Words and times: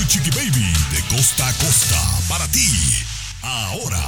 Tu 0.00 0.06
Chiqui 0.06 0.30
Baby 0.30 0.64
de 0.92 1.14
costa 1.14 1.46
a 1.46 1.52
costa 1.52 2.00
para 2.26 2.48
ti. 2.48 2.70
Ahora. 3.42 4.00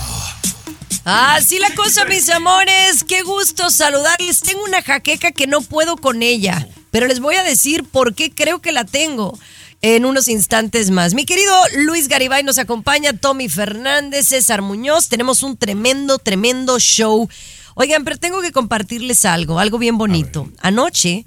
Así 1.04 1.58
la 1.58 1.74
cosa, 1.74 2.06
mis 2.06 2.30
amores. 2.30 3.04
Qué 3.06 3.20
gusto 3.22 3.68
saludarles. 3.68 4.40
Tengo 4.40 4.64
una 4.64 4.80
jaqueca 4.80 5.32
que 5.32 5.46
no 5.46 5.60
puedo 5.60 5.98
con 5.98 6.22
ella, 6.22 6.66
pero 6.90 7.06
les 7.06 7.20
voy 7.20 7.34
a 7.34 7.42
decir 7.42 7.84
por 7.84 8.14
qué 8.14 8.30
creo 8.30 8.62
que 8.62 8.72
la 8.72 8.86
tengo 8.86 9.38
en 9.82 10.06
unos 10.06 10.28
instantes 10.28 10.90
más. 10.90 11.12
Mi 11.12 11.26
querido 11.26 11.54
Luis 11.76 12.08
Garibay 12.08 12.42
nos 12.42 12.56
acompaña, 12.56 13.12
Tommy 13.12 13.50
Fernández, 13.50 14.28
César 14.28 14.62
Muñoz. 14.62 15.08
Tenemos 15.08 15.42
un 15.42 15.58
tremendo, 15.58 16.18
tremendo 16.18 16.78
show. 16.78 17.28
Oigan, 17.74 18.04
pero 18.04 18.16
tengo 18.16 18.40
que 18.40 18.52
compartirles 18.52 19.26
algo, 19.26 19.58
algo 19.58 19.76
bien 19.76 19.98
bonito. 19.98 20.50
Anoche 20.62 21.26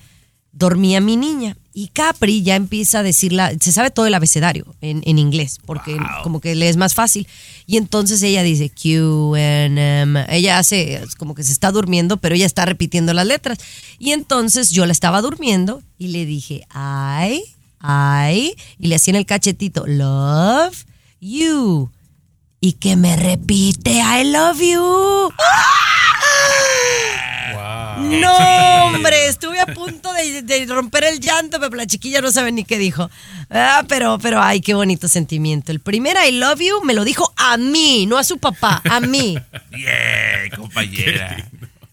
dormía 0.51 1.01
mi 1.01 1.17
niña 1.17 1.55
y 1.77 1.89
Capri 1.89 2.41
ya 2.41 2.55
empieza 2.55 2.99
a 2.99 3.03
decirla, 3.03 3.51
se 3.59 3.73
sabe 3.73 3.91
todo 3.91 4.05
el 4.05 4.13
abecedario 4.13 4.65
en, 4.79 5.03
en 5.05 5.19
inglés, 5.19 5.59
porque 5.65 5.97
como 6.23 6.39
que 6.39 6.55
le 6.55 6.69
es 6.69 6.77
más 6.77 6.93
fácil. 6.93 7.27
Y 7.65 7.75
entonces 7.75 8.23
ella 8.23 8.43
dice 8.43 8.69
Q, 8.69 9.35
N, 9.35 10.01
M. 10.01 10.25
Ella 10.29 10.57
hace 10.57 11.03
como 11.17 11.35
que 11.35 11.43
se 11.43 11.51
está 11.51 11.73
durmiendo, 11.73 12.15
pero 12.15 12.33
ella 12.33 12.45
está 12.45 12.63
repitiendo 12.63 13.13
las 13.13 13.27
letras. 13.27 13.57
Y 13.99 14.13
entonces 14.13 14.71
yo 14.71 14.85
la 14.85 14.93
estaba 14.93 15.21
durmiendo 15.21 15.83
y 15.97 16.07
le 16.07 16.25
dije, 16.25 16.65
I, 16.73 17.43
I, 17.83 18.55
y 18.79 18.87
le 18.87 18.95
hacía 18.95 19.11
en 19.11 19.17
el 19.17 19.25
cachetito, 19.25 19.85
love 19.85 20.85
you. 21.19 21.91
Y 22.61 22.71
que 22.73 22.95
me 22.95 23.17
repite, 23.17 23.99
I 23.99 24.31
love 24.31 24.61
you. 24.61 25.29
No, 27.97 28.85
hombre, 28.85 29.27
estuve 29.27 29.59
a 29.59 29.65
punto 29.65 30.11
de, 30.13 30.41
de 30.41 30.65
romper 30.65 31.03
el 31.05 31.19
llanto, 31.19 31.59
pero 31.59 31.75
la 31.75 31.85
chiquilla 31.85 32.21
no 32.21 32.31
sabe 32.31 32.51
ni 32.51 32.63
qué 32.63 32.77
dijo. 32.77 33.09
Ah, 33.49 33.83
pero, 33.87 34.17
pero, 34.19 34.41
ay, 34.41 34.61
qué 34.61 34.73
bonito 34.73 35.07
sentimiento. 35.07 35.71
El 35.71 35.79
primer 35.79 36.17
I 36.27 36.31
love 36.31 36.59
you 36.59 36.81
me 36.83 36.93
lo 36.93 37.03
dijo 37.03 37.31
a 37.35 37.57
mí, 37.57 38.05
no 38.05 38.17
a 38.17 38.23
su 38.23 38.37
papá, 38.37 38.81
a 38.89 38.99
mí. 38.99 39.37
Bien, 39.71 40.49
compañera. 40.55 41.37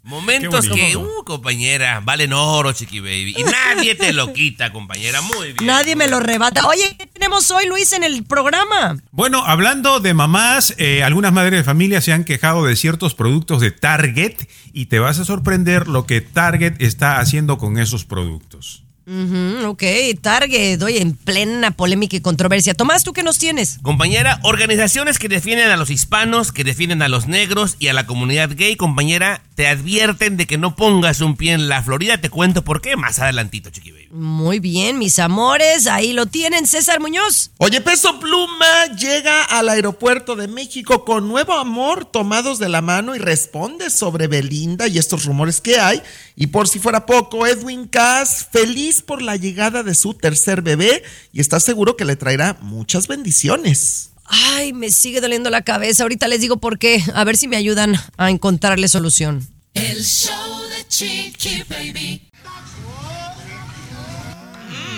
Momentos 0.04 0.68
que, 0.68 0.96
uh, 0.96 1.24
compañera, 1.24 2.00
valen 2.02 2.32
oro, 2.32 2.72
chiqui 2.72 2.98
baby. 2.98 3.34
Y 3.38 3.44
nadie 3.44 3.94
te 3.94 4.12
lo 4.12 4.32
quita, 4.32 4.72
compañera. 4.72 5.20
Muy 5.22 5.52
bien. 5.52 5.66
Nadie 5.66 5.94
me 5.94 6.08
lo 6.08 6.18
rebata. 6.18 6.66
Oye, 6.66 6.96
¿qué 6.98 7.06
tenemos 7.06 7.50
hoy, 7.52 7.66
Luis, 7.66 7.92
en 7.92 8.02
el 8.02 8.24
programa? 8.24 8.96
Bueno, 9.12 9.44
hablando 9.46 10.00
de 10.00 10.12
mamás, 10.12 10.74
eh, 10.78 11.04
algunas 11.04 11.32
madres 11.32 11.60
de 11.60 11.64
familia 11.64 12.00
se 12.00 12.12
han 12.12 12.24
quejado 12.24 12.64
de 12.64 12.74
ciertos 12.74 13.14
productos 13.14 13.60
de 13.60 13.70
Target 13.70 14.48
y 14.72 14.86
te 14.86 14.98
vas 14.98 15.20
a 15.20 15.24
sorprender 15.24 15.86
lo 15.86 16.04
que 16.04 16.20
Target 16.20 16.74
está 16.80 17.20
haciendo 17.20 17.58
con 17.58 17.78
esos 17.78 18.04
productos. 18.04 18.82
Ujú, 19.04 19.66
ok, 19.66 19.82
Target, 20.20 20.80
oye, 20.82 21.02
en 21.02 21.16
plena 21.16 21.72
polémica 21.72 22.16
y 22.16 22.20
controversia. 22.20 22.74
Tomás, 22.74 23.02
¿tú 23.02 23.12
qué 23.12 23.24
nos 23.24 23.38
tienes? 23.38 23.78
Compañera, 23.82 24.38
organizaciones 24.42 25.18
que 25.18 25.28
defienden 25.28 25.70
a 25.70 25.76
los 25.76 25.90
hispanos, 25.90 26.52
que 26.52 26.62
defienden 26.62 27.02
a 27.02 27.08
los 27.08 27.26
negros 27.26 27.76
y 27.80 27.88
a 27.88 27.94
la 27.94 28.06
comunidad 28.06 28.50
gay, 28.54 28.76
compañera, 28.76 29.42
te 29.56 29.66
advierten 29.66 30.36
de 30.36 30.46
que 30.46 30.56
no 30.56 30.76
pongas 30.76 31.20
un 31.20 31.36
pie 31.36 31.52
en 31.52 31.68
la 31.68 31.82
Florida. 31.82 32.18
Te 32.18 32.30
cuento 32.30 32.62
por 32.62 32.80
qué 32.80 32.96
más 32.96 33.18
adelantito, 33.18 33.70
chiqui 33.70 33.90
baby. 33.90 34.08
Muy 34.12 34.60
bien, 34.60 34.98
mis 34.98 35.18
amores, 35.18 35.86
ahí 35.86 36.12
lo 36.12 36.26
tienen, 36.26 36.66
César 36.66 37.00
Muñoz. 37.00 37.50
Oye, 37.58 37.80
Peso 37.80 38.20
Pluma 38.20 38.86
llega 38.98 39.42
al 39.44 39.68
aeropuerto 39.68 40.36
de 40.36 40.48
México 40.48 41.04
con 41.04 41.28
nuevo 41.28 41.54
amor 41.54 42.04
tomados 42.04 42.58
de 42.58 42.68
la 42.68 42.82
mano 42.82 43.16
y 43.16 43.18
responde 43.18 43.90
sobre 43.90 44.26
Belinda 44.26 44.86
y 44.86 44.98
estos 44.98 45.24
rumores 45.24 45.60
que 45.60 45.78
hay. 45.78 46.02
Y 46.36 46.48
por 46.48 46.68
si 46.68 46.78
fuera 46.78 47.06
poco, 47.06 47.46
Edwin 47.46 47.88
Cass, 47.88 48.48
feliz 48.50 48.91
por 49.00 49.22
la 49.22 49.36
llegada 49.36 49.82
de 49.82 49.94
su 49.94 50.12
tercer 50.12 50.60
bebé 50.60 51.02
y 51.32 51.40
está 51.40 51.60
seguro 51.60 51.96
que 51.96 52.04
le 52.04 52.16
traerá 52.16 52.58
muchas 52.60 53.08
bendiciones. 53.08 54.10
Ay, 54.24 54.72
me 54.72 54.90
sigue 54.90 55.20
doliendo 55.20 55.50
la 55.50 55.62
cabeza. 55.62 56.02
Ahorita 56.02 56.28
les 56.28 56.40
digo 56.40 56.58
por 56.58 56.78
qué. 56.78 57.02
A 57.14 57.24
ver 57.24 57.36
si 57.36 57.48
me 57.48 57.56
ayudan 57.56 57.96
a 58.16 58.30
encontrarle 58.30 58.88
solución. 58.88 59.48
El 59.74 60.04
show 60.04 60.60
de 60.68 60.86
Chiqui 60.88 61.64
Baby. 61.68 62.28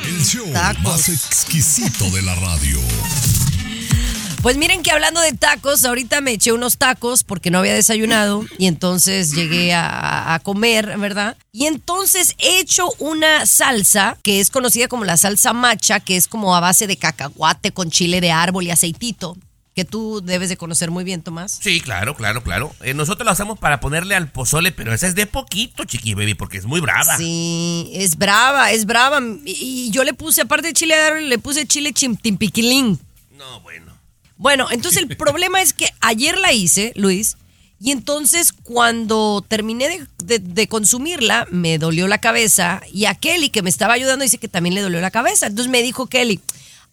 El 0.06 0.24
show 0.24 0.46
más 0.82 1.08
exquisito 1.08 2.10
de 2.10 2.22
la 2.22 2.34
radio. 2.34 2.80
Pues 4.44 4.58
miren 4.58 4.82
que 4.82 4.90
hablando 4.90 5.22
de 5.22 5.32
tacos, 5.32 5.86
ahorita 5.86 6.20
me 6.20 6.32
eché 6.32 6.52
unos 6.52 6.76
tacos 6.76 7.24
porque 7.24 7.50
no 7.50 7.60
había 7.60 7.72
desayunado 7.72 8.44
y 8.58 8.66
entonces 8.66 9.32
llegué 9.32 9.72
a, 9.72 10.34
a 10.34 10.38
comer, 10.40 10.98
¿verdad? 10.98 11.38
Y 11.50 11.64
entonces 11.64 12.34
he 12.36 12.58
hecho 12.60 12.90
una 12.98 13.46
salsa 13.46 14.18
que 14.22 14.40
es 14.40 14.50
conocida 14.50 14.86
como 14.86 15.06
la 15.06 15.16
salsa 15.16 15.54
macha, 15.54 15.98
que 15.98 16.18
es 16.18 16.28
como 16.28 16.54
a 16.54 16.60
base 16.60 16.86
de 16.86 16.98
cacahuate 16.98 17.72
con 17.72 17.90
chile 17.90 18.20
de 18.20 18.32
árbol 18.32 18.64
y 18.64 18.70
aceitito, 18.70 19.34
que 19.74 19.86
tú 19.86 20.20
debes 20.22 20.50
de 20.50 20.58
conocer 20.58 20.90
muy 20.90 21.04
bien, 21.04 21.22
Tomás. 21.22 21.58
Sí, 21.62 21.80
claro, 21.80 22.14
claro, 22.14 22.42
claro. 22.42 22.70
Eh, 22.82 22.92
nosotros 22.92 23.24
lo 23.24 23.30
hacemos 23.30 23.58
para 23.58 23.80
ponerle 23.80 24.14
al 24.14 24.30
pozole, 24.30 24.72
pero 24.72 24.92
esa 24.92 25.06
es 25.06 25.14
de 25.14 25.24
poquito, 25.24 25.84
chiqui 25.84 26.12
baby, 26.12 26.34
porque 26.34 26.58
es 26.58 26.66
muy 26.66 26.82
brava. 26.82 27.16
Sí, 27.16 27.90
es 27.94 28.18
brava, 28.18 28.72
es 28.72 28.84
brava. 28.84 29.22
Y 29.46 29.86
y 29.86 29.90
yo 29.90 30.04
le 30.04 30.12
puse, 30.12 30.42
aparte 30.42 30.66
de 30.66 30.74
chile 30.74 30.96
de 30.96 31.00
árbol, 31.02 31.28
le 31.30 31.38
puse 31.38 31.66
chile 31.66 31.94
chimtimpiquilín. 31.94 33.00
No, 33.38 33.60
bueno. 33.62 33.93
Bueno, 34.36 34.66
entonces 34.70 35.02
el 35.02 35.16
problema 35.16 35.62
es 35.62 35.72
que 35.72 35.88
ayer 36.00 36.38
la 36.38 36.52
hice, 36.52 36.92
Luis, 36.96 37.36
y 37.80 37.90
entonces 37.90 38.52
cuando 38.52 39.44
terminé 39.46 40.06
de, 40.24 40.68
consumirla, 40.68 41.46
me 41.50 41.78
dolió 41.78 42.08
la 42.08 42.18
cabeza 42.18 42.80
y 42.92 43.04
a 43.04 43.14
Kelly, 43.14 43.50
que 43.50 43.62
me 43.62 43.70
estaba 43.70 43.94
ayudando, 43.94 44.22
dice 44.22 44.38
que 44.38 44.48
también 44.48 44.74
le 44.74 44.80
dolió 44.80 45.00
la 45.00 45.10
cabeza. 45.10 45.48
Entonces 45.48 45.70
me 45.70 45.82
dijo 45.82 46.06
Kelly, 46.06 46.40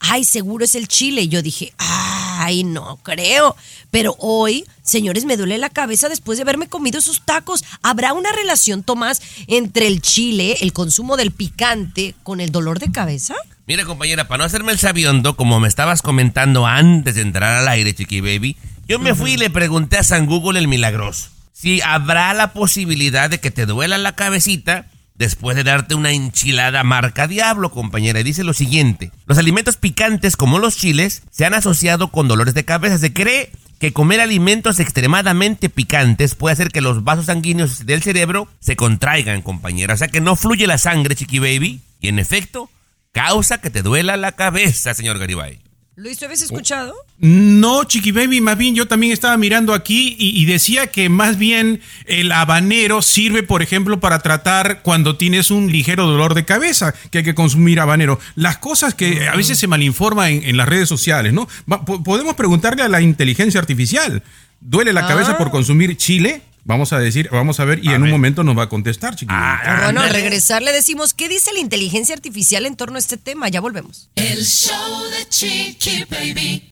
ay, 0.01 0.23
seguro 0.25 0.65
es 0.65 0.75
el 0.75 0.87
chile. 0.87 1.21
Y 1.21 1.27
yo 1.29 1.41
dije, 1.41 1.73
ay, 1.77 2.63
no 2.63 2.97
creo. 2.97 3.55
Pero 3.89 4.15
hoy, 4.19 4.65
señores, 4.83 5.25
me 5.25 5.37
duele 5.37 5.57
la 5.57 5.69
cabeza 5.69 6.09
después 6.09 6.37
de 6.37 6.43
haberme 6.43 6.67
comido 6.67 6.99
esos 6.99 7.21
tacos. 7.25 7.63
¿Habrá 7.81 8.13
una 8.13 8.31
relación, 8.31 8.83
Tomás, 8.83 9.21
entre 9.47 9.87
el 9.87 10.01
chile, 10.01 10.57
el 10.61 10.73
consumo 10.73 11.17
del 11.17 11.31
picante, 11.31 12.15
con 12.23 12.41
el 12.41 12.51
dolor 12.51 12.79
de 12.79 12.91
cabeza? 12.91 13.35
Mira, 13.67 13.85
compañera, 13.85 14.27
para 14.27 14.39
no 14.39 14.43
hacerme 14.43 14.71
el 14.73 14.79
sabiondo, 14.79 15.37
como 15.37 15.59
me 15.59 15.67
estabas 15.67 16.01
comentando 16.01 16.65
antes 16.65 17.15
de 17.15 17.21
entrar 17.21 17.55
al 17.57 17.67
aire, 17.67 17.95
chiqui 17.95 18.19
baby, 18.19 18.57
yo 18.87 18.99
me 18.99 19.15
fui 19.15 19.33
y 19.33 19.37
le 19.37 19.49
pregunté 19.49 19.97
a 19.97 20.03
San 20.03 20.25
Google 20.25 20.59
el 20.59 20.67
milagroso 20.67 21.29
si 21.61 21.79
habrá 21.81 22.33
la 22.33 22.53
posibilidad 22.53 23.29
de 23.29 23.39
que 23.39 23.51
te 23.51 23.67
duela 23.67 23.99
la 23.99 24.15
cabecita 24.15 24.87
después 25.21 25.55
de 25.55 25.63
darte 25.63 25.95
una 25.95 26.11
enchilada 26.11 26.83
marca 26.83 27.27
Diablo, 27.27 27.71
compañera. 27.71 28.19
Y 28.19 28.23
dice 28.23 28.43
lo 28.43 28.53
siguiente, 28.53 29.11
los 29.27 29.37
alimentos 29.37 29.77
picantes 29.77 30.35
como 30.35 30.59
los 30.59 30.75
chiles 30.75 31.21
se 31.29 31.45
han 31.45 31.53
asociado 31.53 32.09
con 32.09 32.27
dolores 32.27 32.55
de 32.55 32.65
cabeza. 32.65 32.97
Se 32.97 33.13
cree 33.13 33.51
que 33.79 33.93
comer 33.93 34.19
alimentos 34.19 34.79
extremadamente 34.79 35.69
picantes 35.69 36.35
puede 36.35 36.53
hacer 36.53 36.69
que 36.69 36.81
los 36.81 37.03
vasos 37.03 37.27
sanguíneos 37.27 37.85
del 37.85 38.01
cerebro 38.01 38.47
se 38.59 38.75
contraigan, 38.75 39.43
compañera. 39.43 39.93
O 39.93 39.97
sea 39.97 40.07
que 40.07 40.21
no 40.21 40.35
fluye 40.35 40.67
la 40.67 40.77
sangre, 40.77 41.15
chiqui 41.15 41.39
baby. 41.39 41.81
Y 42.01 42.07
en 42.07 42.17
efecto, 42.17 42.69
causa 43.11 43.61
que 43.61 43.69
te 43.69 43.83
duela 43.83 44.17
la 44.17 44.31
cabeza, 44.31 44.95
señor 44.95 45.19
Garibay. 45.19 45.59
Luis, 45.97 46.17
¿tú 46.17 46.25
habías 46.25 46.41
escuchado? 46.41 46.95
No, 47.19 47.83
Chiqui 47.83 48.11
Baby, 48.11 48.39
más 48.41 48.57
bien 48.57 48.73
yo 48.73 48.87
también 48.87 49.11
estaba 49.11 49.35
mirando 49.37 49.73
aquí 49.73 50.15
y, 50.17 50.41
y 50.41 50.45
decía 50.45 50.87
que 50.87 51.09
más 51.09 51.37
bien 51.37 51.81
el 52.05 52.31
habanero 52.31 53.01
sirve, 53.01 53.43
por 53.43 53.61
ejemplo, 53.61 53.99
para 53.99 54.19
tratar 54.19 54.81
cuando 54.83 55.17
tienes 55.17 55.51
un 55.51 55.69
ligero 55.71 56.07
dolor 56.07 56.33
de 56.33 56.45
cabeza, 56.45 56.93
que 57.11 57.19
hay 57.19 57.23
que 57.25 57.35
consumir 57.35 57.79
habanero. 57.81 58.19
Las 58.35 58.57
cosas 58.57 58.95
que 58.95 59.27
a 59.27 59.35
veces 59.35 59.59
se 59.59 59.67
malinforma 59.67 60.29
en, 60.29 60.43
en 60.43 60.57
las 60.57 60.67
redes 60.69 60.87
sociales, 60.87 61.33
¿no? 61.33 61.47
Va- 61.71 61.83
po- 61.83 62.01
podemos 62.01 62.35
preguntarle 62.35 62.83
a 62.83 62.87
la 62.89 63.01
inteligencia 63.01 63.59
artificial. 63.59 64.23
¿Duele 64.61 64.93
la 64.93 65.05
cabeza 65.05 65.31
Ah. 65.33 65.37
por 65.37 65.51
consumir 65.51 65.97
chile? 65.97 66.41
Vamos 66.63 66.93
a 66.93 66.99
decir, 66.99 67.27
vamos 67.31 67.59
a 67.59 67.65
ver, 67.65 67.83
y 67.83 67.89
en 67.89 68.03
un 68.03 68.11
momento 68.11 68.43
nos 68.43 68.55
va 68.55 68.63
a 68.63 68.69
contestar, 68.69 69.15
Chiqui 69.15 69.33
Baby. 69.33 69.83
Bueno, 69.83 70.01
al 70.01 70.11
regresar 70.11 70.61
le 70.61 70.71
decimos, 70.71 71.15
¿qué 71.15 71.27
dice 71.27 71.51
la 71.53 71.59
inteligencia 71.59 72.13
artificial 72.13 72.67
en 72.67 72.75
torno 72.75 72.97
a 72.97 72.99
este 72.99 73.17
tema? 73.17 73.49
Ya 73.49 73.61
volvemos. 73.61 74.09
El 74.15 74.45
show 74.45 75.03
de 75.09 75.27
Chiqui 75.27 76.05
Baby. 76.09 76.69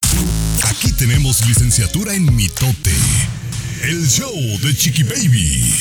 Aquí 0.64 0.92
tenemos 0.92 1.46
licenciatura 1.48 2.14
en 2.14 2.36
mitote. 2.36 2.94
El 3.82 4.08
show 4.08 4.32
de 4.62 4.76
Chiqui 4.76 5.04
Baby. 5.04 5.74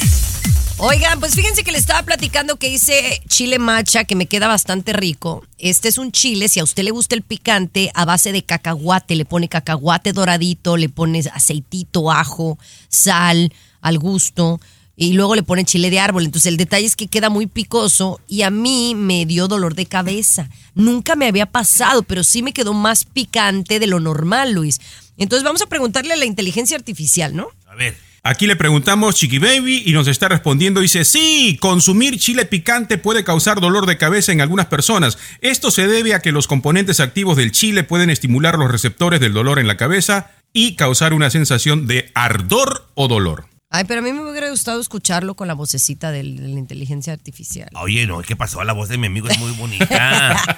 Oigan, 0.79 1.19
pues 1.21 1.35
fíjense 1.35 1.65
que 1.65 1.73
le 1.73 1.79
estaba 1.79 2.03
platicando 2.05 2.57
que 2.57 2.69
hice 2.69 3.21
chile 3.29 3.59
macha, 3.59 4.05
que 4.05 4.15
me 4.15 4.27
queda 4.27 4.47
bastante 4.47 4.93
rico. 4.93 5.45
Este 5.59 5.89
es 5.89 5.99
un 5.99 6.13
chile, 6.13 6.49
si 6.49 6.61
a 6.61 6.65
usted 6.65 6.85
le 6.85 6.93
gusta 6.93 7.15
el 7.15 7.23
picante, 7.23 7.91
a 7.95 8.05
base 8.05 8.33
de 8.33 8.43
cacahuate, 8.45 9.17
le 9.17 9.25
pone 9.25 9.49
cacahuate 9.49 10.13
doradito, 10.13 10.77
le 10.77 10.89
pone 10.89 11.25
aceitito, 11.35 12.11
ajo, 12.11 12.59
sal 12.89 13.53
al 13.81 13.99
gusto 13.99 14.61
y 14.97 15.13
luego 15.13 15.37
le 15.37 15.45
pone 15.45 15.65
chile 15.65 15.91
de 15.91 16.01
árbol. 16.01 16.25
Entonces 16.25 16.49
el 16.49 16.57
detalle 16.57 16.85
es 16.85 16.97
que 16.97 17.07
queda 17.07 17.31
muy 17.31 17.47
picoso 17.47 18.21
y 18.27 18.43
a 18.43 18.51
mí 18.51 18.95
me 18.97 19.25
dio 19.27 19.47
dolor 19.47 19.75
de 19.75 19.87
cabeza. 19.87 20.51
Nunca 20.75 21.15
me 21.15 21.29
había 21.29 21.47
pasado, 21.47 22.03
pero 22.03 22.25
sí 22.25 22.43
me 22.43 22.53
quedó 22.53 22.75
más 22.75 23.05
picante 23.05 23.79
de 23.79 23.87
lo 23.87 24.01
normal, 24.01 24.53
Luis. 24.53 24.81
Entonces 25.17 25.45
vamos 25.45 25.63
a 25.63 25.67
preguntarle 25.67 26.15
a 26.15 26.17
la 26.17 26.25
inteligencia 26.25 26.77
artificial, 26.77 27.35
¿no? 27.35 27.49
A 27.67 27.77
ver. 27.77 27.97
Aquí 28.25 28.47
le 28.47 28.57
preguntamos 28.57 29.15
Chiqui 29.15 29.39
Baby 29.39 29.85
y 29.87 29.93
nos 29.93 30.09
está 30.09 30.29
respondiendo. 30.29 30.81
Dice, 30.81 31.05
sí, 31.05 31.57
consumir 31.61 32.19
chile 32.19 32.45
picante 32.45 32.99
puede 32.99 33.25
causar 33.25 33.61
dolor 33.61 33.87
de 33.87 33.97
cabeza 33.97 34.33
en 34.33 34.41
algunas 34.41 34.67
personas. 34.67 35.17
Esto 35.41 35.71
se 35.71 35.87
debe 35.87 36.13
a 36.13 36.21
que 36.21 36.33
los 36.33 36.49
componentes 36.49 37.01
activos 37.01 37.37
del 37.37 37.53
chile 37.53 37.85
pueden 37.85 38.11
estimular 38.11 38.59
los 38.59 38.71
receptores 38.71 39.21
del 39.21 39.33
dolor 39.33 39.59
en 39.61 39.69
la 39.69 39.77
cabeza 39.77 40.33
y 40.53 40.75
causar 40.75 41.15
una 41.15 41.31
sensación 41.31 41.87
de 41.87 42.11
ardor 42.15 42.91
o 42.95 43.07
dolor. 43.07 43.47
Ay, 43.71 43.85
pero 43.85 44.01
a 44.01 44.03
mí 44.03 44.11
me 44.13 44.31
hubiera 44.31 44.49
gustado 44.49 44.81
escucharlo 44.81 45.35
con 45.35 45.47
la 45.47 45.53
vocecita 45.53 46.11
de 46.11 46.23
la 46.23 46.59
inteligencia 46.59 47.13
artificial. 47.13 47.69
Oye, 47.75 48.07
no, 48.07 48.23
¿qué 48.23 48.35
pasó? 48.35 48.65
La 48.65 48.73
voz 48.73 48.89
de 48.89 48.97
mi 48.97 49.09
amigo 49.09 49.29
es 49.29 49.39
muy 49.39 49.53
bonita. 49.53 50.43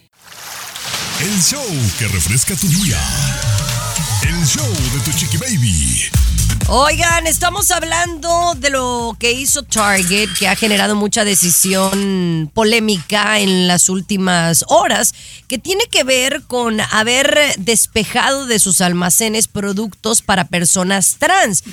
El 1.21 1.41
show 1.41 1.65
que 1.97 2.07
refresca 2.07 2.55
tu 2.55 2.67
día. 2.67 3.01
El 4.27 4.45
show 4.45 4.71
de 4.71 4.99
tu 4.99 5.17
Chiqui 5.17 5.37
Baby. 5.37 6.03
Oigan, 6.67 7.25
estamos 7.25 7.71
hablando 7.71 8.53
de 8.59 8.69
lo 8.69 9.17
que 9.19 9.31
hizo 9.31 9.63
Target, 9.63 10.29
que 10.37 10.47
ha 10.47 10.55
generado 10.55 10.95
mucha 10.95 11.25
decisión 11.25 12.51
polémica 12.53 13.39
en 13.39 13.67
las 13.67 13.89
últimas 13.89 14.63
horas, 14.67 15.15
que 15.47 15.57
tiene 15.57 15.85
que 15.87 16.03
ver 16.03 16.43
con 16.43 16.79
haber 16.79 17.55
despejado 17.57 18.45
de 18.45 18.59
sus 18.59 18.81
almacenes 18.81 19.47
productos 19.47 20.21
para 20.21 20.47
personas 20.47 21.15
trans. 21.17 21.63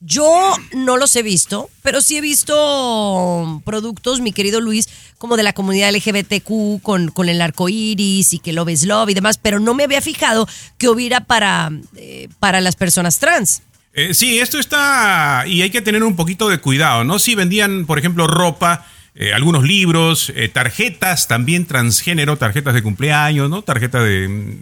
Yo 0.00 0.54
no 0.74 0.96
los 0.96 1.16
he 1.16 1.22
visto, 1.22 1.70
pero 1.82 2.00
sí 2.00 2.16
he 2.16 2.20
visto 2.20 3.60
productos, 3.64 4.20
mi 4.20 4.32
querido 4.32 4.60
Luis, 4.60 4.88
como 5.18 5.36
de 5.36 5.42
la 5.42 5.52
comunidad 5.52 5.92
LGBTQ, 5.92 6.80
con, 6.82 7.10
con 7.10 7.28
el 7.28 7.40
arco 7.40 7.68
iris 7.68 8.32
y 8.32 8.38
que 8.38 8.52
Love 8.52 8.70
is 8.70 8.84
Love 8.84 9.10
y 9.10 9.14
demás, 9.14 9.38
pero 9.38 9.58
no 9.58 9.74
me 9.74 9.82
había 9.82 10.00
fijado 10.00 10.48
que 10.78 10.88
hubiera 10.88 11.24
para, 11.24 11.72
eh, 11.96 12.28
para 12.38 12.60
las 12.60 12.76
personas 12.76 13.18
trans. 13.18 13.62
Eh, 13.92 14.14
sí, 14.14 14.38
esto 14.38 14.60
está. 14.60 15.42
Y 15.48 15.62
hay 15.62 15.70
que 15.70 15.82
tener 15.82 16.04
un 16.04 16.14
poquito 16.14 16.48
de 16.48 16.60
cuidado, 16.60 17.02
¿no? 17.02 17.18
Si 17.18 17.34
vendían, 17.34 17.84
por 17.84 17.98
ejemplo, 17.98 18.28
ropa, 18.28 18.86
eh, 19.16 19.32
algunos 19.32 19.64
libros, 19.64 20.32
tarjetas 20.52 21.26
también 21.26 21.66
transgénero, 21.66 22.36
tarjetas 22.36 22.74
de 22.74 22.84
cumpleaños, 22.84 23.50
¿no? 23.50 23.62
Tarjeta 23.62 24.00
de. 24.00 24.52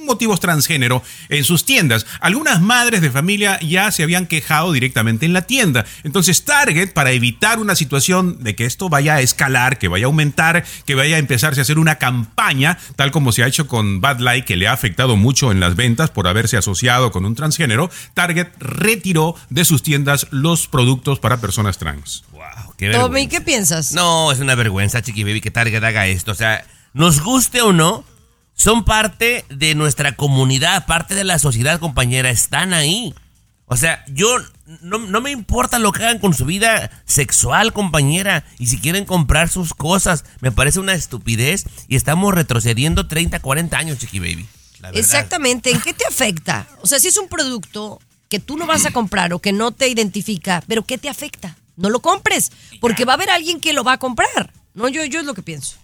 Con 0.00 0.06
motivos 0.06 0.40
transgénero 0.40 1.02
en 1.28 1.44
sus 1.44 1.64
tiendas. 1.64 2.06
Algunas 2.20 2.60
madres 2.60 3.00
de 3.00 3.10
familia 3.10 3.58
ya 3.60 3.90
se 3.90 4.02
habían 4.02 4.26
quejado 4.26 4.72
directamente 4.72 5.26
en 5.26 5.32
la 5.32 5.42
tienda. 5.42 5.84
Entonces 6.04 6.44
Target, 6.44 6.92
para 6.92 7.12
evitar 7.12 7.58
una 7.58 7.74
situación 7.74 8.42
de 8.42 8.54
que 8.54 8.64
esto 8.64 8.88
vaya 8.88 9.16
a 9.16 9.20
escalar, 9.20 9.78
que 9.78 9.88
vaya 9.88 10.06
a 10.06 10.08
aumentar, 10.08 10.64
que 10.86 10.94
vaya 10.94 11.16
a 11.16 11.18
empezarse 11.18 11.60
a 11.60 11.62
hacer 11.62 11.78
una 11.78 11.96
campaña, 11.96 12.78
tal 12.96 13.10
como 13.10 13.32
se 13.32 13.42
ha 13.42 13.46
hecho 13.46 13.66
con 13.66 14.00
Bad 14.00 14.20
Light, 14.20 14.44
que 14.44 14.56
le 14.56 14.68
ha 14.68 14.72
afectado 14.72 15.16
mucho 15.16 15.52
en 15.52 15.60
las 15.60 15.76
ventas 15.76 16.10
por 16.10 16.26
haberse 16.26 16.56
asociado 16.56 17.10
con 17.10 17.24
un 17.24 17.34
transgénero, 17.34 17.90
Target 18.14 18.48
retiró 18.58 19.34
de 19.48 19.64
sus 19.64 19.82
tiendas 19.82 20.26
los 20.30 20.66
productos 20.66 21.18
para 21.18 21.40
personas 21.40 21.78
trans. 21.78 22.24
Wow, 22.32 22.74
qué 22.76 22.90
Tommy, 22.90 23.02
vergüenza. 23.02 23.30
¿qué 23.30 23.40
piensas? 23.40 23.92
No, 23.92 24.32
es 24.32 24.40
una 24.40 24.54
vergüenza, 24.54 25.02
Chiqui 25.02 25.24
Baby, 25.24 25.40
que 25.40 25.50
Target 25.50 25.82
haga 25.84 26.06
esto. 26.06 26.32
O 26.32 26.34
sea, 26.34 26.64
nos 26.92 27.20
guste 27.20 27.62
o 27.62 27.72
no, 27.72 28.04
son 28.60 28.84
parte 28.84 29.46
de 29.48 29.74
nuestra 29.74 30.16
comunidad, 30.16 30.84
parte 30.84 31.14
de 31.14 31.24
la 31.24 31.38
sociedad, 31.38 31.80
compañera. 31.80 32.28
Están 32.28 32.74
ahí. 32.74 33.14
O 33.64 33.74
sea, 33.78 34.04
yo 34.06 34.36
no, 34.82 34.98
no 34.98 35.22
me 35.22 35.30
importa 35.30 35.78
lo 35.78 35.92
que 35.92 36.04
hagan 36.04 36.18
con 36.18 36.34
su 36.34 36.44
vida 36.44 36.90
sexual, 37.06 37.72
compañera. 37.72 38.44
Y 38.58 38.66
si 38.66 38.78
quieren 38.78 39.06
comprar 39.06 39.48
sus 39.48 39.72
cosas, 39.72 40.26
me 40.42 40.52
parece 40.52 40.78
una 40.78 40.92
estupidez. 40.92 41.64
Y 41.88 41.96
estamos 41.96 42.34
retrocediendo 42.34 43.08
30, 43.08 43.40
40 43.40 43.78
años, 43.78 43.96
Chiqui 43.96 44.18
Baby. 44.18 44.46
La. 44.80 44.90
Exactamente, 44.90 45.70
¿en 45.70 45.80
qué 45.80 45.94
te 45.94 46.04
afecta? 46.06 46.68
O 46.82 46.86
sea, 46.86 47.00
si 47.00 47.08
es 47.08 47.16
un 47.16 47.28
producto 47.28 47.98
que 48.28 48.40
tú 48.40 48.58
no 48.58 48.66
vas 48.66 48.84
a 48.84 48.90
comprar 48.90 49.32
o 49.32 49.38
que 49.38 49.54
no 49.54 49.72
te 49.72 49.88
identifica, 49.88 50.62
pero 50.66 50.84
¿qué 50.84 50.98
te 50.98 51.08
afecta? 51.08 51.56
No 51.76 51.88
lo 51.88 52.00
compres, 52.00 52.52
porque 52.78 53.06
va 53.06 53.14
a 53.14 53.16
haber 53.16 53.30
alguien 53.30 53.58
que 53.58 53.72
lo 53.72 53.84
va 53.84 53.94
a 53.94 53.98
comprar. 53.98 54.52
No, 54.74 54.88
yo, 54.88 55.02
yo 55.06 55.20
es 55.20 55.24
lo 55.24 55.32
que 55.32 55.42
pienso. 55.42 55.76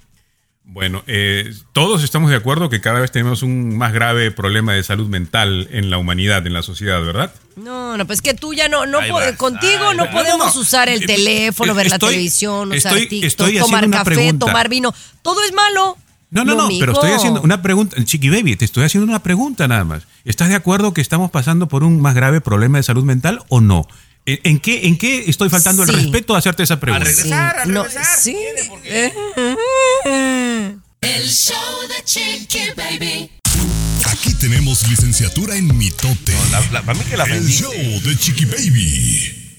Bueno, 0.68 1.04
eh, 1.06 1.54
todos 1.72 2.02
estamos 2.02 2.28
de 2.30 2.36
acuerdo 2.36 2.68
que 2.68 2.80
cada 2.80 3.00
vez 3.00 3.10
tenemos 3.12 3.42
un 3.42 3.78
más 3.78 3.92
grave 3.92 4.30
problema 4.32 4.74
de 4.74 4.82
salud 4.82 5.08
mental 5.08 5.68
en 5.70 5.90
la 5.90 5.96
humanidad, 5.98 6.44
en 6.46 6.52
la 6.52 6.62
sociedad, 6.62 7.00
¿verdad? 7.02 7.32
No, 7.54 7.96
no, 7.96 8.06
pues 8.06 8.20
que 8.20 8.34
tú 8.34 8.52
ya 8.52 8.68
no, 8.68 8.84
no 8.84 8.98
vas, 8.98 9.32
contigo 9.36 9.94
no 9.94 10.04
vas. 10.04 10.12
podemos 10.12 10.46
No, 10.48 10.54
no, 10.54 10.60
usar 10.60 10.88
el 10.88 11.04
eh, 11.04 11.06
teléfono, 11.06 11.72
ver 11.74 11.88
la 11.88 11.98
televisión, 11.98 12.72
usar 12.72 12.92
estoy- 12.92 13.08
TikTok, 13.08 13.26
estoy 13.26 13.58
tomar 13.58 13.88
café, 13.90 14.04
pregunta. 14.16 14.46
tomar 14.46 14.68
vino. 14.68 14.92
Todo 15.22 15.42
es 15.44 15.52
malo. 15.52 15.96
No, 16.30 16.44
no, 16.44 16.54
no, 16.56 16.68
pero 16.80 16.92
estoy 16.92 17.12
haciendo 17.12 17.40
una 17.40 17.62
pregunta, 17.62 17.96
Chiqui 18.04 18.28
Baby, 18.28 18.56
te 18.56 18.64
estoy 18.64 18.84
haciendo 18.84 19.08
una 19.08 19.22
pregunta 19.22 19.68
nada 19.68 19.84
más. 19.84 20.02
¿Estás 20.24 20.48
de 20.48 20.56
acuerdo 20.56 20.92
que 20.92 21.00
estamos 21.00 21.30
pasando 21.30 21.68
por 21.68 21.84
un 21.84 22.00
más 22.00 22.14
grave 22.16 22.40
problema 22.40 22.78
de 22.78 22.82
salud 22.82 23.04
mental 23.04 23.38
o 23.48 23.60
no? 23.60 23.86
¿En, 24.26 24.40
en 24.42 24.58
qué, 24.58 24.88
en 24.88 24.98
qué 24.98 25.30
estoy 25.30 25.48
faltando 25.48 25.84
el 25.84 25.88
Sí. 25.88 25.94
respeto 25.94 26.34
a 26.34 26.38
hacerte 26.38 26.64
esa 26.64 26.80
pregunta? 26.80 27.04
regresar. 27.06 27.54
Regresar, 27.64 27.68
no, 27.68 27.84
regresar. 27.84 28.18
sí. 28.18 28.32
Tiene, 28.54 28.68
porque- 28.68 29.06
Eh. 29.06 29.55
El 30.06 31.28
show 31.28 31.56
de 31.88 32.04
Chiqui 32.04 32.60
Baby. 32.76 33.28
Aquí 34.08 34.34
tenemos 34.34 34.88
licenciatura 34.88 35.56
en 35.56 35.76
mitote. 35.76 36.32
La- 36.52 36.60
la- 36.70 36.82
para 36.82 36.96
mí 36.96 37.04
que 37.06 37.16
la 37.16 37.24
El 37.24 37.48
show 37.48 37.72
de 37.72 38.16
Chiqui 38.16 38.44
Baby. 38.44 39.58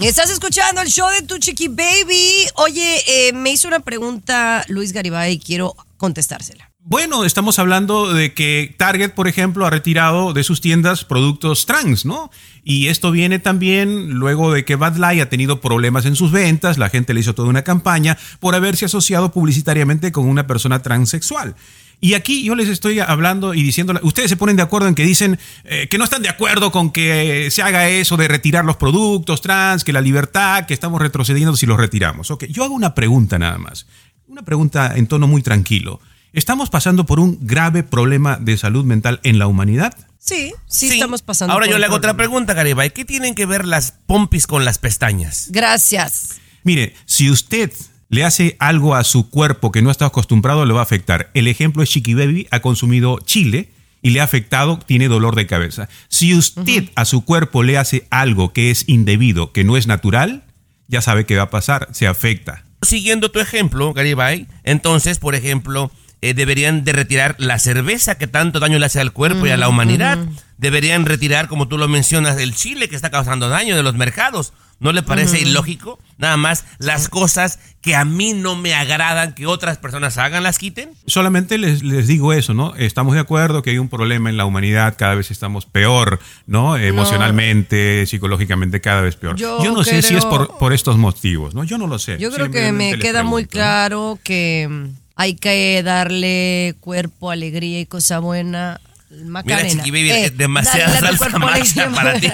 Estás 0.00 0.30
escuchando 0.30 0.80
el 0.80 0.88
show 0.88 1.08
de 1.10 1.22
tu 1.26 1.38
chiqui 1.38 1.68
baby. 1.68 2.46
Oye, 2.56 3.02
eh, 3.28 3.32
me 3.32 3.50
hizo 3.50 3.66
una 3.68 3.80
pregunta 3.80 4.62
Luis 4.68 4.92
Garibay 4.92 5.32
y 5.34 5.38
quiero 5.38 5.74
contestársela. 5.96 6.70
Bueno, 6.80 7.24
estamos 7.24 7.58
hablando 7.58 8.12
de 8.14 8.32
que 8.32 8.74
Target, 8.78 9.10
por 9.14 9.26
ejemplo, 9.26 9.66
ha 9.66 9.70
retirado 9.70 10.32
de 10.34 10.44
sus 10.44 10.60
tiendas 10.60 11.04
productos 11.04 11.64
trans, 11.66 12.04
¿no? 12.04 12.30
Y 12.68 12.88
esto 12.88 13.12
viene 13.12 13.38
también 13.38 14.14
luego 14.14 14.52
de 14.52 14.64
que 14.64 14.74
Bad 14.74 14.96
Light 14.96 15.22
ha 15.22 15.28
tenido 15.28 15.60
problemas 15.60 16.04
en 16.04 16.16
sus 16.16 16.32
ventas, 16.32 16.78
la 16.78 16.90
gente 16.90 17.14
le 17.14 17.20
hizo 17.20 17.32
toda 17.32 17.48
una 17.48 17.62
campaña 17.62 18.18
por 18.40 18.56
haberse 18.56 18.86
asociado 18.86 19.30
publicitariamente 19.30 20.10
con 20.10 20.26
una 20.26 20.48
persona 20.48 20.82
transexual. 20.82 21.54
Y 22.00 22.14
aquí 22.14 22.42
yo 22.42 22.56
les 22.56 22.68
estoy 22.68 22.98
hablando 22.98 23.54
y 23.54 23.62
diciendo, 23.62 23.94
ustedes 24.02 24.30
se 24.30 24.36
ponen 24.36 24.56
de 24.56 24.64
acuerdo 24.64 24.88
en 24.88 24.96
que 24.96 25.04
dicen 25.04 25.38
eh, 25.62 25.86
que 25.88 25.96
no 25.96 26.02
están 26.02 26.22
de 26.22 26.28
acuerdo 26.28 26.72
con 26.72 26.90
que 26.90 27.52
se 27.52 27.62
haga 27.62 27.88
eso 27.88 28.16
de 28.16 28.26
retirar 28.26 28.64
los 28.64 28.78
productos 28.78 29.42
trans, 29.42 29.84
que 29.84 29.92
la 29.92 30.00
libertad, 30.00 30.66
que 30.66 30.74
estamos 30.74 31.00
retrocediendo 31.00 31.54
si 31.54 31.66
los 31.66 31.78
retiramos. 31.78 32.32
Ok, 32.32 32.46
yo 32.46 32.64
hago 32.64 32.74
una 32.74 32.96
pregunta 32.96 33.38
nada 33.38 33.58
más, 33.58 33.86
una 34.26 34.42
pregunta 34.42 34.92
en 34.96 35.06
tono 35.06 35.28
muy 35.28 35.40
tranquilo. 35.40 36.00
¿Estamos 36.32 36.68
pasando 36.68 37.06
por 37.06 37.20
un 37.20 37.38
grave 37.42 37.84
problema 37.84 38.38
de 38.40 38.56
salud 38.56 38.84
mental 38.84 39.20
en 39.22 39.38
la 39.38 39.46
humanidad? 39.46 39.94
Sí, 40.26 40.52
sí, 40.66 40.88
estamos 40.88 41.22
pasando. 41.22 41.52
Ahora 41.52 41.66
por 41.66 41.72
yo 41.72 41.78
le 41.78 41.86
hago 41.86 41.94
otra 41.94 42.16
pregunta, 42.16 42.52
Garibay. 42.52 42.90
¿Qué 42.90 43.04
tienen 43.04 43.36
que 43.36 43.46
ver 43.46 43.64
las 43.64 43.92
pompis 43.92 44.48
con 44.48 44.64
las 44.64 44.78
pestañas? 44.78 45.48
Gracias. 45.50 46.40
Mire, 46.64 46.94
si 47.04 47.30
usted 47.30 47.72
le 48.08 48.24
hace 48.24 48.56
algo 48.58 48.96
a 48.96 49.04
su 49.04 49.30
cuerpo 49.30 49.70
que 49.70 49.82
no 49.82 49.90
está 49.90 50.06
acostumbrado, 50.06 50.66
le 50.66 50.72
va 50.72 50.80
a 50.80 50.82
afectar. 50.82 51.30
El 51.34 51.46
ejemplo 51.46 51.82
es 51.84 51.90
Chiqui 51.90 52.14
Baby, 52.14 52.48
ha 52.50 52.60
consumido 52.60 53.20
chile 53.20 53.70
y 54.02 54.10
le 54.10 54.20
ha 54.20 54.24
afectado, 54.24 54.80
tiene 54.84 55.06
dolor 55.06 55.36
de 55.36 55.46
cabeza. 55.46 55.88
Si 56.08 56.34
usted 56.34 56.90
a 56.96 57.04
su 57.04 57.24
cuerpo 57.24 57.62
le 57.62 57.78
hace 57.78 58.08
algo 58.10 58.52
que 58.52 58.72
es 58.72 58.88
indebido, 58.88 59.52
que 59.52 59.62
no 59.62 59.76
es 59.76 59.86
natural, 59.86 60.44
ya 60.88 61.02
sabe 61.02 61.24
qué 61.24 61.36
va 61.36 61.44
a 61.44 61.50
pasar, 61.50 61.88
se 61.92 62.08
afecta. 62.08 62.64
Siguiendo 62.82 63.30
tu 63.30 63.38
ejemplo, 63.38 63.92
Garibay, 63.92 64.48
entonces, 64.64 65.18
por 65.18 65.36
ejemplo, 65.36 65.92
eh, 66.22 66.34
deberían 66.34 66.84
de 66.84 66.92
retirar 66.92 67.36
la 67.38 67.58
cerveza 67.58 68.16
que 68.16 68.26
tanto 68.26 68.58
daño 68.58 68.78
le 68.78 68.86
hace 68.86 69.00
al 69.00 69.12
cuerpo 69.12 69.46
y 69.46 69.50
a 69.50 69.56
la 69.56 69.68
humanidad. 69.68 70.18
Deberían 70.56 71.04
retirar, 71.04 71.48
como 71.48 71.68
tú 71.68 71.76
lo 71.76 71.88
mencionas, 71.88 72.38
el 72.38 72.54
chile 72.54 72.88
que 72.88 72.96
está 72.96 73.10
causando 73.10 73.48
daño 73.48 73.76
de 73.76 73.82
los 73.82 73.94
mercados. 73.94 74.52
¿No 74.78 74.92
le 74.92 75.02
parece 75.02 75.40
ilógico? 75.40 75.98
Nada 76.18 76.36
más 76.36 76.66
las 76.78 77.08
cosas 77.08 77.58
que 77.80 77.96
a 77.96 78.04
mí 78.04 78.34
no 78.34 78.56
me 78.56 78.74
agradan 78.74 79.34
que 79.34 79.46
otras 79.46 79.78
personas 79.78 80.18
hagan, 80.18 80.42
las 80.42 80.58
quiten. 80.58 80.90
Solamente 81.06 81.56
les, 81.56 81.82
les 81.82 82.06
digo 82.06 82.34
eso, 82.34 82.52
¿no? 82.52 82.74
Estamos 82.76 83.14
de 83.14 83.20
acuerdo 83.20 83.62
que 83.62 83.70
hay 83.70 83.78
un 83.78 83.88
problema 83.88 84.28
en 84.28 84.36
la 84.36 84.44
humanidad, 84.44 84.96
cada 84.98 85.14
vez 85.14 85.30
estamos 85.30 85.64
peor, 85.64 86.20
¿no? 86.46 86.76
Emocionalmente, 86.76 88.04
psicológicamente, 88.06 88.82
cada 88.82 89.00
vez 89.00 89.16
peor. 89.16 89.36
Yo 89.36 89.64
Yo, 89.64 89.72
no 89.72 89.82
sé 89.82 90.02
si 90.02 90.14
es 90.14 90.26
por, 90.26 90.58
por 90.58 90.74
estos 90.74 90.98
motivos, 90.98 91.54
¿no? 91.54 91.64
Yo 91.64 91.78
no 91.78 91.86
lo 91.86 91.98
sé. 91.98 92.18
Yo 92.18 92.30
creo 92.30 92.50
que 92.50 92.70
me 92.72 92.98
queda 92.98 93.22
muy 93.22 93.46
claro 93.46 94.18
que 94.22 94.90
hay 95.16 95.34
que 95.34 95.82
darle 95.82 96.74
cuerpo, 96.80 97.30
alegría 97.30 97.80
y 97.80 97.86
cosa 97.86 98.18
buena. 98.20 98.80
Macarena. 99.24 99.62
Mira, 99.62 99.70
Chiqui 99.84 99.90
Baby, 99.90 100.10
Eh, 100.10 100.24
es 100.26 100.36
demasiada 100.36 101.00
dale 101.00 101.16
salsa 101.18 101.38
macha 101.38 101.84
alegría. 101.84 101.90
para 101.92 102.20
ti. 102.20 102.26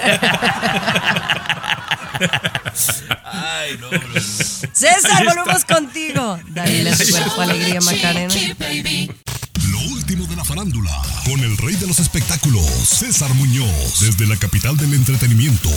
Ay, 3.25 3.77
no, 3.79 3.89
bro. 3.89 4.21
César, 4.73 5.25
volvemos 5.25 5.65
contigo. 5.65 6.39
Dale 6.49 6.89
a 6.91 6.97
tu 6.97 7.09
cuerpo 7.09 7.41
alegría, 7.41 7.79
Macarena. 7.81 8.33
Lo 9.71 9.79
último 9.93 10.25
de 10.27 10.35
la 10.35 10.43
farándula, 10.43 10.91
con 11.25 11.39
el 11.39 11.57
rey 11.57 11.75
de 11.75 11.87
los 11.87 11.99
espectáculos, 11.99 12.65
César 12.65 13.33
Muñoz, 13.35 13.99
desde 14.01 14.25
la 14.27 14.35
capital 14.37 14.75
del 14.77 14.93
entretenimiento, 14.93 15.69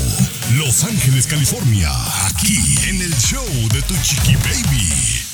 Los 0.55 0.85
Ángeles, 0.85 1.27
California, 1.27 1.91
aquí 2.27 2.59
en 2.89 3.01
el 3.03 3.15
show 3.17 3.47
de 3.73 3.83
tu 3.83 3.95
chiqui 4.03 4.35
baby. 4.37 5.26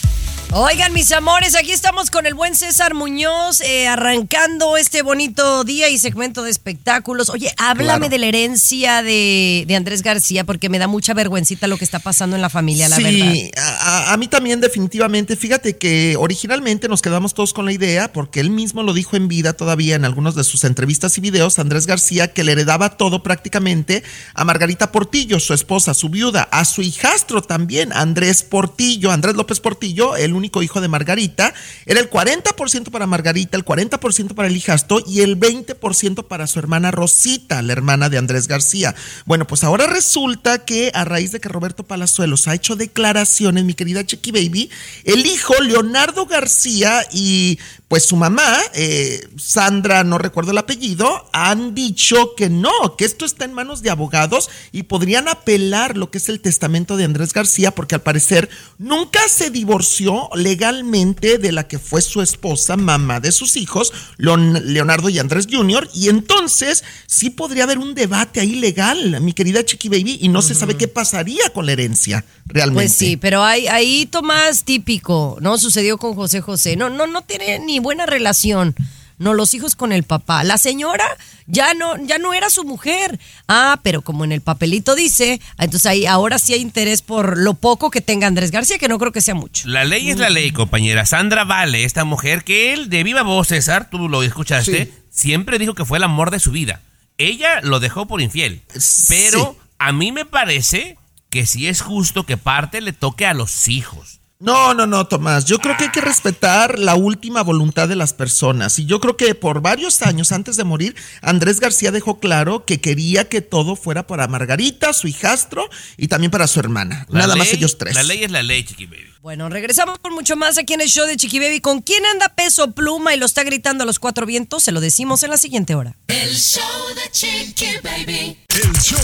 Oigan, 0.54 0.92
mis 0.92 1.10
amores, 1.12 1.54
aquí 1.56 1.72
estamos 1.72 2.10
con 2.10 2.26
el 2.26 2.34
buen 2.34 2.54
César 2.54 2.92
Muñoz, 2.92 3.62
eh, 3.62 3.88
arrancando 3.88 4.76
este 4.76 5.00
bonito 5.00 5.64
día 5.64 5.88
y 5.88 5.96
segmento 5.96 6.42
de 6.42 6.50
espectáculos. 6.50 7.30
Oye, 7.30 7.50
háblame 7.56 8.00
Claro. 8.00 8.08
de 8.10 8.18
la 8.18 8.26
herencia 8.26 9.02
de, 9.02 9.64
de 9.66 9.76
Andrés 9.76 10.02
García, 10.02 10.44
porque 10.44 10.68
me 10.68 10.78
da 10.78 10.88
mucha 10.88 11.14
vergüencita 11.14 11.68
lo 11.68 11.78
que 11.78 11.86
está 11.86 12.00
pasando 12.00 12.36
en 12.36 12.42
la 12.42 12.50
familia, 12.50 12.90
la 12.90 12.96
verdad. 12.98 13.10
sí, 13.32 13.50
a, 13.56 14.12
a- 14.12 14.16
mí 14.18 14.28
también 14.28 14.60
definitivamente. 14.60 15.36
Fíjate 15.36 15.78
que 15.78 16.16
originalmente 16.18 16.86
nos 16.86 17.00
quedamos 17.00 17.32
todos 17.32 17.54
con 17.54 17.64
la 17.64 17.72
idea, 17.72 18.12
porque 18.12 18.40
él 18.40 18.50
mismo 18.50 18.82
lo 18.82 18.92
dijo 18.92 19.16
en 19.16 19.28
vida 19.28 19.54
todavía 19.54 19.94
en 19.96 20.04
algunos 20.04 20.34
de 20.34 20.44
sus 20.44 20.64
entrevistas 20.64 21.16
y 21.16 21.22
videos, 21.22 21.58
Andrés 21.58 21.86
García, 21.86 22.30
que 22.34 22.44
le 22.44 22.52
heredaba 22.52 22.98
todo 22.98 23.22
prácticamente 23.22 24.02
a 24.34 24.44
Margarita 24.44 24.92
Portillo, 24.92 25.40
su 25.40 25.54
esposa, 25.54 25.94
su 25.94 26.10
viuda, 26.10 26.42
a 26.52 26.66
su 26.66 26.82
hijastro 26.82 27.40
también, 27.40 27.90
Andrés 27.94 28.42
Portillo, 28.42 29.10
Andrés 29.12 29.34
López 29.34 29.58
Portillo, 29.58 30.14
el 30.14 30.41
único 30.42 30.62
hijo 30.62 30.80
de 30.80 30.88
Margarita. 30.88 31.54
Era 31.86 32.00
el 32.00 32.10
40% 32.10 32.90
para 32.90 33.06
Margarita, 33.06 33.56
el 33.56 33.64
40% 33.64 34.34
para 34.34 34.48
el 34.48 34.56
hijastro 34.56 35.00
y 35.06 35.20
el 35.20 35.38
20% 35.38 36.26
para 36.26 36.48
su 36.48 36.58
hermana 36.58 36.90
Rosita, 36.90 37.62
la 37.62 37.72
hermana 37.72 38.08
de 38.08 38.18
Andrés 38.18 38.48
García. 38.48 38.94
Bueno, 39.24 39.46
pues 39.46 39.62
ahora 39.62 39.86
resulta 39.86 40.64
que 40.64 40.90
a 40.94 41.04
raíz 41.04 41.30
de 41.30 41.38
que 41.38 41.48
Roberto 41.48 41.84
Palazuelos 41.84 42.48
ha 42.48 42.54
hecho 42.54 42.74
declaraciones, 42.74 43.64
mi 43.64 43.74
querida 43.74 44.04
Chiqui 44.04 44.32
Baby, 44.32 44.68
el 45.04 45.24
hijo 45.26 45.54
Leonardo 45.60 46.26
García 46.26 47.06
y 47.12 47.60
pues 47.92 48.06
su 48.06 48.16
mamá, 48.16 48.58
eh, 48.72 49.28
Sandra, 49.36 50.02
no 50.02 50.16
recuerdo 50.16 50.52
el 50.52 50.56
apellido, 50.56 51.28
han 51.34 51.74
dicho 51.74 52.34
que 52.38 52.48
no, 52.48 52.96
que 52.96 53.04
esto 53.04 53.26
está 53.26 53.44
en 53.44 53.52
manos 53.52 53.82
de 53.82 53.90
abogados 53.90 54.48
y 54.72 54.84
podrían 54.84 55.28
apelar 55.28 55.98
lo 55.98 56.10
que 56.10 56.16
es 56.16 56.30
el 56.30 56.40
testamento 56.40 56.96
de 56.96 57.04
Andrés 57.04 57.34
García, 57.34 57.74
porque 57.74 57.94
al 57.96 58.00
parecer 58.00 58.48
nunca 58.78 59.20
se 59.28 59.50
divorció 59.50 60.30
legalmente 60.34 61.36
de 61.36 61.52
la 61.52 61.68
que 61.68 61.78
fue 61.78 62.00
su 62.00 62.22
esposa, 62.22 62.78
mamá 62.78 63.20
de 63.20 63.30
sus 63.30 63.56
hijos, 63.56 63.92
Leon- 64.16 64.62
Leonardo 64.64 65.10
y 65.10 65.18
Andrés 65.18 65.46
Jr., 65.50 65.86
y 65.92 66.08
entonces 66.08 66.84
sí 67.06 67.28
podría 67.28 67.64
haber 67.64 67.76
un 67.76 67.92
debate 67.94 68.40
ahí 68.40 68.54
legal, 68.54 69.20
mi 69.20 69.34
querida 69.34 69.66
Chiqui 69.66 69.90
Baby, 69.90 70.18
y 70.22 70.28
no 70.28 70.40
se 70.40 70.54
sabe 70.54 70.78
qué 70.78 70.88
pasaría 70.88 71.50
con 71.52 71.66
la 71.66 71.72
herencia 71.72 72.24
realmente. 72.46 72.84
Pues 72.84 72.94
sí, 72.94 73.18
pero 73.18 73.42
hay, 73.44 73.66
ahí 73.66 74.06
Tomás 74.06 74.64
típico, 74.64 75.36
¿no? 75.42 75.58
Sucedió 75.58 75.98
con 75.98 76.14
José 76.14 76.40
José. 76.40 76.74
No, 76.76 76.88
no, 76.88 77.06
no 77.06 77.20
tiene 77.20 77.58
ni 77.58 77.81
buena 77.82 78.06
relación. 78.06 78.74
No, 79.18 79.34
los 79.34 79.54
hijos 79.54 79.76
con 79.76 79.92
el 79.92 80.02
papá. 80.02 80.42
La 80.42 80.58
señora 80.58 81.04
ya 81.46 81.74
no, 81.74 81.96
ya 82.04 82.18
no 82.18 82.34
era 82.34 82.50
su 82.50 82.64
mujer. 82.64 83.20
Ah, 83.46 83.78
pero 83.84 84.02
como 84.02 84.24
en 84.24 84.32
el 84.32 84.40
papelito 84.40 84.96
dice, 84.96 85.40
entonces 85.58 85.86
ahí 85.86 86.06
ahora 86.06 86.40
sí 86.40 86.54
hay 86.54 86.60
interés 86.60 87.02
por 87.02 87.38
lo 87.38 87.54
poco 87.54 87.90
que 87.90 88.00
tenga 88.00 88.26
Andrés 88.26 88.50
García, 88.50 88.78
que 88.78 88.88
no 88.88 88.98
creo 88.98 89.12
que 89.12 89.20
sea 89.20 89.34
mucho. 89.34 89.68
La 89.68 89.84
ley 89.84 90.10
es 90.10 90.18
la 90.18 90.28
ley, 90.30 90.50
compañera. 90.50 91.06
Sandra 91.06 91.44
Vale, 91.44 91.84
esta 91.84 92.04
mujer 92.04 92.42
que 92.42 92.72
él, 92.72 92.88
de 92.88 93.04
viva 93.04 93.22
voz, 93.22 93.48
César, 93.48 93.90
tú 93.90 94.08
lo 94.08 94.24
escuchaste, 94.24 94.86
Sí. 94.86 94.92
siempre 95.10 95.58
dijo 95.60 95.74
que 95.74 95.84
fue 95.84 95.98
el 95.98 96.04
amor 96.04 96.32
de 96.32 96.40
su 96.40 96.50
vida. 96.50 96.80
Ella 97.18 97.60
lo 97.60 97.78
dejó 97.78 98.06
por 98.08 98.20
infiel. 98.22 98.62
Pero 99.08 99.52
Sí. 99.52 99.66
a 99.78 99.92
mí 99.92 100.10
me 100.10 100.24
parece 100.24 100.96
que 101.30 101.46
sí 101.46 101.68
es 101.68 101.80
justo 101.80 102.26
que 102.26 102.38
parte 102.38 102.80
le 102.80 102.92
toque 102.92 103.26
a 103.26 103.34
los 103.34 103.68
hijos. 103.68 104.18
No, 104.42 104.74
no, 104.74 104.88
no, 104.88 105.06
Tomás. 105.06 105.44
Yo 105.44 105.58
creo 105.60 105.76
que 105.76 105.84
hay 105.84 105.90
que 105.92 106.00
respetar 106.00 106.76
la 106.78 106.96
última 106.96 107.42
voluntad 107.42 107.88
de 107.88 107.94
las 107.94 108.12
personas. 108.12 108.76
Y 108.80 108.86
yo 108.86 108.98
creo 108.98 109.16
que 109.16 109.36
por 109.36 109.60
varios 109.60 110.02
años 110.02 110.32
antes 110.32 110.56
de 110.56 110.64
morir, 110.64 110.96
Andrés 111.20 111.60
García 111.60 111.92
dejó 111.92 112.18
claro 112.18 112.64
que 112.64 112.80
quería 112.80 113.28
que 113.28 113.40
todo 113.40 113.76
fuera 113.76 114.04
para 114.08 114.26
Margarita, 114.26 114.92
su 114.94 115.06
hijastro, 115.06 115.68
y 115.96 116.08
también 116.08 116.32
para 116.32 116.48
su 116.48 116.58
hermana. 116.58 117.06
La 117.08 117.20
Nada 117.20 117.36
más 117.36 117.46
ley- 117.48 117.56
ellos 117.58 117.78
tres. 117.78 117.94
La 117.94 118.02
ley 118.02 118.24
es 118.24 118.32
la 118.32 118.42
ley, 118.42 118.64
chiqui 118.64 118.86
baby. 118.86 119.11
Bueno, 119.22 119.48
regresamos 119.48 120.00
con 120.00 120.12
mucho 120.14 120.34
más 120.34 120.58
aquí 120.58 120.74
en 120.74 120.80
el 120.80 120.88
show 120.88 121.06
de 121.06 121.16
Chiqui 121.16 121.38
Baby. 121.38 121.60
¿Con 121.60 121.80
quién 121.80 122.04
anda 122.06 122.28
peso 122.30 122.72
pluma 122.72 123.14
y 123.14 123.18
lo 123.18 123.24
está 123.24 123.44
gritando 123.44 123.84
a 123.84 123.86
los 123.86 124.00
cuatro 124.00 124.26
vientos? 124.26 124.64
Se 124.64 124.72
lo 124.72 124.80
decimos 124.80 125.22
en 125.22 125.30
la 125.30 125.36
siguiente 125.36 125.76
hora. 125.76 125.96
El 126.08 126.34
show 126.36 126.62
de 126.96 127.08
Chiqui 127.12 127.78
Baby. 127.84 128.36
El 128.48 128.72
show 128.80 128.98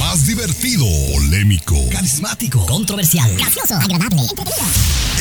más 0.00 0.26
divertido, 0.26 0.84
polémico, 1.14 1.76
carismático, 1.92 2.66
controversial, 2.66 3.32
gracioso, 3.36 3.74
agradable, 3.76 4.22
entretenido. 4.22 4.66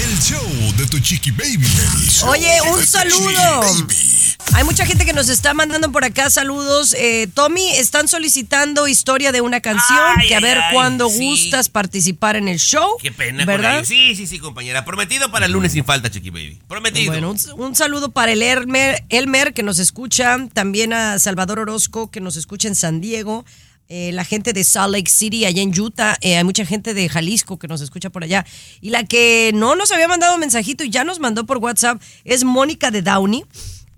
el 0.03 0.19
show 0.19 0.73
de 0.77 0.87
tu 0.87 0.99
chiqui 0.99 1.29
baby. 1.29 1.67
Oye, 2.25 2.59
un 2.73 2.83
saludo. 2.85 3.61
Hay 4.53 4.63
mucha 4.63 4.85
gente 4.85 5.05
que 5.05 5.13
nos 5.13 5.29
está 5.29 5.53
mandando 5.53 5.91
por 5.91 6.03
acá 6.03 6.29
saludos. 6.29 6.93
Eh, 6.97 7.27
Tommy, 7.33 7.71
están 7.71 8.07
solicitando 8.07 8.87
historia 8.87 9.31
de 9.31 9.41
una 9.41 9.61
canción. 9.61 9.99
Ay, 10.17 10.27
que 10.27 10.35
a 10.35 10.39
ver 10.39 10.57
cuándo 10.73 11.09
sí. 11.09 11.29
gustas 11.29 11.69
participar 11.69 12.35
en 12.35 12.47
el 12.47 12.59
show. 12.59 12.97
Qué 13.01 13.11
pena 13.11 13.45
¿Verdad? 13.45 13.83
Sí, 13.85 14.15
sí, 14.15 14.27
sí, 14.27 14.39
compañera. 14.39 14.85
Prometido 14.85 15.31
para 15.31 15.45
el 15.45 15.51
lunes 15.51 15.71
sin 15.71 15.85
falta, 15.85 16.09
chiqui 16.09 16.29
baby. 16.29 16.59
Prometido. 16.67 17.11
Bueno, 17.11 17.31
un, 17.31 17.61
un 17.61 17.75
saludo 17.75 18.11
para 18.11 18.31
el 18.31 18.41
Elmer, 18.41 19.03
Elmer 19.09 19.53
que 19.53 19.63
nos 19.63 19.79
escucha, 19.79 20.37
también 20.53 20.93
a 20.93 21.19
Salvador 21.19 21.59
Orozco 21.59 22.09
que 22.11 22.19
nos 22.19 22.35
escucha 22.35 22.67
en 22.67 22.75
San 22.75 23.01
Diego, 23.01 23.45
eh, 23.91 24.11
la 24.13 24.23
gente 24.23 24.53
de 24.53 24.63
Salt 24.63 24.93
Lake 24.93 25.09
City 25.09 25.45
allá 25.45 25.63
en 25.63 25.79
Utah, 25.79 26.15
eh, 26.21 26.37
hay 26.37 26.43
mucha 26.43 26.63
gente 26.63 26.93
de 26.93 27.09
Jalisco 27.09 27.57
que 27.57 27.67
nos 27.67 27.81
escucha 27.81 28.11
por 28.11 28.23
allá. 28.23 28.45
Y 28.81 28.91
la 28.91 29.03
que 29.03 29.49
no 29.55 29.75
nos 29.75 29.91
había 29.91 30.07
mandado 30.07 30.37
mensajito 30.37 30.83
y 30.83 30.91
ya 30.91 31.03
nos 31.03 31.19
mandó 31.19 31.47
por 31.47 31.57
WhatsApp 31.57 31.99
es 32.23 32.43
Mónica 32.43 32.91
de 32.91 33.01
Downey, 33.01 33.45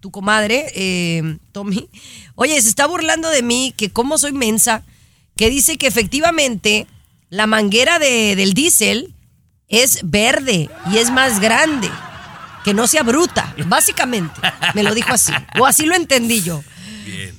tu 0.02 0.12
comadre, 0.12 0.66
eh, 0.76 1.38
Tommy. 1.54 1.88
Oye, 2.36 2.62
se 2.62 2.68
está 2.68 2.86
burlando 2.88 3.30
de 3.30 3.42
mí, 3.44 3.74
que 3.78 3.90
como 3.90 4.18
soy 4.18 4.34
mensa, 4.34 4.84
que 5.38 5.50
dice 5.50 5.78
que 5.78 5.88
efectivamente 5.88 6.88
la 7.30 7.48
manguera 7.48 7.98
de- 8.00 8.36
del 8.36 8.54
diésel 8.54 9.16
es 9.70 10.00
verde 10.04 10.70
y 10.92 10.98
es 10.98 11.10
más 11.12 11.40
grande. 11.40 11.90
Que 12.66 12.74
no 12.74 12.86
sea 12.88 13.02
bruta, 13.04 13.56
básicamente. 13.68 14.40
Me 14.76 14.84
lo 14.84 14.94
dijo 14.94 15.14
así. 15.14 15.32
O 15.60 15.66
así 15.66 15.86
lo 15.86 15.96
entendí 15.96 16.42
yo. 16.44 16.62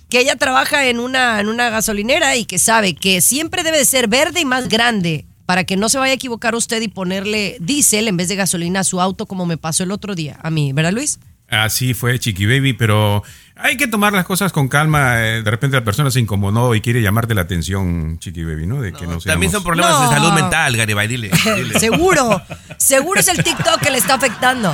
Que 0.09 0.19
ella 0.21 0.35
trabaja 0.37 0.87
en 0.87 0.99
una, 0.99 1.38
en 1.40 1.49
una 1.49 1.71
gasolinera 1.71 2.35
y 2.37 2.45
que 2.45 2.59
sabe 2.59 2.95
que 2.95 3.21
siempre 3.21 3.62
debe 3.62 3.78
de 3.78 3.85
ser 3.85 4.09
verde 4.09 4.40
y 4.40 4.45
más 4.45 4.69
grande 4.69 5.25
para 5.47 5.64
que 5.64 5.76
no 5.76 5.88
se 5.88 5.99
vaya 5.99 6.12
a 6.12 6.14
equivocar 6.16 6.54
usted 6.57 6.81
y 6.83 6.88
ponerle 6.88 7.57
diésel 7.61 8.09
en 8.09 8.16
vez 8.16 8.28
de 8.28 8.37
gasolina 8.37 8.81
a 8.81 8.85
su 8.85 9.00
auto 9.00 9.26
como 9.26 9.47
me 9.47 9.57
pasó 9.59 9.83
el 9.85 9.92
otro 9.92 10.14
día 10.14 10.38
a 10.42 10.50
mí, 10.50 10.73
¿verdad 10.73 10.92
Luis? 10.92 11.19
Así 11.52 11.92
fue, 11.92 12.18
Chiqui 12.18 12.47
Baby, 12.47 12.73
pero 12.73 13.23
hay 13.56 13.76
que 13.76 13.87
tomar 13.87 14.14
las 14.14 14.25
cosas 14.25 14.52
con 14.52 14.68
calma. 14.68 15.21
eh, 15.23 15.42
De 15.42 15.50
repente 15.50 15.76
la 15.76 15.85
persona 15.85 16.11
se 16.11 16.18
incomodó 16.18 16.75
y 16.75 16.80
quiere 16.80 17.02
llamarte 17.02 17.35
la 17.35 17.42
atención, 17.42 18.18
Chiqui 18.18 18.42
Baby, 18.42 18.66
¿no? 18.66 18.80
De 18.80 18.90
que 18.94 19.06
no, 19.06 19.18
También 19.18 19.50
seamos- 19.50 19.52
son 19.52 19.62
problemas 19.64 19.92
No. 19.92 20.02
de 20.09 20.16
salud 20.16 20.32
mental, 20.32 20.75
Garibay. 20.76 21.06
Dile. 21.09 21.30
dile. 21.56 21.78
seguro, 21.78 22.40
seguro 22.78 23.21
es 23.21 23.28
el 23.28 23.44
TikTok 23.44 23.80
que 23.82 23.90
le 23.90 23.99
está 23.99 24.14
afectando. 24.14 24.73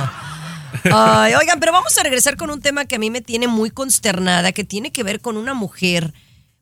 Ay, 0.89 1.33
oigan, 1.33 1.59
pero 1.59 1.73
vamos 1.73 1.97
a 1.97 2.03
regresar 2.03 2.37
con 2.37 2.49
un 2.49 2.61
tema 2.61 2.85
que 2.85 2.95
a 2.95 2.99
mí 2.99 3.09
me 3.09 3.19
tiene 3.19 3.49
muy 3.49 3.71
consternada, 3.71 4.53
que 4.53 4.63
tiene 4.63 4.91
que 4.93 5.03
ver 5.03 5.19
con 5.19 5.35
una 5.35 5.53
mujer, 5.53 6.13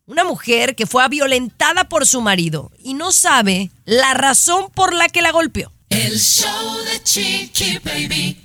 una 0.07 0.23
mujer 0.23 0.75
que 0.75 0.87
fue 0.87 1.07
violentada 1.09 1.89
por 1.89 2.07
su 2.07 2.21
marido 2.21 2.71
y 2.79 2.95
no 2.95 3.11
sabe 3.11 3.69
la 3.85 4.15
razón 4.15 4.71
por 4.73 4.93
la 4.95 5.09
que 5.09 5.21
la 5.21 5.31
golpeó. 5.31 5.71
El 5.89 6.17
show 6.19 6.77
de 6.91 7.03
Chiqui 7.03 7.79
Baby. 7.83 8.41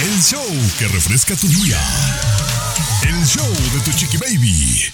El 0.00 0.22
show 0.22 0.46
que 0.78 0.88
refresca 0.88 1.34
tu 1.36 1.48
día. 1.48 1.78
El 3.02 3.26
show 3.26 3.48
de 3.74 3.80
tu 3.84 3.92
chiqui 3.96 4.16
baby. 4.16 4.84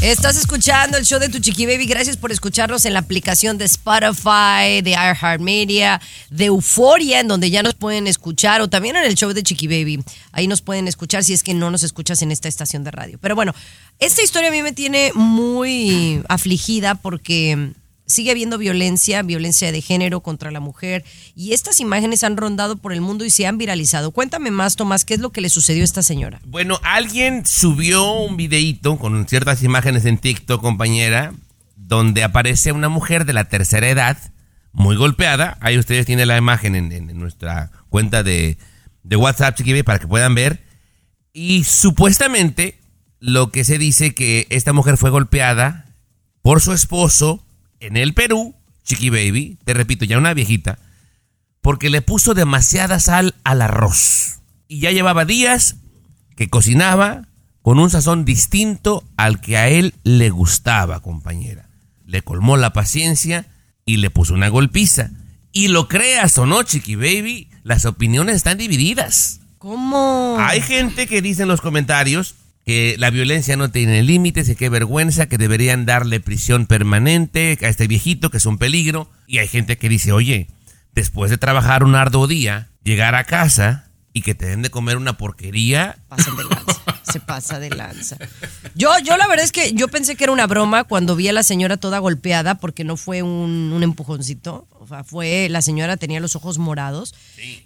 Estás 0.00 0.36
escuchando 0.36 0.98
el 0.98 1.04
show 1.04 1.18
de 1.18 1.28
tu 1.28 1.38
chiqui 1.38 1.64
baby. 1.66 1.86
Gracias 1.86 2.16
por 2.16 2.30
escucharnos 2.30 2.84
en 2.84 2.92
la 2.92 3.00
aplicación 3.00 3.56
de 3.56 3.64
Spotify, 3.64 4.82
de 4.82 4.90
iHeartMedia, 4.90 6.00
de 6.30 6.44
Euforia, 6.46 7.20
en 7.20 7.28
donde 7.28 7.50
ya 7.50 7.62
nos 7.62 7.74
pueden 7.74 8.06
escuchar, 8.06 8.60
o 8.60 8.68
también 8.68 8.96
en 8.96 9.04
el 9.04 9.14
show 9.14 9.32
de 9.32 9.42
chiqui 9.42 9.66
baby. 9.66 10.04
Ahí 10.32 10.48
nos 10.48 10.60
pueden 10.60 10.86
escuchar 10.86 11.24
si 11.24 11.32
es 11.32 11.42
que 11.42 11.54
no 11.54 11.70
nos 11.70 11.82
escuchas 11.82 12.20
en 12.22 12.30
esta 12.30 12.48
estación 12.48 12.84
de 12.84 12.90
radio. 12.90 13.18
Pero 13.20 13.34
bueno, 13.34 13.54
esta 13.98 14.22
historia 14.22 14.48
a 14.50 14.52
mí 14.52 14.62
me 14.62 14.72
tiene 14.72 15.12
muy 15.14 16.22
afligida 16.28 16.94
porque 16.94 17.72
sigue 18.06 18.30
habiendo 18.30 18.58
violencia, 18.58 19.22
violencia 19.22 19.72
de 19.72 19.82
género 19.82 20.20
contra 20.20 20.50
la 20.50 20.60
mujer, 20.60 21.04
y 21.34 21.52
estas 21.52 21.80
imágenes 21.80 22.24
han 22.24 22.36
rondado 22.36 22.76
por 22.76 22.92
el 22.92 23.00
mundo 23.00 23.24
y 23.24 23.30
se 23.30 23.46
han 23.46 23.58
viralizado. 23.58 24.12
Cuéntame 24.12 24.50
más, 24.50 24.76
Tomás, 24.76 25.04
¿qué 25.04 25.14
es 25.14 25.20
lo 25.20 25.30
que 25.30 25.40
le 25.40 25.48
sucedió 25.48 25.82
a 25.82 25.84
esta 25.84 26.02
señora? 26.02 26.40
Bueno, 26.46 26.78
alguien 26.82 27.44
subió 27.44 28.12
un 28.12 28.36
videíto 28.36 28.96
con 28.98 29.26
ciertas 29.28 29.62
imágenes 29.62 30.04
en 30.04 30.18
TikTok, 30.18 30.60
compañera, 30.60 31.34
donde 31.76 32.24
aparece 32.24 32.72
una 32.72 32.88
mujer 32.88 33.24
de 33.26 33.32
la 33.32 33.48
tercera 33.48 33.88
edad, 33.88 34.16
muy 34.72 34.96
golpeada. 34.96 35.56
Ahí 35.60 35.78
ustedes 35.78 36.06
tienen 36.06 36.28
la 36.28 36.36
imagen 36.36 36.74
en, 36.74 37.18
nuestra 37.18 37.70
cuenta 37.88 38.22
de, 38.22 38.58
de 39.02 39.16
WhatsApp, 39.16 39.56
Chiqui 39.56 39.72
Baby, 39.72 39.82
para 39.82 39.98
que 39.98 40.06
puedan 40.06 40.34
ver. 40.34 40.64
Y 41.32 41.64
supuestamente 41.64 42.78
lo 43.20 43.50
que 43.50 43.64
se 43.64 43.78
dice 43.78 44.14
que 44.14 44.46
esta 44.50 44.72
mujer 44.72 44.96
fue 44.96 45.10
golpeada 45.10 45.86
por 46.42 46.60
su 46.60 46.72
esposo 46.72 47.45
en 47.80 47.96
el 47.96 48.14
Perú, 48.14 48.54
Chiqui 48.84 49.10
Baby, 49.10 49.58
te 49.64 49.74
repito, 49.74 50.04
ya 50.04 50.18
una 50.18 50.34
viejita, 50.34 50.78
porque 51.60 51.90
le 51.90 52.02
puso 52.02 52.34
demasiada 52.34 53.00
sal 53.00 53.34
al 53.44 53.62
arroz. 53.62 54.40
Y 54.68 54.80
ya 54.80 54.92
llevaba 54.92 55.24
días 55.24 55.76
que 56.36 56.48
cocinaba 56.48 57.28
con 57.62 57.78
un 57.78 57.90
sazón 57.90 58.24
distinto 58.24 59.04
al 59.16 59.40
que 59.40 59.56
a 59.56 59.68
él 59.68 59.94
le 60.04 60.30
gustaba, 60.30 61.00
compañera. 61.00 61.68
Le 62.04 62.22
colmó 62.22 62.56
la 62.56 62.72
paciencia 62.72 63.46
y 63.84 63.96
le 63.96 64.10
puso 64.10 64.34
una 64.34 64.48
golpiza. 64.48 65.10
Y 65.50 65.68
lo 65.68 65.88
creas 65.88 66.38
o 66.38 66.46
no, 66.46 66.62
Chiqui 66.62 66.94
Baby, 66.94 67.50
las 67.64 67.84
opiniones 67.84 68.36
están 68.36 68.58
divididas. 68.58 69.40
¿Cómo? 69.58 70.36
Hay 70.38 70.60
gente 70.60 71.08
que 71.08 71.22
dice 71.22 71.42
en 71.42 71.48
los 71.48 71.60
comentarios 71.60 72.36
que 72.66 72.96
la 72.98 73.10
violencia 73.10 73.56
no 73.56 73.70
tiene 73.70 74.02
límites 74.02 74.48
y 74.48 74.56
qué 74.56 74.68
vergüenza, 74.68 75.28
que 75.28 75.38
deberían 75.38 75.86
darle 75.86 76.18
prisión 76.18 76.66
permanente 76.66 77.56
a 77.62 77.68
este 77.68 77.86
viejito 77.86 78.28
que 78.28 78.38
es 78.38 78.44
un 78.44 78.58
peligro. 78.58 79.08
Y 79.28 79.38
hay 79.38 79.46
gente 79.46 79.78
que 79.78 79.88
dice, 79.88 80.10
oye, 80.10 80.48
después 80.92 81.30
de 81.30 81.38
trabajar 81.38 81.84
un 81.84 81.94
arduo 81.94 82.26
día, 82.26 82.70
llegar 82.82 83.14
a 83.14 83.22
casa 83.22 83.86
y 84.12 84.22
que 84.22 84.34
te 84.34 84.46
den 84.46 84.62
de 84.62 84.70
comer 84.70 84.96
una 84.96 85.16
porquería. 85.16 85.96
Pasan 86.08 86.36
de 86.36 86.42
lanza, 86.42 86.82
se 87.04 87.20
pasa 87.20 87.60
de 87.60 87.70
lanza. 87.70 88.16
Yo, 88.74 88.90
yo 89.04 89.16
la 89.16 89.28
verdad 89.28 89.44
es 89.44 89.52
que 89.52 89.72
yo 89.72 89.86
pensé 89.86 90.16
que 90.16 90.24
era 90.24 90.32
una 90.32 90.48
broma 90.48 90.82
cuando 90.82 91.14
vi 91.14 91.28
a 91.28 91.32
la 91.32 91.44
señora 91.44 91.76
toda 91.76 92.00
golpeada 92.00 92.56
porque 92.56 92.82
no 92.82 92.96
fue 92.96 93.22
un, 93.22 93.72
un 93.72 93.82
empujoncito. 93.84 94.66
O 94.86 94.88
sea, 94.88 95.02
fue, 95.02 95.48
la 95.50 95.62
señora 95.62 95.96
tenía 95.96 96.20
los 96.20 96.36
ojos 96.36 96.58
morados. 96.58 97.12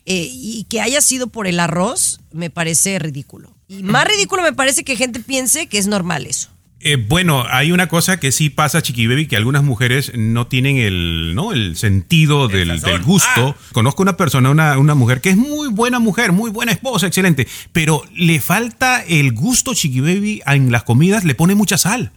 Eh, 0.06 0.30
y 0.32 0.64
que 0.70 0.80
haya 0.80 1.02
sido 1.02 1.26
por 1.26 1.46
el 1.46 1.60
arroz 1.60 2.18
me 2.32 2.48
parece 2.48 2.98
ridículo. 2.98 3.54
Y 3.68 3.82
más 3.82 4.06
ridículo 4.06 4.42
me 4.42 4.54
parece 4.54 4.84
que 4.84 4.96
gente 4.96 5.20
piense 5.20 5.66
que 5.66 5.76
es 5.76 5.86
normal 5.86 6.24
eso. 6.24 6.48
Eh, 6.82 6.96
bueno, 6.96 7.44
hay 7.46 7.72
una 7.72 7.88
cosa 7.88 8.18
que 8.18 8.32
sí 8.32 8.48
pasa, 8.48 8.80
Chiqui 8.80 9.06
Baby, 9.06 9.26
que 9.26 9.36
algunas 9.36 9.62
mujeres 9.62 10.12
no 10.14 10.46
tienen 10.46 10.78
el, 10.78 11.34
¿no? 11.34 11.52
el 11.52 11.76
sentido 11.76 12.48
del, 12.48 12.80
del 12.80 13.02
gusto. 13.02 13.54
Conozco 13.72 14.02
una 14.02 14.16
persona, 14.16 14.48
una, 14.48 14.78
una 14.78 14.94
mujer 14.94 15.20
que 15.20 15.28
es 15.28 15.36
muy 15.36 15.68
buena 15.68 15.98
mujer, 15.98 16.32
muy 16.32 16.50
buena 16.50 16.72
esposa, 16.72 17.06
excelente, 17.06 17.46
pero 17.74 18.02
le 18.14 18.40
falta 18.40 19.04
el 19.06 19.34
gusto, 19.34 19.74
Chiqui 19.74 20.00
Baby, 20.00 20.40
en 20.46 20.72
las 20.72 20.84
comidas, 20.84 21.24
le 21.24 21.34
pone 21.34 21.54
mucha 21.54 21.76
sal. 21.76 22.12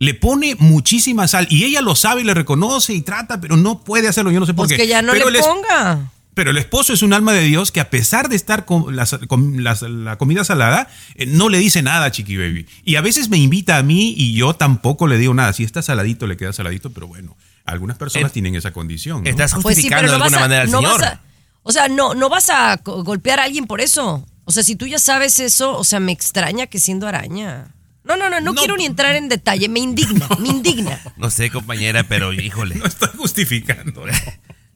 Le 0.00 0.14
pone 0.14 0.56
muchísima 0.58 1.28
sal 1.28 1.46
y 1.50 1.62
ella 1.64 1.80
lo 1.82 1.94
sabe 1.94 2.22
y 2.22 2.24
le 2.24 2.34
reconoce 2.34 2.94
y 2.94 3.02
trata, 3.02 3.40
pero 3.40 3.56
no 3.56 3.84
puede 3.84 4.08
hacerlo. 4.08 4.32
Yo 4.32 4.40
no 4.40 4.46
sé 4.46 4.54
por 4.54 4.66
Pues 4.66 4.72
qué. 4.76 4.82
que 4.82 4.88
ya 4.88 5.02
no 5.02 5.12
Pero 5.12 5.30
le 5.30 5.38
ponga. 5.40 6.10
Pero 6.32 6.52
el 6.52 6.56
esposo 6.56 6.92
es 6.94 7.02
un 7.02 7.12
alma 7.12 7.32
de 7.34 7.42
Dios 7.42 7.70
que 7.70 7.80
a 7.80 7.90
pesar 7.90 8.28
de 8.30 8.36
estar 8.36 8.64
con, 8.64 8.96
la 8.96 10.16
comida 10.16 10.44
salada, 10.44 10.88
eh, 11.16 11.26
no 11.26 11.48
le 11.50 11.58
dice 11.58 11.82
nada 11.82 12.06
a 12.06 12.10
Chiqui 12.10 12.36
Baby. 12.36 12.66
Y 12.84 12.96
a 12.96 13.02
veces 13.02 13.28
me 13.28 13.36
invita 13.36 13.76
a 13.76 13.82
mí 13.82 14.14
y 14.16 14.32
yo 14.32 14.54
tampoco 14.54 15.06
le 15.06 15.18
digo 15.18 15.34
nada. 15.34 15.52
Si 15.52 15.64
está 15.64 15.82
saladito, 15.82 16.26
le 16.26 16.36
queda 16.38 16.52
saladito, 16.54 16.90
pero 16.90 17.06
bueno, 17.06 17.36
algunas 17.66 17.98
personas 17.98 18.30
Eh, 18.30 18.32
tienen 18.32 18.54
esa 18.54 18.72
condición. 18.72 19.22
¿no? 19.24 19.28
Estás 19.30 19.52
Pues 19.52 19.76
sí, 19.76 19.82
justificando 19.82 20.06
no 20.06 20.12
de 20.12 20.18
vas 20.18 20.26
alguna 20.32 20.38
a, 20.38 20.48
manera 20.48 20.62
al 20.62 20.70
no 20.70 20.78
señor. 20.80 21.00
vas 21.00 21.10
a- 21.12 21.20
o 21.62 21.72
sea, 21.72 21.88
no, 21.88 22.14
no 22.14 22.28
vas 22.30 22.48
a 22.48 22.76
golpear 22.82 23.38
a 23.40 23.44
alguien 23.44 23.66
por 23.66 23.82
eso. 23.82 24.26
O 24.46 24.52
sea, 24.52 24.62
si 24.62 24.76
tú 24.76 24.86
ya 24.86 24.98
sabes 24.98 25.40
eso, 25.40 25.76
o 25.76 25.84
sea, 25.84 26.00
me 26.00 26.12
extraña 26.12 26.68
que 26.68 26.78
siendo 26.78 27.06
araña. 27.06 27.74
No, 28.16 28.16
no, 28.16 28.30
no, 28.30 28.40
no, 28.40 28.54
quiero 28.54 28.76
ni 28.76 28.86
entrar 28.86 29.14
en 29.16 29.28
detalle, 29.28 29.68
me 29.68 29.80
indigna, 29.80 30.26
me 30.38 30.48
indigna. 30.48 30.98
No 31.16 31.30
sé, 31.30 31.50
compañera, 31.50 32.02
pero 32.04 32.32
híjole. 32.34 32.74
No 32.74 32.86
estoy 32.86 33.10
justificando. 33.16 34.06
¿no? 34.06 34.12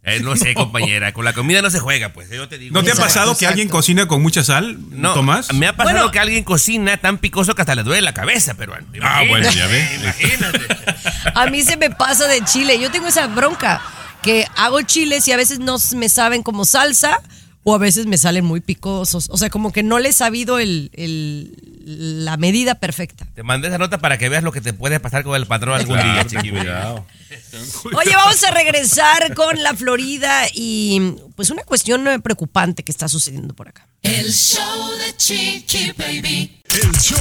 Eh, 0.06 0.20
no 0.20 0.36
sé, 0.36 0.52
compañera. 0.52 1.14
Con 1.14 1.24
la 1.24 1.32
comida 1.32 1.62
no 1.62 1.70
se 1.70 1.80
juega, 1.80 2.12
pues. 2.12 2.28
Yo 2.28 2.46
te 2.46 2.58
digo. 2.58 2.74
¿No 2.74 2.82
te 2.82 2.90
ha 2.90 2.92
Exacto, 2.92 3.06
pasado 3.08 3.38
que 3.38 3.46
alguien 3.46 3.70
cocina 3.70 4.06
con 4.06 4.20
mucha 4.20 4.44
sal, 4.44 4.76
No, 4.90 5.14
Tomás? 5.14 5.50
me 5.54 5.66
ha 5.66 5.74
pasado 5.74 5.96
Bueno. 5.96 6.10
que 6.10 6.18
alguien 6.18 6.44
cocina 6.44 6.98
tan 6.98 7.16
picoso 7.16 7.54
que 7.54 7.62
hasta 7.62 7.74
le 7.74 7.84
duele 7.84 8.02
la 8.02 8.12
cabeza, 8.12 8.52
pero 8.52 8.74
Ah, 9.00 9.22
bueno, 9.26 9.50
ya 9.50 9.66
ves. 9.66 9.94
Imagínate. 10.02 10.58
A 11.34 11.46
mí 11.46 11.62
se 11.62 11.78
me 11.78 11.88
pasa 11.88 12.28
de 12.28 12.44
chile. 12.44 12.78
Yo 12.78 12.90
tengo 12.90 13.06
esa 13.06 13.26
bronca 13.28 13.80
que 14.22 14.46
hago 14.56 14.82
chiles 14.82 15.26
y 15.26 15.32
a 15.32 15.38
veces 15.38 15.58
no 15.60 15.76
me 15.96 16.10
saben 16.10 16.42
como 16.42 16.66
salsa 16.66 17.22
o 17.64 17.74
a 17.74 17.78
veces 17.78 18.06
me 18.06 18.18
salen 18.18 18.44
muy 18.44 18.60
picosos. 18.60 19.28
O 19.30 19.36
sea, 19.38 19.50
como 19.50 19.72
que 19.72 19.82
no 19.82 19.98
le 19.98 20.10
he 20.10 20.12
sabido 20.12 20.58
el, 20.58 20.90
el- 20.94 21.56
la 21.86 22.36
medida 22.38 22.76
perfecta. 22.76 23.26
Te 23.34 23.42
mandé 23.42 23.68
esa 23.68 23.76
nota 23.78 23.98
para 23.98 24.16
que 24.16 24.28
veas 24.30 24.42
lo 24.42 24.52
que 24.52 24.62
te 24.62 24.72
puede 24.72 25.00
pasar 25.00 25.22
con 25.22 25.36
el 25.36 25.46
patrón 25.46 25.78
algún 25.78 25.98
día, 25.98 26.26
chiqui. 26.26 26.50
Oye, 26.50 28.16
vamos 28.16 28.42
a 28.44 28.50
regresar 28.52 29.34
con 29.34 29.62
la 29.62 29.74
Florida 29.74 30.44
y 30.54 31.14
pues 31.36 31.50
una 31.50 31.62
cuestión 31.62 32.06
eh, 32.08 32.18
preocupante 32.20 32.82
que 32.84 32.92
está 32.92 33.06
sucediendo 33.08 33.54
por 33.54 33.68
acá. 33.68 33.86
El 34.02 34.32
show 34.32 34.90
de 34.98 35.16
Chiqui 35.16 35.92
Baby. 35.92 36.60
El 36.70 36.92
show 36.98 37.18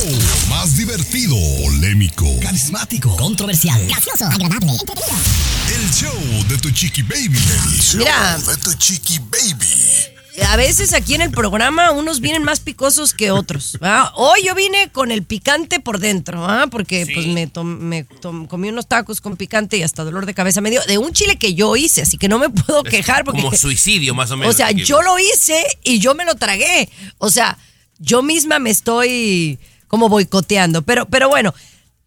más 0.50 0.76
divertido, 0.78 1.36
polémico, 1.64 2.26
Carismático, 2.42 3.16
controversial, 3.18 3.86
gracioso, 3.88 4.26
agradable, 4.26 4.72
el 4.72 5.92
show 5.94 6.44
de 6.48 6.58
tu 6.58 6.72
chiqui 6.72 7.04
baby. 7.04 7.38
El 7.38 7.80
show 7.82 8.00
Mira. 8.00 8.38
de 8.40 8.58
tu 8.58 8.74
chiqui 8.74 9.20
baby. 9.20 10.13
A 10.50 10.56
veces 10.58 10.94
aquí 10.94 11.14
en 11.14 11.22
el 11.22 11.30
programa 11.32 11.92
unos 11.92 12.20
vienen 12.20 12.44
más 12.44 12.60
picosos 12.60 13.14
que 13.14 13.30
otros. 13.32 13.74
¿verdad? 13.80 14.10
Hoy 14.16 14.40
yo 14.46 14.56
vine 14.56 14.90
con 14.92 15.12
el 15.12 15.24
picante 15.24 15.80
por 15.80 16.00
dentro, 16.00 16.42
¿verdad? 16.42 16.70
porque 16.72 17.06
pues 17.14 17.28
me, 17.28 17.48
tom- 17.48 17.78
me 17.80 18.04
tom- 18.04 18.48
comí 18.48 18.70
unos 18.70 18.88
tacos 18.88 19.22
con 19.22 19.38
picante 19.38 19.78
y 19.78 19.84
hasta 19.84 20.04
dolor 20.04 20.26
de 20.26 20.34
cabeza 20.34 20.60
me 20.62 20.72
dio 20.72 20.82
de 20.88 20.98
un 20.98 21.14
chile 21.14 21.38
que 21.38 21.54
yo 21.54 21.76
hice, 21.76 22.02
así 22.02 22.18
que 22.18 22.28
no 22.28 22.40
me 22.40 22.50
puedo 22.50 22.84
quejar 22.84 23.24
porque 23.26 23.42
Como 23.42 23.56
suicidio, 23.56 24.16
más 24.16 24.32
o 24.32 24.38
menos. 24.38 24.54
o 24.56 24.58
sea, 24.58 24.72
yo 24.72 25.02
lo 25.04 25.20
hice 25.20 25.64
y 25.84 26.00
yo 26.00 26.16
me 26.16 26.26
lo 26.26 26.36
tragué. 26.36 26.90
O 27.20 27.30
sea, 27.30 27.58
yo 28.00 28.24
misma 28.24 28.58
me 28.60 28.72
estoy 28.72 29.60
como 29.88 30.10
boicoteando. 30.10 30.82
Pero, 30.82 31.06
pero 31.06 31.30
bueno, 31.30 31.54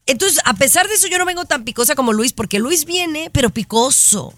entonces, 0.06 0.40
a 0.44 0.54
pesar 0.54 0.88
de 0.88 0.94
eso, 0.94 1.06
yo 1.08 1.18
no 1.18 1.24
vengo 1.24 1.44
tan 1.44 1.64
picosa 1.64 1.94
como 1.94 2.12
Luis, 2.12 2.32
porque 2.32 2.58
Luis 2.58 2.84
viene, 2.84 3.30
pero 3.32 3.50
picoso. 3.50 4.32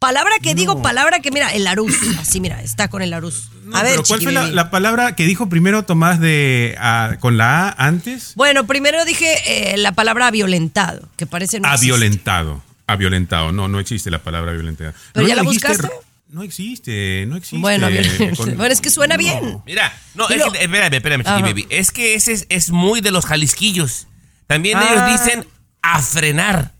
Palabra 0.00 0.32
que 0.42 0.54
digo, 0.54 0.80
palabra 0.80 1.20
que, 1.20 1.30
mira, 1.30 1.52
el 1.52 1.66
aruz. 1.66 1.94
Así, 2.18 2.40
mira, 2.40 2.62
está 2.62 2.88
con 2.88 3.02
el 3.02 3.12
aruz. 3.12 3.50
A 3.74 3.82
ver, 3.82 3.92
Pero 3.92 4.02
¿cuál 4.04 4.22
fue 4.22 4.32
la, 4.32 4.70
palabra 4.70 5.14
que 5.14 5.26
dijo 5.26 5.50
primero 5.50 5.82
Tomás 5.84 6.18
de 6.18 6.74
ah, 6.78 7.16
con 7.20 7.36
la 7.36 7.68
A 7.68 7.86
antes? 7.86 8.32
Bueno, 8.34 8.66
primero 8.66 9.04
dije 9.04 9.36
eh, 9.44 9.76
la 9.76 9.92
palabra 9.92 10.30
violentado, 10.30 11.06
que 11.18 11.26
parece 11.26 11.60
no 11.60 11.68
a 11.68 11.74
existe. 11.74 11.86
violentado. 11.86 12.62
A 12.86 12.96
violentado. 12.96 13.52
No, 13.52 13.68
no 13.68 13.78
existe 13.78 14.10
la 14.10 14.20
palabra 14.22 14.52
violentado. 14.52 14.94
¿Pero 15.12 15.22
No 15.24 15.28
ya 15.28 15.36
la 15.36 15.42
dijiste- 15.42 15.68
buscaste? 15.68 15.94
No 16.30 16.44
existe, 16.44 17.26
no 17.26 17.36
existe. 17.36 17.58
Bueno, 17.58 17.88
violentado. 17.88 18.30
Con- 18.36 18.56
Bueno, 18.56 18.72
es 18.72 18.80
que 18.80 18.88
suena 18.88 19.16
No. 19.16 19.18
bien. 19.18 19.58
Mira, 19.66 19.92
no, 20.14 20.28
es 20.30 20.42
que, 20.50 20.64
espérame, 20.64 20.94
espérame, 20.94 21.24
chiqui 21.24 21.42
baby. 21.42 21.66
Es 21.68 21.90
que 21.92 22.14
ese 22.14 22.32
es, 22.32 22.46
es 22.48 22.70
muy 22.70 23.02
de 23.02 23.10
los 23.10 23.26
jalisquillos. 23.26 24.06
También 24.46 24.78
Ah. 24.78 24.88
ellos 24.90 25.20
dicen 25.24 25.46
a 25.82 26.00
frenar. 26.00 26.72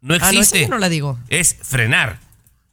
No 0.00 0.14
Ah, 0.14 0.18
no, 0.18 0.26
existe. 0.26 0.62
yo 0.62 0.68
no 0.68 0.78
la 0.78 0.88
digo. 0.88 1.16
Es 1.28 1.56
frenar. 1.62 2.18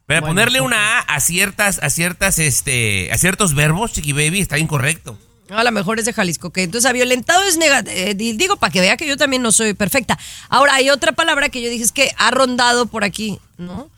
Pero 0.08 0.22
Bueno, 0.22 0.30
ponerle 0.34 0.62
una 0.62 1.00
A 1.00 1.16
a 1.16 1.20
ciertas, 1.20 1.80
a 1.82 1.90
ciertas, 1.90 2.38
este, 2.38 3.12
a 3.12 3.18
ciertos 3.18 3.54
verbos, 3.54 3.92
chiqui 3.92 4.14
baby, 4.14 4.40
está 4.40 4.58
incorrecto. 4.58 5.18
A 5.50 5.62
lo 5.62 5.70
mejor 5.70 5.98
es 5.98 6.06
de 6.06 6.14
Jalisco, 6.14 6.48
que 6.50 6.62
entonces 6.62 6.88
a 6.88 6.94
violentado 6.94 7.42
es 7.42 7.58
negativo. 7.58 7.94
digo, 8.14 8.56
para 8.56 8.72
que 8.72 8.80
vea 8.80 8.96
que 8.96 9.06
yo 9.06 9.18
también 9.18 9.42
no 9.42 9.52
soy 9.52 9.74
perfecta. 9.74 10.18
Ahora, 10.48 10.74
hay 10.76 10.88
otra 10.88 11.12
palabra 11.12 11.50
que 11.50 11.60
yo 11.60 11.68
dije, 11.68 11.84
es 11.84 11.92
que 11.92 12.10
ha 12.16 12.30
rondado 12.30 12.86
por 12.86 13.04
aquí, 13.04 13.38
¿no? 13.58 13.90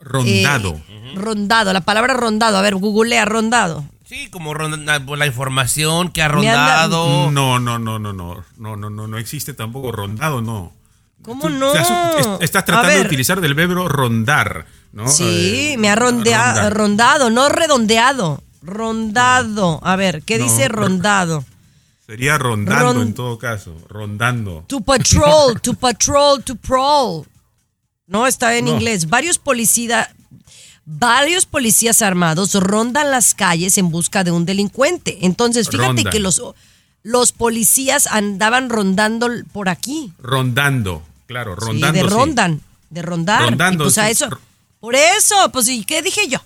Rondado. 0.00 0.80
Eh, 0.88 1.12
Rondado, 1.14 1.72
la 1.72 1.80
palabra 1.82 2.14
rondado. 2.14 2.58
A 2.58 2.62
ver, 2.62 2.74
googlea 2.74 3.24
rondado. 3.24 3.84
Sí, 4.04 4.28
como 4.30 4.54
ronda- 4.54 4.98
por 5.06 5.16
la 5.16 5.26
información 5.26 6.10
que 6.10 6.22
ha 6.22 6.28
rondado. 6.28 7.30
No, 7.30 7.58
no, 7.60 7.78
no, 7.78 7.98
no, 7.98 8.12
no, 8.12 8.44
no, 8.58 8.76
no, 8.76 8.90
no, 8.90 9.06
no 9.06 9.16
existe 9.18 9.54
tampoco 9.54 9.92
rondado, 9.92 10.42
no. 10.42 10.72
¿Cómo 11.22 11.42
Tú 11.42 11.50
no? 11.50 11.72
estás 12.40 12.62
A 12.62 12.64
tratando 12.64 12.88
de 12.98 13.00
utilizar 13.02 13.40
del 13.40 13.54
verbo 13.54 13.88
rondar, 13.88 14.66
¿no? 14.92 15.08
Sí, 15.08 15.72
Eh, 15.72 15.76
me 15.78 15.88
ha 15.90 15.94
rondea- 15.96 16.70
rondado, 16.70 17.30
no 17.30 17.48
redondeado. 17.48 18.42
Rondado. 18.62 19.80
A 19.82 19.96
ver, 19.96 20.22
¿qué 20.22 20.38
No, 20.38 20.44
dice 20.44 20.68
ro- 20.68 20.82
rondado? 20.82 21.44
Sería 22.06 22.36
rondando 22.38 22.92
Ron- 22.94 23.02
en 23.02 23.14
todo 23.14 23.38
caso, 23.38 23.74
rondando. 23.88 24.64
To 24.68 24.80
patrol, 24.80 25.60
to 25.62 25.74
patrol, 25.74 26.42
to 26.42 26.54
prowl. 26.56 27.24
No, 28.06 28.26
está 28.26 28.56
en 28.56 28.66
No. 28.66 28.72
inglés. 28.72 29.08
Varios 29.08 29.38
policías, 29.38 30.08
varios 30.84 31.46
policías 31.46 32.02
armados 32.02 32.54
rondan 32.54 33.10
las 33.10 33.34
calles 33.34 33.78
en 33.78 33.88
busca 33.90 34.24
de 34.24 34.30
un 34.32 34.44
delincuente. 34.44 35.18
Entonces, 35.22 35.68
fíjate 35.70 36.04
que 36.04 36.18
los, 36.20 36.42
los 37.02 37.32
policías 37.32 38.06
andaban 38.08 38.68
rondando 38.68 39.28
por 39.52 39.68
aquí. 39.68 40.12
Rondando, 40.20 41.02
claro, 41.26 41.54
Sí, 41.58 41.66
rondando. 41.66 41.92
de 42.02 42.08
sí. 42.08 42.14
rondan, 42.14 42.60
de 42.90 43.02
rondar. 43.02 43.42
Rondando, 43.42 43.84
Y 43.84 43.86
pues 43.86 43.98
a 43.98 44.10
eso. 44.10 44.28
Por 44.82 44.96
eso, 44.96 45.36
pues, 45.52 45.68
¿y 45.68 45.84
qué 45.84 46.02
dije 46.02 46.26
yo? 46.28 46.40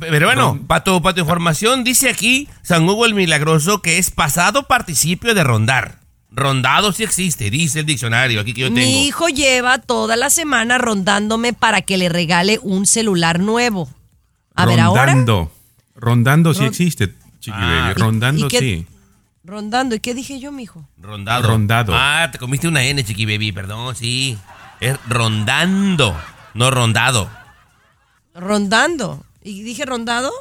Pero 0.00 0.26
bueno, 0.26 0.58
para 0.66 0.82
tu, 0.82 1.00
información, 1.16 1.84
dice 1.84 2.10
aquí 2.10 2.48
San 2.62 2.88
Hugo 2.88 3.06
el 3.06 3.14
Milagroso 3.14 3.80
que 3.80 3.98
es 3.98 4.10
pasado 4.10 4.64
participio 4.64 5.32
de 5.32 5.44
rondar. 5.44 6.00
Rondado 6.32 6.90
sí 6.90 7.04
existe, 7.04 7.50
dice 7.50 7.78
el 7.78 7.86
diccionario 7.86 8.40
aquí 8.40 8.52
que 8.52 8.62
yo 8.62 8.66
tengo. 8.66 8.80
Mi 8.80 9.06
hijo 9.06 9.28
lleva 9.28 9.78
toda 9.78 10.16
la 10.16 10.28
semana 10.28 10.78
rondándome 10.78 11.52
para 11.52 11.82
que 11.82 11.98
le 11.98 12.08
regale 12.08 12.58
un 12.62 12.84
celular 12.84 13.38
nuevo. 13.38 13.88
A 14.56 14.66
ver, 14.66 14.80
ahora. 14.80 15.06
Rondando. 15.06 15.52
Rondando 15.94 16.54
sí 16.54 16.60
Ron- 16.62 16.68
existe, 16.70 17.14
chiqui 17.38 17.56
Ah. 17.60 17.82
baby. 17.84 17.90
¿Y- 17.90 18.02
Rondando 18.02 18.46
y 18.46 18.48
qué- 18.48 18.58
sí. 18.58 18.86
Rondando. 19.44 19.94
¿Y 19.94 20.00
qué 20.00 20.14
dije 20.14 20.40
yo, 20.40 20.50
mijo? 20.50 20.84
Rondado. 21.00 21.46
Rondado. 21.46 21.92
Ah, 21.96 22.28
te 22.32 22.38
comiste 22.38 22.66
una 22.66 22.82
N, 22.82 23.04
chiqui 23.04 23.24
baby, 23.24 23.52
perdón, 23.52 23.94
sí. 23.94 24.36
Es 24.80 24.96
rondando, 25.08 26.20
no 26.54 26.72
rondado. 26.72 27.30
Rondando. 28.34 29.24
¿Y 29.42 29.62
dije 29.62 29.84
rondado? 29.84 30.32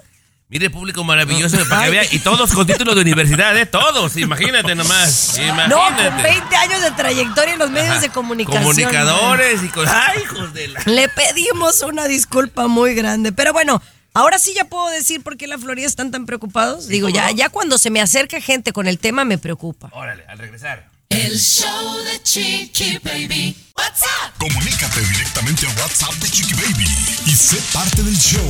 Mire, 0.50 0.70
público 0.70 1.04
maravilloso, 1.04 1.58
para 1.70 1.86
que 1.86 1.92
vea. 1.92 2.04
Y 2.12 2.20
todos 2.20 2.54
con 2.54 2.66
títulos 2.66 2.96
de 2.96 3.02
universidad, 3.02 3.58
¿eh? 3.58 3.66
Todos, 3.66 4.16
imagínate 4.16 4.76
nomás. 4.76 5.38
Imagínate. 5.38 5.68
No, 5.76 5.84
con 5.84 6.24
20 6.24 6.56
años 6.56 6.82
de 6.82 6.92
trayectoria 6.92 7.54
en 7.54 7.60
los 7.60 7.70
medios 7.70 8.00
de 8.02 8.10
comunicación. 8.10 8.64
Comunicadores 8.64 9.64
y 9.64 9.68
con. 9.68 9.88
¡Ay, 9.88 10.22
hijos 10.24 10.54
de 10.54 10.70
la! 10.70 10.82
Le 10.86 11.10
pedimos 11.10 11.82
una 11.82 12.08
disculpa 12.08 12.68
muy 12.68 12.96
grande. 12.96 13.34
Pero 13.34 13.52
bueno, 13.52 13.82
ahora 14.14 14.40
sí 14.40 14.54
ya 14.54 14.66
puedo 14.66 14.88
decir 14.90 15.22
por 15.22 15.36
qué 15.36 15.48
la 15.48 15.58
Florida 15.58 15.86
están 15.86 16.12
tan 16.12 16.26
preocupados. 16.26 16.88
Digo, 16.88 17.10
ya, 17.10 17.32
ya 17.32 17.50
cuando 17.50 17.78
se 17.78 17.90
me 17.90 18.00
acerca 18.00 18.40
gente 18.40 18.72
con 18.72 18.88
el 18.88 19.00
tema 19.00 19.26
me 19.26 19.38
preocupa. 19.38 19.90
Órale, 19.92 20.24
al 20.28 20.38
regresar. 20.38 20.88
El 21.10 21.40
show 21.40 21.98
de 22.04 22.22
Chiqui 22.22 23.00
Baby. 23.04 23.56
What's 23.78 24.02
up? 24.04 24.34
Comunícate 24.38 25.00
directamente 25.02 25.66
a 25.66 25.70
WhatsApp 25.82 26.14
de 26.16 26.30
Chiqui 26.30 26.54
Baby 26.56 26.86
y 27.26 27.32
sé 27.32 27.58
parte 27.74 28.04
del 28.04 28.16
show. 28.18 28.44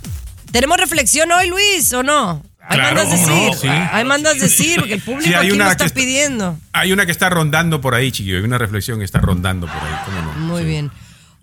¿Tenemos 0.52 0.78
reflexión 0.78 1.32
hoy, 1.32 1.48
Luis, 1.50 1.92
o 1.94 2.04
no? 2.04 2.44
Ahí 2.70 2.78
Claro, 2.80 2.96
mandas 2.98 3.20
¿cómo 3.20 3.28
decir. 3.34 3.52
no? 3.52 3.58
Sí. 3.62 3.68
Ahí 3.92 4.04
mandas 4.06 4.40
decir, 4.40 4.80
porque 4.80 4.94
el 4.96 5.02
público 5.02 5.28
Sí, 5.28 5.34
hay 5.34 5.48
aquí 5.48 5.52
una 5.56 5.66
lo 5.70 5.78
que 5.78 5.84
está 5.84 5.96
pidiendo. 5.96 6.58
Hay 6.74 6.92
una 6.92 7.06
que 7.06 7.12
está 7.14 7.30
rondando 7.30 7.80
por 7.82 7.96
ahí, 7.96 8.12
chiqui 8.12 8.34
baby. 8.34 8.46
Una 8.46 8.58
reflexión 8.58 9.00
que 9.00 9.06
está 9.06 9.20
rondando 9.20 9.68
por 9.68 9.76
ahí. 9.78 9.96
¿Cómo 10.06 10.22
no? 10.22 10.34
Muy 10.34 10.62
Sí. 10.64 10.68
bien. 10.68 10.92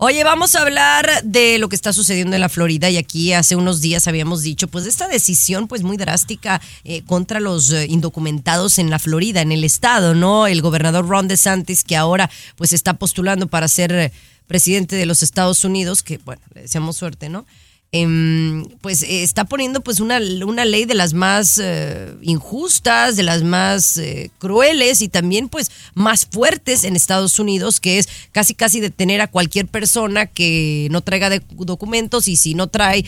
Oye, 0.07 0.23
vamos 0.23 0.55
a 0.55 0.61
hablar 0.61 1.09
de 1.25 1.59
lo 1.59 1.71
que 1.71 1.77
está 1.77 1.95
sucediendo 1.95 2.37
en 2.37 2.43
la 2.43 2.51
Florida 2.51 2.91
y 2.91 2.99
aquí 2.99 3.33
hace 3.33 3.57
unos 3.57 3.81
días 3.81 4.07
habíamos 4.07 4.43
dicho, 4.43 4.69
pues 4.69 4.85
de 4.85 4.91
esta 4.91 5.09
decisión 5.09 5.67
pues 5.67 5.83
muy 5.83 5.97
drástica 5.97 6.61
eh, 6.85 7.01
contra 7.07 7.41
los 7.41 7.73
eh, 7.73 7.87
indocumentados 7.89 8.79
en 8.79 8.91
la 8.91 8.99
Florida, 8.99 9.41
en 9.41 9.51
el 9.51 9.65
estado, 9.65 10.15
¿no? 10.15 10.47
El 10.47 10.61
gobernador 10.61 11.09
Ron 11.09 11.27
DeSantis 11.27 11.85
que 11.85 11.97
ahora 11.97 12.29
pues 12.55 12.75
está 12.75 12.99
postulando 12.99 13.47
para 13.47 13.67
ser 13.67 13.93
eh, 13.93 14.13
presidente 14.47 14.95
de 14.95 15.07
los 15.07 15.23
Estados 15.23 15.65
Unidos, 15.65 16.03
que 16.03 16.19
bueno, 16.19 16.43
le 16.55 16.61
deseamos 16.61 16.99
suerte, 16.99 17.31
¿no? 17.31 17.47
Em, 17.97 18.65
pues 18.81 19.05
eh, 19.05 19.23
está 19.23 19.45
poniendo 19.45 19.81
pues 19.81 20.01
una, 20.01 20.19
una 20.45 20.65
ley 20.65 20.85
de 20.85 20.95
las 20.95 21.15
más 21.15 21.61
eh, 21.63 22.13
injustas, 22.23 23.15
de 23.15 23.23
las 23.23 23.45
más 23.45 23.99
eh, 23.99 24.33
crueles 24.39 25.01
y 25.01 25.09
también 25.09 25.49
pues 25.49 25.71
más 25.95 26.27
fuertes 26.27 26.83
en 26.83 26.97
Estados 26.97 27.39
Unidos, 27.39 27.79
que 27.79 27.99
es 28.01 28.09
casi 28.33 28.53
casi 28.55 28.81
detener 28.81 29.21
a 29.21 29.29
cualquier 29.29 29.69
persona 29.69 30.27
que 30.27 30.89
no 30.91 31.03
traiga 31.03 31.31
de- 31.31 31.43
documentos 31.51 32.27
y 32.27 32.35
si 32.35 32.55
no 32.55 32.67
trae, 32.67 33.05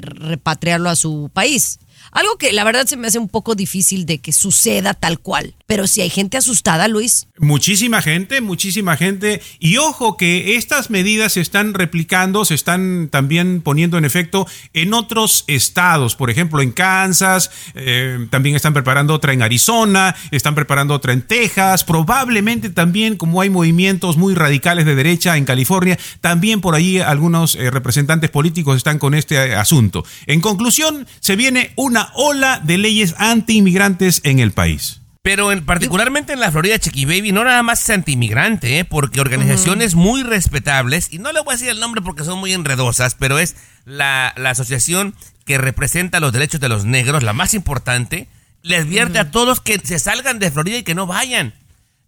repatriarlo 0.00 0.88
a 0.88 0.96
su 0.96 1.28
país. 1.34 1.78
Algo 2.16 2.38
que 2.38 2.50
la 2.54 2.64
verdad 2.64 2.86
se 2.86 2.96
me 2.96 3.08
hace 3.08 3.18
un 3.18 3.28
poco 3.28 3.54
difícil 3.54 4.06
de 4.06 4.20
que 4.22 4.32
suceda 4.32 4.94
tal 4.94 5.18
cual. 5.18 5.54
Pero 5.66 5.86
si 5.86 6.00
hay 6.00 6.08
gente 6.08 6.38
asustada, 6.38 6.88
Luis. 6.88 7.26
Muchísima 7.36 8.00
gente, 8.00 8.40
muchísima 8.40 8.96
gente. 8.96 9.42
Y 9.58 9.76
ojo 9.76 10.16
que 10.16 10.56
estas 10.56 10.88
medidas 10.88 11.34
se 11.34 11.42
están 11.42 11.74
replicando, 11.74 12.46
se 12.46 12.54
están 12.54 13.08
también 13.10 13.60
poniendo 13.60 13.98
en 13.98 14.06
efecto 14.06 14.46
en 14.72 14.94
otros 14.94 15.44
estados. 15.46 16.16
Por 16.16 16.30
ejemplo, 16.30 16.62
en 16.62 16.72
Kansas, 16.72 17.50
eh, 17.74 18.26
también 18.30 18.56
están 18.56 18.72
preparando 18.72 19.12
otra 19.12 19.34
en 19.34 19.42
Arizona, 19.42 20.16
están 20.30 20.54
preparando 20.54 20.94
otra 20.94 21.12
en 21.12 21.20
Texas. 21.20 21.84
Probablemente 21.84 22.70
también, 22.70 23.16
como 23.18 23.42
hay 23.42 23.50
movimientos 23.50 24.16
muy 24.16 24.34
radicales 24.34 24.86
de 24.86 24.94
derecha 24.94 25.36
en 25.36 25.44
California, 25.44 25.98
también 26.22 26.62
por 26.62 26.76
ahí 26.76 26.98
algunos 26.98 27.56
eh, 27.56 27.70
representantes 27.70 28.30
políticos 28.30 28.78
están 28.78 28.98
con 28.98 29.12
este 29.12 29.34
eh, 29.34 29.54
asunto. 29.54 30.02
En 30.26 30.40
conclusión, 30.40 31.06
se 31.20 31.36
viene 31.36 31.72
una 31.76 32.05
ola 32.14 32.60
de 32.62 32.78
leyes 32.78 33.14
anti-inmigrantes 33.18 34.20
en 34.24 34.38
el 34.38 34.52
país. 34.52 35.00
Pero 35.22 35.50
en, 35.50 35.64
particularmente 35.64 36.32
en 36.32 36.40
la 36.40 36.52
Florida, 36.52 36.78
Chiqui 36.78 37.04
Baby, 37.04 37.32
no 37.32 37.42
nada 37.42 37.62
más 37.64 37.82
es 37.82 37.90
antiinmigrante, 37.90 38.78
¿eh? 38.78 38.84
porque 38.84 39.20
organizaciones 39.20 39.96
muy 39.96 40.22
respetables, 40.22 41.12
y 41.12 41.18
no 41.18 41.32
le 41.32 41.40
voy 41.40 41.54
a 41.54 41.56
decir 41.56 41.68
el 41.68 41.80
nombre 41.80 42.00
porque 42.00 42.22
son 42.22 42.38
muy 42.38 42.52
enredosas, 42.52 43.16
pero 43.16 43.40
es 43.40 43.56
la, 43.84 44.32
la 44.36 44.50
asociación 44.50 45.16
que 45.44 45.58
representa 45.58 46.20
los 46.20 46.32
derechos 46.32 46.60
de 46.60 46.68
los 46.68 46.84
negros, 46.84 47.24
la 47.24 47.32
más 47.32 47.54
importante, 47.54 48.28
le 48.62 48.76
advierte 48.76 49.18
a 49.18 49.30
todos 49.32 49.60
que 49.60 49.80
se 49.82 49.98
salgan 49.98 50.38
de 50.38 50.50
Florida 50.50 50.78
y 50.78 50.82
que 50.84 50.94
no 50.94 51.06
vayan. 51.06 51.54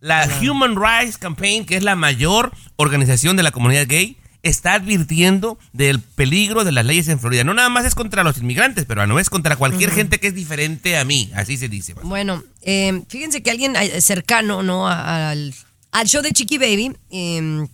La 0.00 0.28
Human 0.40 0.76
Rights 0.76 1.18
Campaign, 1.18 1.66
que 1.66 1.76
es 1.76 1.82
la 1.82 1.96
mayor 1.96 2.52
organización 2.76 3.36
de 3.36 3.42
la 3.42 3.50
comunidad 3.50 3.86
gay, 3.88 4.16
está 4.42 4.74
advirtiendo 4.74 5.58
del 5.72 6.00
peligro 6.00 6.64
de 6.64 6.72
las 6.72 6.86
leyes 6.86 7.08
en 7.08 7.18
Florida. 7.18 7.44
No 7.44 7.54
nada 7.54 7.68
más 7.68 7.84
es 7.84 7.94
contra 7.94 8.22
los 8.22 8.38
inmigrantes, 8.38 8.84
pero 8.86 9.06
no 9.06 9.18
es 9.18 9.30
contra 9.30 9.56
cualquier 9.56 9.90
gente 9.90 10.20
que 10.20 10.28
es 10.28 10.34
diferente 10.34 10.96
a 10.96 11.04
mí, 11.04 11.30
así 11.34 11.56
se 11.56 11.68
dice. 11.68 11.94
Bueno, 12.02 12.42
eh, 12.62 13.02
fíjense 13.08 13.42
que 13.42 13.50
alguien 13.50 13.74
eh, 13.76 14.00
cercano, 14.00 14.62
¿no? 14.62 14.88
Al, 14.88 15.54
al 15.90 16.06
show 16.06 16.22
de 16.22 16.32
Chiqui 16.32 16.58
Baby 16.58 16.96
eh, 17.10 17.66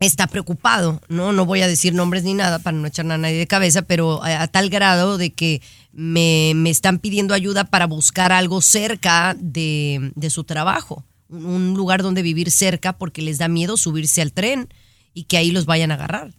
está 0.00 0.26
preocupado, 0.26 1.00
¿no? 1.08 1.32
No 1.32 1.46
voy 1.46 1.62
a 1.62 1.68
decir 1.68 1.94
nombres 1.94 2.24
ni 2.24 2.34
nada 2.34 2.58
para 2.58 2.76
no 2.76 2.86
echar 2.86 3.10
a 3.10 3.18
nadie 3.18 3.38
de 3.38 3.46
cabeza, 3.46 3.82
pero 3.82 4.22
a, 4.22 4.42
a 4.42 4.48
tal 4.48 4.68
grado 4.68 5.16
de 5.16 5.32
que 5.32 5.62
me, 5.92 6.52
me 6.54 6.70
están 6.70 6.98
pidiendo 6.98 7.34
ayuda 7.34 7.64
para 7.64 7.86
buscar 7.86 8.32
algo 8.32 8.60
cerca 8.60 9.34
de, 9.38 10.12
de 10.14 10.30
su 10.30 10.44
trabajo, 10.44 11.04
un 11.28 11.74
lugar 11.74 12.02
donde 12.02 12.22
vivir 12.22 12.50
cerca 12.50 12.92
porque 12.92 13.22
les 13.22 13.38
da 13.38 13.48
miedo 13.48 13.76
subirse 13.76 14.20
al 14.20 14.32
tren 14.32 14.68
y 15.14 15.24
que 15.24 15.36
ahí 15.36 15.50
los 15.50 15.66
vayan 15.66 15.90
a 15.90 15.94
agarrar. 15.94 16.30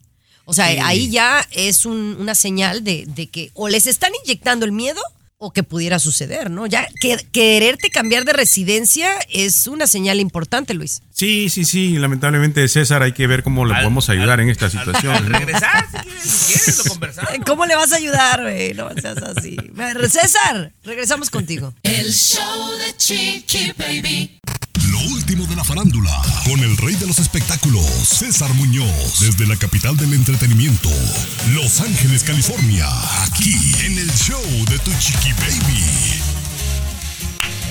O 0.45 0.53
sea, 0.53 0.69
Sí. 0.71 0.77
ahí 0.83 1.09
ya 1.09 1.47
es 1.51 1.86
un- 1.86 2.17
una 2.19 2.36
señal 2.36 2.83
de, 2.83 3.05
de 3.07 3.27
que 3.27 3.51
o 3.53 3.69
les 3.69 3.88
están 3.88 4.12
inyectando 4.25 4.65
el 4.65 4.71
miedo 4.73 5.01
o 5.38 5.51
que 5.51 5.63
pudiera 5.63 5.99
suceder, 5.99 6.49
¿no? 6.49 6.67
Ya 6.67 6.88
que, 7.01 7.17
quererte 7.33 7.89
cambiar 7.89 8.23
de 8.23 8.31
residencia 8.31 9.09
es 9.29 9.67
una 9.67 9.88
señal 9.88 10.21
importante, 10.21 10.73
Luis. 10.73 11.01
Sí, 11.13 11.49
sí, 11.49 11.65
sí. 11.65 11.97
Lamentablemente, 11.97 12.65
César, 12.69 13.03
hay 13.03 13.12
que 13.12 13.27
ver 13.27 13.43
cómo 13.43 13.65
le 13.65 13.73
Al- 13.73 13.81
podemos 13.81 14.09
ayudar 14.09 14.39
en 14.39 14.49
esta 14.49 14.65
Al 14.65 14.71
situación. 14.71 15.29
¿no? 15.29 15.38
regresar, 15.39 15.86
si 15.91 15.97
quieres, 15.99 16.23
si 16.31 16.53
quieres, 16.53 16.77
lo 16.77 16.83
conversamos. 16.91 17.31
¿Cómo 17.45 17.65
le 17.65 17.75
vas 17.75 17.91
a 17.91 17.97
ayudar, 17.97 18.41
güey? 18.41 18.73
No 18.73 18.89
seas 19.01 19.17
así. 19.17 19.57
César, 20.09 20.71
regresamos 20.83 21.29
contigo. 21.29 21.73
El 21.83 22.13
show 22.13 22.71
de 22.77 22.95
Chiqui 22.97 23.73
Baby. 23.77 24.39
Lo 25.03 25.09
último 25.15 25.45
de 25.47 25.55
la 25.55 25.63
farándula, 25.65 26.11
con 26.45 26.59
el 26.61 26.77
rey 26.77 26.95
de 26.95 27.05
los 27.07 27.19
espectáculos, 27.19 27.85
César 28.07 28.53
Muñoz, 28.53 29.19
desde 29.19 29.45
la 29.45 29.57
capital 29.57 29.97
del 29.97 30.13
entretenimiento, 30.13 30.89
Los 31.51 31.81
Ángeles, 31.81 32.23
California, 32.23 32.87
aquí 33.23 33.53
en 33.85 33.97
el 33.97 34.09
show 34.13 34.41
de 34.69 34.79
Tu 34.79 34.91
Chiqui 34.99 35.33
Baby. 35.33 35.83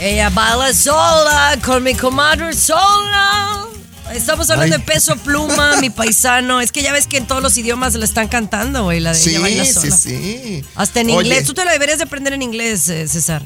Ella 0.01 0.29
baila 0.31 0.75
sola 0.75 1.59
con 1.64 1.83
mi 1.83 1.95
comadre 1.95 2.53
sola. 2.55 3.64
Estamos 4.12 4.51
hablando 4.51 4.75
Ay. 4.77 4.81
de 4.83 4.87
peso 4.87 5.16
pluma, 5.16 5.77
mi 5.77 5.88
paisano. 5.88 6.61
Es 6.61 6.71
que 6.71 6.83
ya 6.83 6.92
ves 6.92 7.07
que 7.07 7.16
en 7.16 7.27
todos 7.27 7.42
los 7.42 7.57
idiomas 7.57 7.95
la 7.95 8.05
están 8.05 8.29
cantando, 8.29 8.85
güey, 8.85 9.01
la 9.01 9.12
de 9.14 9.18
Sí, 9.18 9.31
ella 9.31 9.40
baila 9.40 9.64
sí, 9.64 9.73
sola. 9.73 9.97
sí. 9.97 10.64
Hasta 10.75 11.01
en 11.01 11.11
Oye, 11.11 11.29
inglés. 11.29 11.47
Tú 11.47 11.55
te 11.55 11.64
la 11.64 11.73
deberías 11.73 11.97
de 11.99 12.05
aprender 12.05 12.35
en 12.35 12.42
inglés, 12.42 12.88
eh, 12.88 13.09
César. 13.09 13.42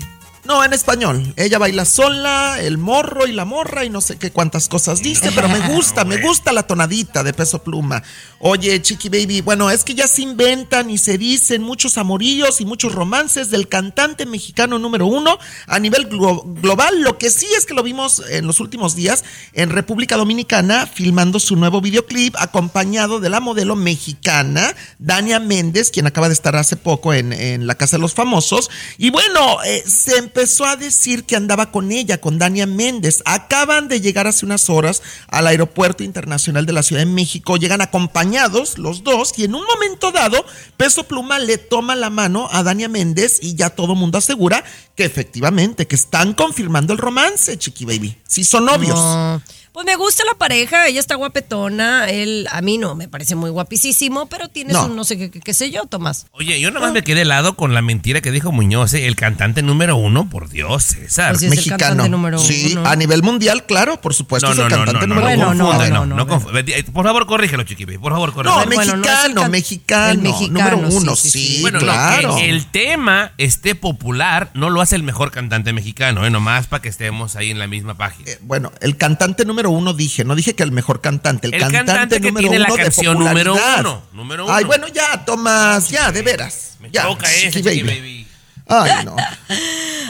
No, 0.47 0.63
en 0.63 0.73
español. 0.73 1.35
Ella 1.37 1.59
baila 1.59 1.85
sola, 1.85 2.59
el 2.61 2.79
morro 2.79 3.27
y 3.27 3.33
la 3.33 3.45
morra 3.45 3.85
y 3.85 3.91
no 3.91 4.01
sé 4.01 4.17
qué 4.17 4.31
cuántas 4.31 4.69
cosas 4.69 5.03
dice, 5.03 5.33
pero 5.35 5.49
me 5.49 5.59
gusta, 5.75 6.05
me 6.05 6.19
gusta 6.19 6.53
la 6.53 6.63
tonadita 6.63 7.25
de 7.25 7.33
peso 7.33 7.65
pluma. 7.65 8.01
Oye, 8.39 8.81
Chiqui 8.81 9.09
Baby, 9.09 9.41
bueno, 9.41 9.71
es 9.71 9.83
que 9.83 9.97
ya 9.97 10.07
se 10.07 10.23
inventan 10.23 10.89
y 10.89 10.99
se 10.99 11.19
dicen 11.19 11.63
muchos 11.63 11.99
amorillos 11.99 12.61
y 12.61 12.65
muchos 12.65 12.95
romances 12.95 13.51
del 13.51 13.67
cantante 13.67 14.25
mexicano 14.25 14.79
número 14.79 15.07
uno 15.07 15.37
a 15.67 15.79
nivel 15.81 16.09
glo- 16.09 16.43
global. 16.61 17.01
Lo 17.03 17.19
que 17.19 17.31
sí 17.31 17.47
es 17.59 17.67
que 17.67 17.75
lo 17.75 17.83
vimos 17.83 18.23
en 18.31 18.47
los 18.47 18.61
últimos 18.61 18.95
días 18.95 19.25
en 19.53 19.71
República 19.71 20.17
Dominicana 20.17 20.87
filmando 20.87 21.41
su 21.41 21.57
nuevo 21.57 21.81
videoclip 21.81 22.37
acompañado 22.39 23.19
de 23.19 23.31
la 23.31 23.41
modelo 23.41 23.75
mexicana 23.75 24.77
Dania 25.01 25.41
Méndez, 25.41 25.91
quien 25.91 26.07
acaba 26.07 26.29
de 26.29 26.35
estar 26.35 26.55
hace 26.55 26.77
poco 26.77 27.13
en, 27.15 27.33
en 27.33 27.67
la 27.67 27.75
Casa 27.75 27.97
de 27.97 28.03
los 28.03 28.15
Famosos. 28.15 28.71
Y 28.97 29.11
bueno, 29.11 29.63
eh, 29.65 29.83
se 29.87 30.17
empezó 30.37 30.67
a 30.67 30.77
decir 30.77 31.25
que 31.25 31.35
andaba 31.35 31.71
con 31.73 31.91
ella, 31.91 32.21
con 32.21 32.39
Dania 32.39 32.67
Méndez. 32.67 33.23
Acaban 33.25 33.89
de 33.89 34.03
llegar 34.03 34.27
hace 34.27 34.45
unas 34.45 34.69
horas 34.69 35.03
al 35.29 35.47
Aeropuerto 35.47 36.05
Internacional 36.05 36.67
de 36.67 36.75
la 36.75 36.83
Ciudad 36.83 37.01
de 37.01 37.07
México. 37.07 37.57
Llegan 37.57 37.81
acompañados 37.81 38.77
los 38.77 39.03
dos 39.03 39.33
y 39.39 39.45
en 39.45 39.55
un 39.55 39.65
momento 39.65 40.13
dado, 40.13 40.45
Peso 40.77 41.05
Pluma 41.05 41.39
le 41.39 41.57
toma 41.57 41.97
la 41.97 42.11
mano 42.11 42.51
a 42.53 42.63
Dania 42.63 42.91
Méndez 42.91 43.39
y 43.41 43.55
ya 43.55 43.71
todo 43.71 43.95
mundo 43.95 44.19
asegura 44.19 44.63
que 44.95 45.07
efectivamente, 45.07 45.87
que 45.87 45.97
están 45.97 46.35
confirmando 46.35 46.93
el 46.93 46.99
romance, 46.99 47.57
Chiqui 47.57 47.87
Baby. 47.87 48.19
Sí, 48.29 48.45
son 48.45 48.67
novios. 48.67 48.95
No. 48.95 49.43
Pues 49.77 49.85
me 49.85 49.95
gusta 49.97 50.25
la 50.25 50.33
pareja, 50.39 50.87
ella 50.87 51.01
está 51.01 51.17
guapetona, 51.17 52.09
él 52.09 52.49
a 52.51 52.63
mí 52.63 52.79
no, 52.79 52.95
me 52.95 53.09
parece 53.09 53.35
muy 53.35 53.51
guapísimo, 53.51 54.25
pero 54.25 54.49
tienes 54.49 54.73
No. 54.73 54.87
un 54.87 54.97
no 54.97 55.05
sé 55.05 55.19
qué, 55.19 55.31
qué, 55.31 55.41
qué 55.41 55.53
sé 55.53 55.71
yo, 55.71 55.85
Tomás. 55.85 56.29
Oye, 56.33 56.59
yo 56.59 56.71
nomás 56.71 56.95
me 56.95 57.05
quedé 57.05 57.21
helado 57.21 57.57
con 57.57 57.75
la 57.75 57.83
mentira 57.83 58.23
que 58.23 58.31
dijo 58.31 58.53
Muñoz, 58.53 58.95
¿eh? 58.95 59.07
el 59.07 59.17
cantante 59.17 59.61
número 59.61 59.97
uno, 59.97 60.31
por 60.31 60.49
Dios, 60.49 60.83
César. 60.83 61.33
Pues 61.33 61.43
el 61.43 61.51
Mexicano. 61.51 62.09
número 62.09 62.39
sí, 62.39 62.71
uno. 62.73 62.89
a 62.89 62.97
nivel 62.97 63.23
mundial, 63.23 63.67
claro, 63.67 64.01
por 64.01 64.15
supuesto, 64.15 64.47
No, 64.47 64.53
es 64.55 64.59
no, 64.61 64.65
el 64.65 64.71
no, 64.71 64.77
no, 64.79 64.85
cantante 64.87 65.07
no, 65.09 65.15
número 65.15 65.37
uno. 65.37 65.55
no, 65.55 65.65
confunda, 65.67 65.91
no, 65.91 66.07
no, 66.07 66.17
no, 66.17 66.93
Por 66.95 67.05
favor, 67.05 67.27
corrígelo, 67.27 67.63
Chiquipi, 67.65 67.99
por 67.99 68.13
favor, 68.13 68.33
corrígelo. 68.33 68.65
No, 68.65 68.75
Bueno, 68.75 68.97
mexicano, 68.97 69.43
can- 69.43 69.51
mexicano, 69.51 70.23
mexicano, 70.23 70.71
número 70.77 70.97
uno, 70.97 71.17
sí, 71.17 71.29
sí, 71.31 71.39
sí. 71.57 71.61
Bueno, 71.61 71.81
no, 71.81 71.85
claro. 71.85 72.37
que 72.37 72.49
el 72.49 72.65
tema 72.65 73.33
esté 73.37 73.75
popular 73.75 74.49
no 74.55 74.71
lo 74.71 74.81
hace 74.81 74.97
el 74.97 75.03
mejor 75.03 75.31
cantante 75.33 75.75
mexicano, 75.75 76.25
¿eh? 76.25 76.31
nomás 76.31 76.67
para 76.67 76.81
que 76.81 76.89
estemos 76.89 77.37
ahí 77.37 77.51
en 77.51 77.59
la 77.59 77.67
misma 77.67 77.93
página. 77.99 78.31
Eh, 78.31 78.39
bueno, 78.41 78.73
el 78.81 78.97
cantante 78.97 79.45
número 79.45 79.66
uno 79.71 79.93
dije, 79.93 80.25
no 80.25 80.35
dije 80.35 80.55
que 80.55 80.63
el 80.63 80.73
mejor 80.73 81.01
cantante, 81.01 81.47
el, 81.47 81.55
El 81.55 81.61
cantante, 81.61 81.87
cantante 81.93 82.21
que 82.21 82.29
número 82.29 82.49
tiene 82.49 82.59
la 82.59 82.73
uno 82.73 82.77
de 82.77 83.15
número 83.15 83.55
uno, 83.55 84.03
número 84.13 84.47
Ay, 84.51 84.65
uno. 84.65 84.67
bueno, 84.69 84.89
ya, 84.89 85.25
Tomás, 85.25 85.91
ya, 85.91 86.13
de 86.13 86.23
veras. 86.23 86.77
Me 86.81 86.91
ya, 86.91 87.09
ese, 87.09 87.63
Baby. 87.63 87.83
Baby. 87.83 88.26
Ay, 88.69 89.05
no. 89.05 89.15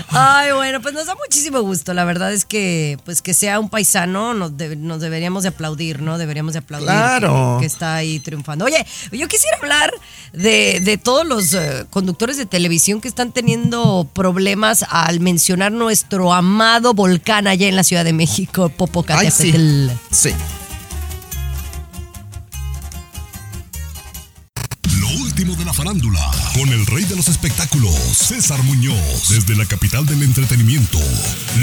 Ay, 0.09 0.53
bueno, 0.53 0.81
pues 0.81 0.95
nos 0.95 1.07
da 1.07 1.15
muchísimo 1.15 1.61
gusto. 1.61 1.93
La 1.93 2.05
verdad 2.05 2.33
es 2.33 2.45
que, 2.47 2.99
pues 3.05 3.21
que 3.21 3.35
sea 3.35 3.61
un 3.61 3.69
paisano, 3.69 4.33
nos, 4.33 4.57
de- 4.57 4.77
nos 4.77 5.01
deberíamos 5.01 5.43
de 5.43 5.51
aplaudir, 5.51 6.01
¿no? 6.01 6.17
Deberíamos 6.17 6.55
de 6.55 6.61
aplaudir 6.61 6.87
Claro. 6.89 7.57
que, 7.59 7.63
que 7.63 7.67
está 7.67 7.97
ahí 7.97 8.19
triunfando. 8.21 8.65
Oye, 8.65 8.87
yo 9.13 9.29
quisiera 9.29 9.59
hablar 9.61 9.93
de, 10.33 10.81
de 10.83 10.97
todos 10.97 11.27
los 11.27 11.53
eh, 11.53 11.85
conductores 11.91 12.39
de 12.39 12.47
televisión 12.47 13.01
que 13.03 13.09
están 13.09 13.33
teniendo 13.33 14.09
problemas 14.15 14.87
al 14.89 15.21
mencionar 15.21 15.73
nuestro 15.73 16.33
amado 16.33 16.95
volcán 16.95 17.47
allá 17.47 17.69
en 17.69 17.77
la 17.77 17.85
Ciudad 17.85 18.05
de 18.05 18.13
México, 18.15 18.65
Ay, 18.65 18.71
sí. 18.71 18.75
Popocatépetl. 18.79 19.89
Sí. 20.11 20.31
Lo 25.01 25.09
último 25.23 25.55
de 25.57 25.65
la 25.65 25.73
farándula, 25.73 26.21
con 26.57 26.71
el 26.71 26.87
rey 26.87 27.05
de 27.05 27.17
los 27.17 27.29
espectáculos, 27.29 27.95
César 27.95 28.63
Muñoz, 28.63 29.29
desde 29.29 29.55
la 29.57 29.67
capital 29.67 30.07
del 30.07 30.23
entretenimiento, 30.23 30.99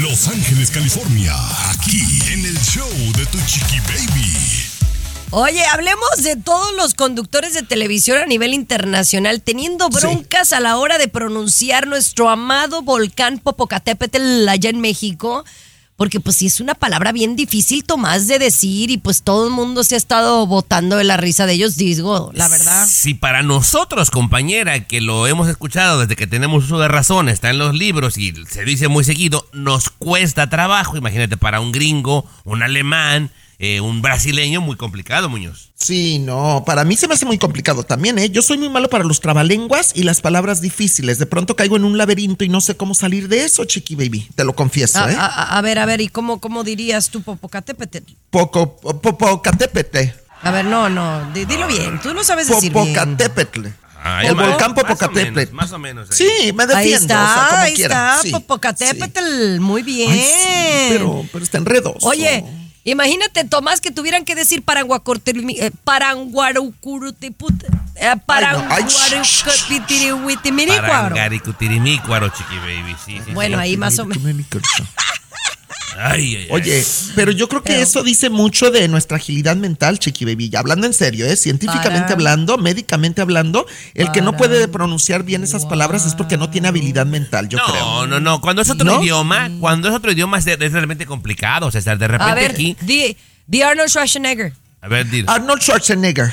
Los 0.00 0.28
Ángeles, 0.28 0.70
California, 0.70 1.34
aquí 1.70 2.00
en 2.32 2.46
el 2.46 2.56
show 2.60 2.88
de 3.16 3.26
Tu 3.26 3.38
Chiqui 3.44 3.80
Baby. 3.80 4.32
Oye, 5.30 5.64
hablemos 5.66 6.22
de 6.22 6.36
todos 6.36 6.72
los 6.76 6.94
conductores 6.94 7.54
de 7.54 7.64
televisión 7.64 8.18
a 8.18 8.26
nivel 8.26 8.54
internacional 8.54 9.42
teniendo 9.42 9.88
broncas 9.88 10.52
a 10.52 10.60
la 10.60 10.76
hora 10.76 10.96
de 10.96 11.08
pronunciar 11.08 11.88
nuestro 11.88 12.28
amado 12.28 12.82
volcán 12.82 13.40
Popocatépetl 13.40 14.48
allá 14.48 14.70
en 14.70 14.80
México. 14.80 15.44
Porque 15.96 16.18
pues 16.18 16.36
sí 16.36 16.46
es 16.46 16.60
una 16.60 16.74
palabra 16.74 17.12
bien 17.12 17.36
difícil, 17.36 17.84
Tomás, 17.84 18.26
de 18.26 18.40
decir 18.40 18.90
y 18.90 18.98
pues 18.98 19.22
todo 19.22 19.46
el 19.46 19.52
mundo 19.52 19.84
se 19.84 19.94
ha 19.94 19.98
estado 19.98 20.44
botando 20.44 20.96
de 20.96 21.04
la 21.04 21.16
risa 21.16 21.46
de 21.46 21.52
ellos, 21.52 21.76
digo, 21.76 22.32
la 22.34 22.48
verdad. 22.48 22.88
Si 22.88 23.14
para 23.14 23.44
nosotros, 23.44 24.10
compañera, 24.10 24.88
que 24.88 25.00
lo 25.00 25.28
hemos 25.28 25.48
escuchado 25.48 26.00
desde 26.00 26.16
que 26.16 26.26
tenemos 26.26 26.64
uso 26.64 26.80
de 26.80 26.88
razón, 26.88 27.28
está 27.28 27.50
en 27.50 27.58
los 27.58 27.74
libros 27.74 28.18
y 28.18 28.34
se 28.48 28.64
dice 28.64 28.88
muy 28.88 29.04
seguido, 29.04 29.46
nos 29.52 29.88
cuesta 29.90 30.50
trabajo. 30.50 30.96
Imagínate, 30.96 31.36
para 31.36 31.60
un 31.60 31.70
gringo, 31.70 32.26
un 32.42 32.64
alemán, 32.64 33.30
eh, 33.58 33.80
un 33.80 34.02
brasileño, 34.02 34.60
muy 34.60 34.76
complicado, 34.76 35.28
Muñoz. 35.28 35.70
Sí, 35.76 36.18
no, 36.18 36.62
para 36.66 36.84
mí 36.84 36.96
se 36.96 37.06
me 37.08 37.14
hace 37.14 37.26
muy 37.26 37.36
complicado 37.38 37.82
también, 37.82 38.18
¿eh? 38.18 38.30
Yo 38.30 38.42
soy 38.42 38.56
muy 38.58 38.68
malo 38.68 38.88
para 38.88 39.04
los 39.04 39.20
trabalenguas 39.20 39.92
y 39.94 40.02
las 40.04 40.20
palabras 40.20 40.60
difíciles. 40.60 41.18
De 41.18 41.26
pronto 41.26 41.56
caigo 41.56 41.76
en 41.76 41.84
un 41.84 41.98
laberinto 41.98 42.44
y 42.44 42.48
no 42.48 42.60
sé 42.60 42.76
cómo 42.76 42.94
salir 42.94 43.28
de 43.28 43.44
eso, 43.44 43.64
Chiqui 43.64 43.94
Baby. 43.94 44.28
Te 44.34 44.44
lo 44.44 44.54
confieso, 44.54 44.98
A, 44.98 45.10
¿eh? 45.12 45.16
a- 45.16 45.26
a- 45.26 45.58
a 45.58 45.60
ver, 45.62 45.78
a 45.78 45.86
ver, 45.86 46.00
¿y 46.00 46.08
cómo, 46.08 46.40
cómo 46.40 46.64
dirías 46.64 47.10
tú 47.10 47.22
Popocatépetl? 47.22 48.12
Poco, 48.30 48.76
Popocatépetl. 48.76 50.10
A 50.42 50.50
ver, 50.50 50.64
no, 50.64 50.88
no, 50.90 51.30
di- 51.32 51.44
dilo 51.44 51.66
bien, 51.66 52.00
tú 52.02 52.12
lo 52.14 52.22
sabes 52.24 52.48
decir 52.48 52.72
bien. 52.72 52.94
Popocatépetl. 52.94 53.66
Ay, 54.06 54.26
el 54.26 54.36
más- 54.36 54.48
volcán 54.48 54.72
más 54.72 54.78
o 54.78 54.86
Popocatépetl. 54.86 55.34
menos, 55.34 55.52
Más 55.54 55.72
o 55.72 55.78
menos. 55.78 56.10
ahí. 56.10 56.16
Sí, 56.16 56.52
me 56.52 56.66
defiendo. 56.66 56.74
Ahí 56.76 56.94
o 56.94 56.98
sea, 56.98 56.98
está, 56.98 57.46
como 57.50 57.62
ahí 57.62 57.74
quiera. 57.74 58.10
está, 58.16 58.22
Sí, 58.22 58.30
Popocatépetl, 58.32 59.60
muy 59.60 59.82
sí. 59.82 59.86
bien. 59.86 60.10
Ay, 60.12 60.20
sí, 60.20 60.86
pero, 60.90 61.24
pero 61.32 61.44
está 61.44 61.58
enredoso. 61.58 62.06
Oye, 62.06 62.44
imagínate, 62.84 63.44
Tomás, 63.44 63.80
que 63.80 63.90
tuvieran 63.90 64.24
que 64.24 64.34
decir 64.34 64.62
eh, 64.62 65.70
paranguarucurutiput, 65.84 67.64
eh. 67.64 67.68
Parangaricutirimícuaro, 70.88 72.28
chiqui 72.30 72.56
baby. 72.58 72.96
Sí, 73.04 73.20
sí, 73.24 73.32
Bueno, 73.32 73.56
sí. 73.58 73.62
ahí 73.62 73.76
más 73.76 73.98
o 73.98 74.06
menos. 74.06 74.22
Ay, 75.96 76.34
ay, 76.34 76.36
ay. 76.36 76.48
Oye, 76.50 76.84
pero 77.14 77.30
yo 77.30 77.48
creo 77.48 77.62
que 77.62 77.72
Pero- 77.74 77.82
eso 77.84 78.02
dice 78.02 78.28
mucho 78.28 78.70
de 78.72 78.88
nuestra 78.88 79.16
agilidad 79.16 79.54
mental, 79.56 79.98
Chiqui 80.00 80.24
Baby. 80.24 80.50
Hablando 80.56 80.86
en 80.88 80.92
serio, 80.92 81.24
¿eh? 81.26 81.36
Científicamente 81.36 82.02
Para- 82.02 82.14
hablando, 82.14 82.58
médicamente 82.58 83.20
hablando, 83.22 83.64
el 83.94 84.10
que 84.10 84.20
no 84.20 84.36
puede 84.36 84.66
pronunciar 84.66 85.22
bien 85.22 85.44
esas 85.44 85.66
palabras 85.66 86.04
es 86.04 86.14
porque 86.16 86.36
no 86.36 86.50
tiene 86.50 86.66
habilidad 86.68 87.06
mental, 87.06 87.48
yo 87.48 87.58
no, 87.58 87.66
creo. 87.66 88.06
no, 88.08 88.18
no. 88.20 88.40
Cuando 88.40 88.62
es 88.62 88.70
otro 88.70 88.84
¿No? 88.84 89.00
idioma, 89.02 89.48
cuando 89.60 89.88
es 89.88 89.94
otro 89.94 90.10
idioma 90.10 90.38
es, 90.38 90.44
de- 90.44 90.58
es 90.60 90.72
realmente 90.72 91.06
complicado. 91.06 91.66
O 91.66 91.70
sea, 91.70 91.80
de 91.80 92.08
repente 92.08 92.32
A 92.32 92.34
ver, 92.34 92.50
aquí. 92.50 92.76
di, 92.80 93.16
di 93.46 93.62
Arnold 93.62 93.88
Schwarzenegger. 93.88 94.52
A 94.80 94.88
ver, 94.88 95.08
di. 95.08 95.22
Arnold 95.26 95.62
Schwarzenegger. 95.62 96.32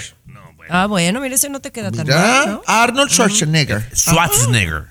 Ah, 0.70 0.88
bueno, 0.88 1.20
mira, 1.20 1.36
ese 1.36 1.50
no 1.50 1.60
te 1.60 1.72
queda 1.72 1.92
tan 1.92 2.08
mal, 2.08 2.48
¿no? 2.50 2.62
Arnold 2.66 3.12
Schwarzenegger. 3.12 3.90
Schwarzenegger. 3.94 4.86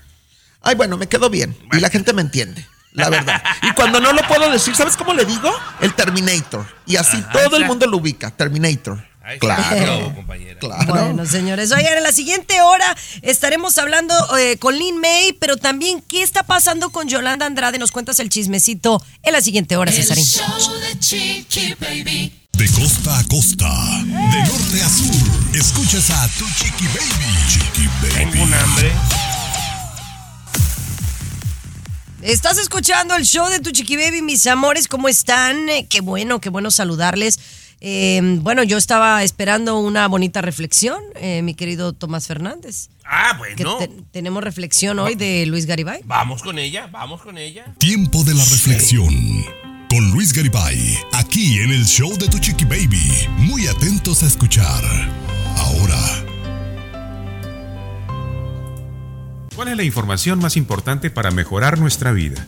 Ay, 0.61 0.75
bueno, 0.75 0.95
me 0.95 1.07
quedó 1.07 1.29
bien. 1.29 1.57
Y 1.73 1.79
la 1.79 1.89
gente 1.89 2.13
me 2.13 2.21
entiende. 2.21 2.65
La 2.93 3.09
verdad. 3.09 3.41
Y 3.63 3.71
cuando 3.73 3.99
no 3.99 4.11
lo 4.13 4.21
puedo 4.27 4.49
decir, 4.51 4.75
¿sabes 4.75 4.97
cómo 4.97 5.13
le 5.13 5.25
digo? 5.25 5.49
El 5.79 5.93
Terminator. 5.93 6.65
Y 6.85 6.97
así 6.97 7.17
Ajá, 7.17 7.31
todo 7.31 7.57
el 7.57 7.65
mundo 7.65 7.87
lo 7.87 7.97
ubica. 7.97 8.31
Terminator. 8.31 9.07
Ay, 9.23 9.37
Claro. 9.39 10.13
compañera. 10.15 10.59
Claro. 10.59 10.85
Bueno, 10.87 11.25
señores, 11.25 11.71
oigan, 11.71 11.95
en 11.97 12.03
la 12.03 12.11
siguiente 12.11 12.59
hora 12.61 12.95
estaremos 13.21 13.77
hablando 13.77 14.13
eh, 14.37 14.57
con 14.57 14.75
Lin 14.77 14.97
May, 14.99 15.33
pero 15.33 15.57
también 15.57 16.01
qué 16.01 16.23
está 16.23 16.43
pasando 16.43 16.89
con 16.89 17.07
Yolanda 17.07 17.45
Andrade. 17.45 17.77
Nos 17.77 17.91
cuentas 17.91 18.19
el 18.19 18.29
chismecito 18.29 19.01
en 19.23 19.33
la 19.33 19.41
siguiente 19.41 19.77
hora, 19.77 19.91
El 19.91 19.97
Cesarín. 19.97 20.25
show 20.25 20.73
de. 20.79 22.31
De 22.53 22.67
costa 22.73 23.17
a 23.17 23.23
costa, 23.27 23.69
de 24.03 24.43
norte 24.43 24.81
a 24.83 24.89
sur, 24.89 25.55
escuchas 25.55 26.09
a 26.11 26.27
Tu 26.37 26.45
Chiqui 26.53 26.85
Baby. 26.87 27.35
Chiqui 27.47 27.87
Baby. 28.01 28.13
Tengo 28.31 28.43
un 28.43 28.53
hambre. 28.53 28.91
Estás 32.21 32.57
escuchando 32.59 33.15
el 33.15 33.23
show 33.25 33.49
de 33.49 33.59
Tu 33.59 33.71
Chiqui 33.71 33.95
Baby, 33.97 34.21
mis 34.21 34.45
amores, 34.45 34.87
¿cómo 34.87 35.07
están? 35.09 35.67
Eh, 35.69 35.87
qué 35.89 36.01
bueno, 36.01 36.39
qué 36.39 36.49
bueno 36.49 36.69
saludarles. 36.69 37.39
Eh, 37.83 38.21
bueno, 38.41 38.61
yo 38.61 38.77
estaba 38.77 39.23
esperando 39.23 39.79
una 39.79 40.07
bonita 40.07 40.41
reflexión, 40.41 41.01
eh, 41.15 41.41
mi 41.41 41.55
querido 41.55 41.93
Tomás 41.93 42.27
Fernández. 42.27 42.89
Ah, 43.03 43.39
Que 43.57 43.63
bueno. 43.63 43.77
te- 43.79 43.89
tenemos 44.11 44.43
reflexión 44.43 44.99
hoy 44.99 45.15
de 45.15 45.47
Luis 45.47 45.65
Garibay. 45.65 46.01
Vamos 46.05 46.43
con 46.43 46.59
ella, 46.59 46.87
vamos 46.91 47.21
con 47.21 47.39
ella. 47.39 47.65
Tiempo 47.79 48.23
de 48.23 48.35
la 48.35 48.45
reflexión. 48.45 49.43
Con 49.89 50.11
Luis 50.11 50.31
Garibay, 50.31 50.97
aquí 51.13 51.57
en 51.59 51.71
el 51.71 51.85
show 51.85 52.15
de 52.17 52.27
Tu 52.27 52.37
Chiqui 52.37 52.65
Baby. 52.65 53.27
Muy 53.39 53.65
atentos 53.67 54.21
a 54.21 54.27
escuchar. 54.27 54.83
Ahora. 55.57 56.25
¿Cuál 59.55 59.67
es 59.67 59.77
la 59.77 59.83
información 59.83 60.39
más 60.39 60.55
importante 60.55 61.09
para 61.09 61.29
mejorar 61.29 61.77
nuestra 61.77 62.13
vida? 62.13 62.47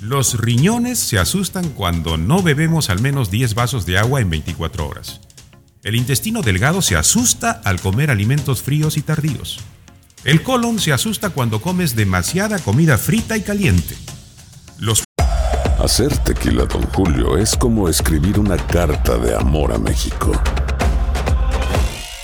Los 0.00 0.38
riñones 0.38 0.98
se 0.98 1.18
asustan 1.18 1.70
cuando 1.70 2.16
no 2.16 2.42
bebemos 2.42 2.90
al 2.90 3.00
menos 3.00 3.30
10 3.30 3.54
vasos 3.54 3.86
de 3.86 3.98
agua 3.98 4.20
en 4.20 4.30
24 4.30 4.86
horas. 4.86 5.20
El 5.82 5.96
intestino 5.96 6.42
delgado 6.42 6.80
se 6.80 6.94
asusta 6.94 7.60
al 7.64 7.80
comer 7.80 8.10
alimentos 8.10 8.62
fríos 8.62 8.96
y 8.96 9.02
tardíos. 9.02 9.58
El 10.22 10.42
colon 10.44 10.78
se 10.78 10.92
asusta 10.92 11.30
cuando 11.30 11.60
comes 11.60 11.96
demasiada 11.96 12.60
comida 12.60 12.98
frita 12.98 13.36
y 13.36 13.42
caliente. 13.42 13.96
Los 14.78 15.02
Hacer 15.80 16.16
tequila, 16.18 16.64
Don 16.64 16.82
Julio, 16.88 17.36
es 17.36 17.56
como 17.56 17.88
escribir 17.88 18.38
una 18.38 18.56
carta 18.56 19.16
de 19.16 19.34
amor 19.34 19.72
a 19.72 19.78
México. 19.78 20.32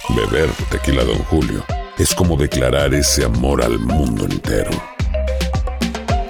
Beber 0.09 0.50
tequila, 0.70 1.05
Don 1.05 1.18
Julio, 1.18 1.64
es 1.98 2.14
como 2.14 2.37
declarar 2.37 2.92
ese 2.94 3.24
amor 3.24 3.62
al 3.62 3.78
mundo 3.78 4.24
entero. 4.24 4.70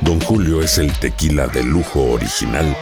Don 0.03 0.21
Julio 0.21 0.61
es 0.61 0.79
el 0.79 0.93
tequila 0.99 1.47
de 1.47 1.63
lujo 1.63 2.03
original, 2.13 2.77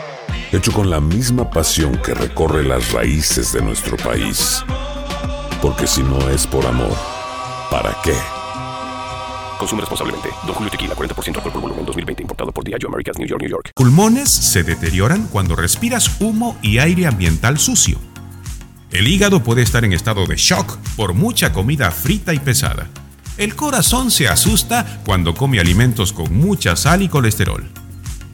hecho 0.50 0.72
con 0.72 0.90
la 0.90 1.00
misma 1.00 1.48
pasión 1.50 1.96
que 2.04 2.14
recorre 2.14 2.64
las 2.64 2.92
raíces 2.92 3.52
de 3.52 3.62
nuestro 3.62 3.96
país. 3.96 4.64
Porque 5.60 5.86
si 5.86 6.02
no 6.02 6.28
es 6.30 6.46
por 6.46 6.66
amor, 6.66 6.96
¿para 7.70 7.96
qué? 8.02 8.14
Consume 9.58 9.82
responsablemente. 9.82 10.30
Don 10.44 10.54
Julio 10.54 10.70
Tequila, 10.70 10.96
40% 10.96 11.36
alcohol 11.36 11.52
por 11.52 11.62
volumen, 11.62 11.86
2020. 11.86 12.22
Importado 12.22 12.50
por 12.50 12.64
Diageo 12.64 12.88
Americas, 12.88 13.16
New 13.16 13.28
York, 13.28 13.40
New 13.40 13.50
York. 13.50 13.70
pulmones 13.76 14.28
se 14.28 14.64
deterioran 14.64 15.28
cuando 15.28 15.54
respiras 15.54 16.20
humo 16.20 16.58
y 16.62 16.78
aire 16.78 17.06
ambiental 17.06 17.58
sucio. 17.58 18.11
El 18.92 19.08
hígado 19.08 19.42
puede 19.42 19.62
estar 19.62 19.86
en 19.86 19.94
estado 19.94 20.26
de 20.26 20.36
shock 20.36 20.76
por 20.96 21.14
mucha 21.14 21.52
comida 21.52 21.90
frita 21.90 22.34
y 22.34 22.38
pesada. 22.38 22.88
El 23.38 23.56
corazón 23.56 24.10
se 24.10 24.28
asusta 24.28 25.00
cuando 25.06 25.34
come 25.34 25.58
alimentos 25.58 26.12
con 26.12 26.36
mucha 26.36 26.76
sal 26.76 27.00
y 27.00 27.08
colesterol. 27.08 27.66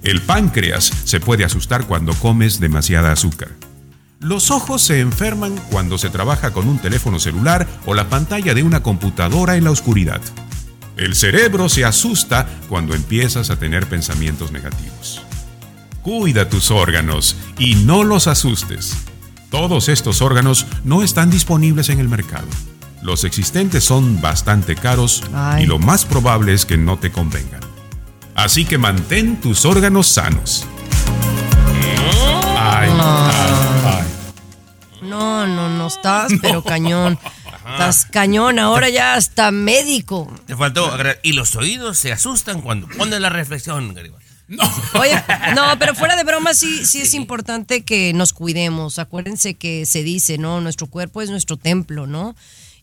El 0.03 0.21
páncreas 0.21 0.93
se 1.05 1.21
puede 1.21 1.45
asustar 1.45 1.87
cuando 1.87 2.13
comes 2.15 2.59
demasiada 2.59 3.13
azúcar. 3.13 3.51
Los 4.19 4.51
ojos 4.51 4.83
se 4.83 4.99
enferman 4.99 5.55
cuando 5.71 5.97
se 5.97 6.11
trabaja 6.11 6.53
con 6.53 6.67
un 6.67 6.79
teléfono 6.79 7.21
celular 7.21 7.69
o 7.87 7.95
la 7.95 8.09
pantalla 8.09 8.53
de 8.53 8.65
una 8.65 8.83
computadora 8.83 9.57
en 9.57 9.63
la 9.63 9.71
oscuridad. 9.71 10.21
El 10.97 11.15
cerebro 11.15 11.69
se 11.69 11.85
asusta 11.85 12.49
cuando 12.69 12.97
empiezas 12.97 13.51
a 13.51 13.61
tener 13.61 13.87
pensamientos 13.87 14.51
negativos. 14.51 15.23
Cuida 16.03 16.49
tus 16.49 16.73
órganos 16.73 17.37
y 17.61 17.77
no 17.77 18.03
los 18.03 18.27
asustes. 18.27 18.97
Todos 19.51 19.89
estos 19.89 20.21
órganos 20.21 20.67
no 20.85 21.03
están 21.03 21.31
disponibles 21.31 21.89
en 21.89 22.01
el 22.01 22.09
mercado. 22.09 22.47
Los 23.03 23.25
existentes 23.25 23.85
son 23.85 24.21
bastante 24.21 24.75
caros 24.75 25.23
Ay. 25.35 25.65
y 25.65 25.67
lo 25.67 25.79
más 25.79 26.05
probable 26.05 26.53
es 26.53 26.67
que 26.67 26.77
no 26.77 26.99
te 26.99 27.11
convengan. 27.11 27.61
Así 28.35 28.65
que 28.65 28.77
mantén 28.77 29.41
tus 29.41 29.65
órganos 29.65 30.07
sanos. 30.07 30.67
Ay, 32.57 32.91
ay, 32.91 33.53
ay. 33.85 34.07
No, 35.09 35.47
no, 35.47 35.69
no 35.71 35.87
estás, 35.87 36.33
pero 36.43 36.63
cañón. 36.63 37.19
Estás 37.73 38.07
cañón, 38.07 38.59
ahora 38.59 38.89
ya 38.89 39.15
hasta 39.15 39.51
médico. 39.51 40.33
Te 40.47 40.57
faltó 40.57 40.87
agregar, 40.87 41.21
y 41.23 41.33
los 41.33 41.55
oídos 41.57 41.99
se 41.99 42.13
asustan 42.13 42.61
cuando 42.61 42.87
pones 42.89 43.21
la 43.21 43.29
reflexión, 43.29 43.95
Garibaldi. 43.95 44.28
Oye, 45.01 45.15
no, 45.55 45.79
pero 45.79 45.95
fuera 45.95 46.17
de 46.17 46.25
broma 46.25 46.55
sí, 46.55 46.87
sí 46.87 47.01
es 47.01 47.15
importante 47.15 47.83
que 47.83 48.13
nos 48.15 48.33
cuidemos. 48.33 48.99
Acuérdense 48.99 49.55
que 49.55 49.85
se 49.85 50.03
dice, 50.03 50.39
¿no? 50.39 50.61
Nuestro 50.61 50.87
cuerpo 50.87 51.21
es 51.21 51.31
nuestro 51.31 51.57
templo, 51.57 52.07
¿no? 52.07 52.35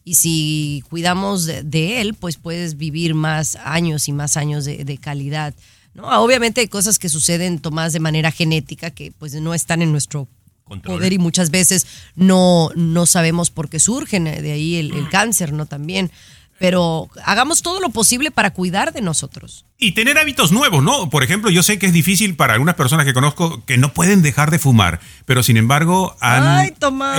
Y 0.04 0.16
si 0.16 0.84
cuidamos 0.90 1.46
de, 1.46 1.64
de 1.64 2.02
él, 2.02 2.14
pues 2.14 2.38
puedes 2.38 2.78
vivir 2.78 3.16
más 3.16 3.56
años 3.56 4.08
y 4.08 4.12
más 4.12 4.38
años 4.38 4.64
de, 4.64 4.86
de 4.86 4.98
calidad. 5.00 5.56
¿no? 5.96 6.08
Obviamente 6.22 6.62
hay 6.62 6.68
cosas 6.68 7.00
que 7.00 7.10
suceden, 7.10 7.60
Tomás, 7.60 7.94
de 7.94 8.00
manera 8.00 8.30
genética 8.30 8.92
que 8.92 9.12
pues 9.12 9.34
no 9.34 9.56
están 9.56 9.82
en 9.82 9.92
nuestro 9.92 10.28
Control. 10.66 10.98
poder 10.98 11.14
y 11.14 11.18
muchas 11.18 11.50
veces 11.50 11.88
no, 12.16 12.70
no 12.76 13.06
sabemos 13.08 13.50
por 13.50 13.70
qué 13.70 13.80
surgen, 13.80 14.28
eh, 14.28 14.42
de 14.42 14.52
ahí 14.52 14.76
el, 14.76 14.94
el 14.94 15.10
cáncer, 15.10 15.54
¿no? 15.54 15.66
También. 15.66 16.12
Pero 16.60 17.10
hagamos 17.24 17.62
todo 17.62 17.80
lo 17.82 17.90
posible 17.90 18.32
para 18.32 18.52
cuidar 18.52 18.94
de 18.94 19.02
nosotros. 19.02 19.66
Y 19.78 19.92
tener 19.92 20.18
hábitos 20.18 20.54
nuevos, 20.54 20.82
¿no? 20.82 21.10
Por 21.10 21.22
ejemplo, 21.22 21.50
yo 21.52 21.62
sé 21.62 21.78
que 21.78 21.86
es 21.86 21.92
difícil 21.92 22.36
para 22.36 22.54
algunas 22.54 22.76
personas 22.76 23.06
que 23.06 23.14
conozco 23.14 23.62
que 23.66 23.78
no 23.78 23.92
pueden 23.92 24.22
dejar 24.22 24.50
de 24.50 24.58
fumar, 24.58 25.02
pero 25.26 25.44
sin 25.44 25.58
embargo 25.58 26.16
han 26.22 26.48
Ay, 26.48 26.74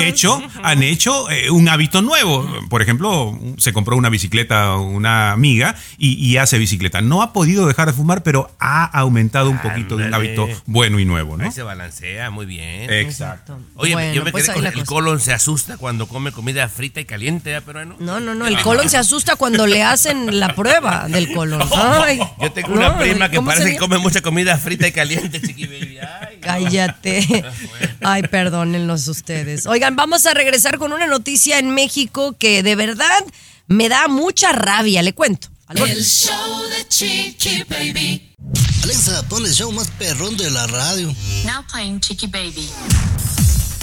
hecho, 0.04 0.40
han 0.62 0.82
hecho 0.82 1.30
eh, 1.30 1.50
un 1.50 1.68
hábito 1.68 2.00
nuevo. 2.00 2.48
Por 2.70 2.80
ejemplo, 2.80 3.38
se 3.58 3.74
compró 3.74 3.94
una 3.98 4.08
bicicleta 4.08 4.74
una 4.76 5.32
amiga 5.32 5.76
y, 5.98 6.14
y 6.14 6.38
hace 6.38 6.56
bicicleta. 6.56 7.02
No 7.02 7.20
ha 7.20 7.34
podido 7.34 7.66
dejar 7.66 7.88
de 7.88 7.92
fumar, 7.92 8.22
pero 8.22 8.50
ha 8.58 8.84
aumentado 8.86 9.50
un 9.50 9.58
poquito 9.58 9.96
de 9.98 10.04
un 10.06 10.14
Ándale. 10.14 10.28
hábito 10.38 10.62
bueno 10.64 10.98
y 10.98 11.04
nuevo, 11.04 11.36
¿no? 11.36 11.44
Ahí 11.44 11.52
se 11.52 11.62
balancea 11.62 12.30
muy 12.30 12.46
bien. 12.46 12.90
Exacto. 12.90 13.58
Oye, 13.74 13.92
Bueno, 13.92 14.14
yo 14.14 14.24
me 14.24 14.32
pues 14.32 14.44
quedé 14.44 14.54
con 14.54 14.62
la 14.64 14.70
el 14.70 14.74
cosa. 14.76 14.86
colon 14.86 15.20
se 15.20 15.34
asusta 15.34 15.76
cuando 15.76 16.08
come 16.08 16.32
comida 16.32 16.66
frita 16.70 17.00
y 17.00 17.04
caliente, 17.04 17.54
¿eh, 17.54 17.60
peruano? 17.60 17.96
No, 17.98 18.18
no, 18.18 18.34
no, 18.34 18.46
el 18.46 18.58
colon 18.62 18.88
se 18.88 18.96
asusta 18.96 19.36
cuando 19.36 19.66
le 19.66 19.82
hacen 19.82 20.40
la 20.40 20.54
prueba 20.54 21.06
del 21.06 21.30
colon. 21.34 21.60
Ay, 21.76 22.18
Yo 22.46 22.52
tengo 22.52 22.68
no, 22.68 22.74
una 22.74 22.98
prima 22.98 23.28
que 23.28 23.36
¿cómo 23.36 23.48
parece 23.48 23.72
que 23.72 23.76
come 23.76 23.98
mucha 23.98 24.20
comida 24.20 24.56
frita 24.56 24.86
y 24.86 24.92
caliente, 24.92 25.40
chiqui 25.40 25.66
baby. 25.66 25.98
Ay, 25.98 26.38
Cállate. 26.40 27.44
Ay, 28.02 28.22
perdónenlos 28.22 29.08
ustedes. 29.08 29.66
Oigan, 29.66 29.96
vamos 29.96 30.26
a 30.26 30.34
regresar 30.34 30.78
con 30.78 30.92
una 30.92 31.06
noticia 31.06 31.58
en 31.58 31.70
México 31.70 32.36
que 32.38 32.62
de 32.62 32.76
verdad 32.76 33.24
me 33.66 33.88
da 33.88 34.06
mucha 34.06 34.52
rabia, 34.52 35.02
le 35.02 35.12
cuento. 35.12 35.48
El 35.74 36.04
show 36.04 36.62
de 36.68 36.86
Chiqui 36.88 37.64
Baby. 37.68 38.36
Alexa, 38.84 39.24
pon 39.28 39.44
el 39.44 39.52
show 39.52 39.72
más 39.72 39.90
perrón 39.98 40.36
de 40.36 40.48
la 40.48 40.66
radio. 40.68 41.12
Now 41.44 41.64
playing 41.68 42.00
Chiqui 42.00 42.28
Baby. 42.28 42.68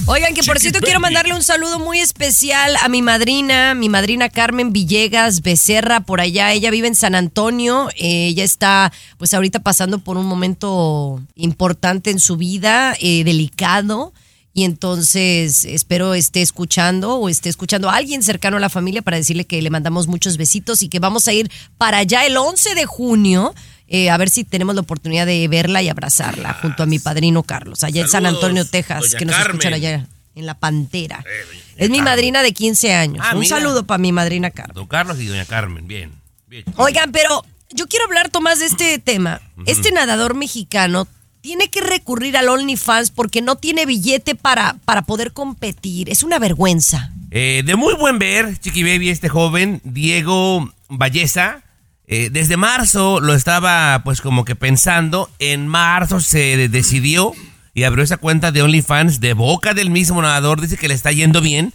Oigan, 0.06 0.34
que 0.34 0.44
por 0.44 0.60
cierto 0.60 0.82
quiero 0.82 1.00
mandarle 1.00 1.34
un 1.34 1.44
saludo 1.44 1.80
muy 1.80 2.00
especial 2.00 2.76
a 2.82 2.90
mi 2.90 3.02
madrina, 3.02 3.74
mi 3.74 3.88
madrina 3.88 4.28
Carmen 4.28 4.74
Villegas 4.74 5.42
Becerra, 5.42 6.02
por 6.02 6.20
allá. 6.20 6.52
Ella 6.52 6.72
vive 6.72 6.90
en 6.90 6.96
San 6.96 7.16
Antonio. 7.16 7.88
Eh, 7.96 8.28
ella 8.28 8.44
está, 8.44 8.92
pues 9.18 9.34
ahorita 9.34 9.62
pasando 9.62 10.00
por 10.00 10.18
un 10.18 10.26
momento 10.26 11.22
importante 11.36 12.10
en 12.12 12.20
su 12.20 12.36
vida, 12.36 12.96
eh, 13.00 13.24
delicado. 13.24 14.12
Y 14.54 14.66
entonces 14.66 15.64
espero 15.64 16.14
esté 16.14 16.42
escuchando 16.42 17.16
o 17.16 17.30
esté 17.30 17.48
escuchando 17.48 17.90
a 17.90 17.96
alguien 17.96 18.24
cercano 18.24 18.58
a 18.58 18.60
la 18.60 18.70
familia 18.70 19.02
para 19.02 19.18
decirle 19.18 19.46
que 19.46 19.62
le 19.62 19.70
mandamos 19.70 20.08
muchos 20.08 20.36
besitos 20.36 20.82
y 20.82 20.90
que 20.90 21.00
vamos 21.00 21.30
a 21.30 21.34
ir 21.34 21.50
para 21.78 22.00
allá 22.00 22.26
el 22.26 22.36
11 22.36 22.76
de 22.76 22.86
junio. 22.86 23.56
Eh, 23.88 24.10
a 24.10 24.18
ver 24.18 24.30
si 24.30 24.44
tenemos 24.44 24.76
la 24.76 24.82
oportunidad 24.82 25.26
de 25.26 25.48
verla 25.48 25.82
y 25.82 25.90
abrazarla 25.90 26.54
junto 26.62 26.84
a 26.84 26.86
mi 26.86 27.00
padrino 27.00 27.44
Carlos, 27.44 27.84
allá 27.84 28.02
en 28.02 28.08
San 28.10 28.26
Antonio, 28.26 28.66
Texas, 28.66 29.02
doña 29.02 29.18
que 29.20 29.26
nos 29.26 29.40
escuchan 29.40 29.74
allá 29.74 30.08
en 30.36 30.46
La 30.46 30.56
Pantera. 30.56 31.24
Eh, 31.26 31.58
es 31.78 31.90
mi 31.90 31.98
Carmen. 31.98 32.04
madrina 32.14 32.42
de 32.44 32.54
15 32.54 32.94
años. 32.94 33.26
Ah, 33.28 33.34
Un 33.34 33.42
mira. 33.42 33.58
saludo 33.58 33.86
para 33.86 33.98
mi 34.00 34.12
madrina 34.12 34.50
Carmen. 34.52 34.76
Don 34.76 34.88
Carlos 34.88 35.20
y 35.20 35.26
doña 35.28 35.46
Carmen, 35.46 35.88
bien. 35.88 36.12
bien. 36.48 36.64
Oigan, 36.78 37.12
pero 37.12 37.44
yo 37.72 37.88
quiero 37.88 38.06
hablar, 38.06 38.30
Tomás, 38.30 38.60
de 38.60 38.66
este 38.68 39.00
tema. 39.00 39.42
Este 39.66 39.92
nadador 39.92 40.36
mexicano 40.36 41.08
tiene 41.42 41.70
que 41.70 41.82
recurrir 41.82 42.38
al 42.38 42.48
OnlyFans 42.50 43.12
porque 43.12 43.42
no 43.42 43.58
tiene 43.58 43.86
billete 43.86 44.34
para, 44.36 44.76
para 44.86 45.02
poder 45.02 45.34
competir. 45.34 46.10
Es 46.10 46.24
una 46.24 46.40
vergüenza. 46.40 47.12
Eh, 47.32 47.64
de 47.66 47.76
muy 47.76 47.96
buen 47.96 48.18
ver, 48.20 48.58
Chiqui 48.60 48.84
Baby, 48.84 49.10
este 49.10 49.28
joven, 49.28 49.82
Diego 49.84 50.72
Valleza, 50.88 51.63
eh, 52.08 52.30
desde 52.32 52.58
marzo 52.58 53.22
lo 53.22 53.34
estaba 53.34 54.02
pues 54.04 54.22
como 54.22 54.46
que 54.46 54.56
pensando, 54.56 55.30
en 55.40 55.68
marzo 55.68 56.20
se 56.20 56.68
decidió 56.70 57.34
y 57.74 57.84
abrió 57.84 58.04
esa 58.04 58.18
cuenta 58.18 58.52
de 58.52 58.62
OnlyFans 58.62 59.20
de 59.20 59.34
boca 59.34 59.74
del 59.74 59.90
mismo 59.90 60.22
nadador, 60.22 60.62
dice 60.62 60.78
que 60.78 60.88
le 60.88 60.94
está 60.94 61.12
yendo 61.12 61.42
bien, 61.42 61.74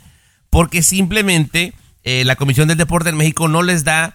porque 0.50 0.82
simplemente 0.82 1.72
eh, 2.04 2.24
la 2.24 2.36
Comisión 2.36 2.68
del 2.68 2.78
Deporte 2.78 3.10
en 3.10 3.16
México 3.16 3.48
no 3.48 3.62
les 3.62 3.84
da 3.84 4.14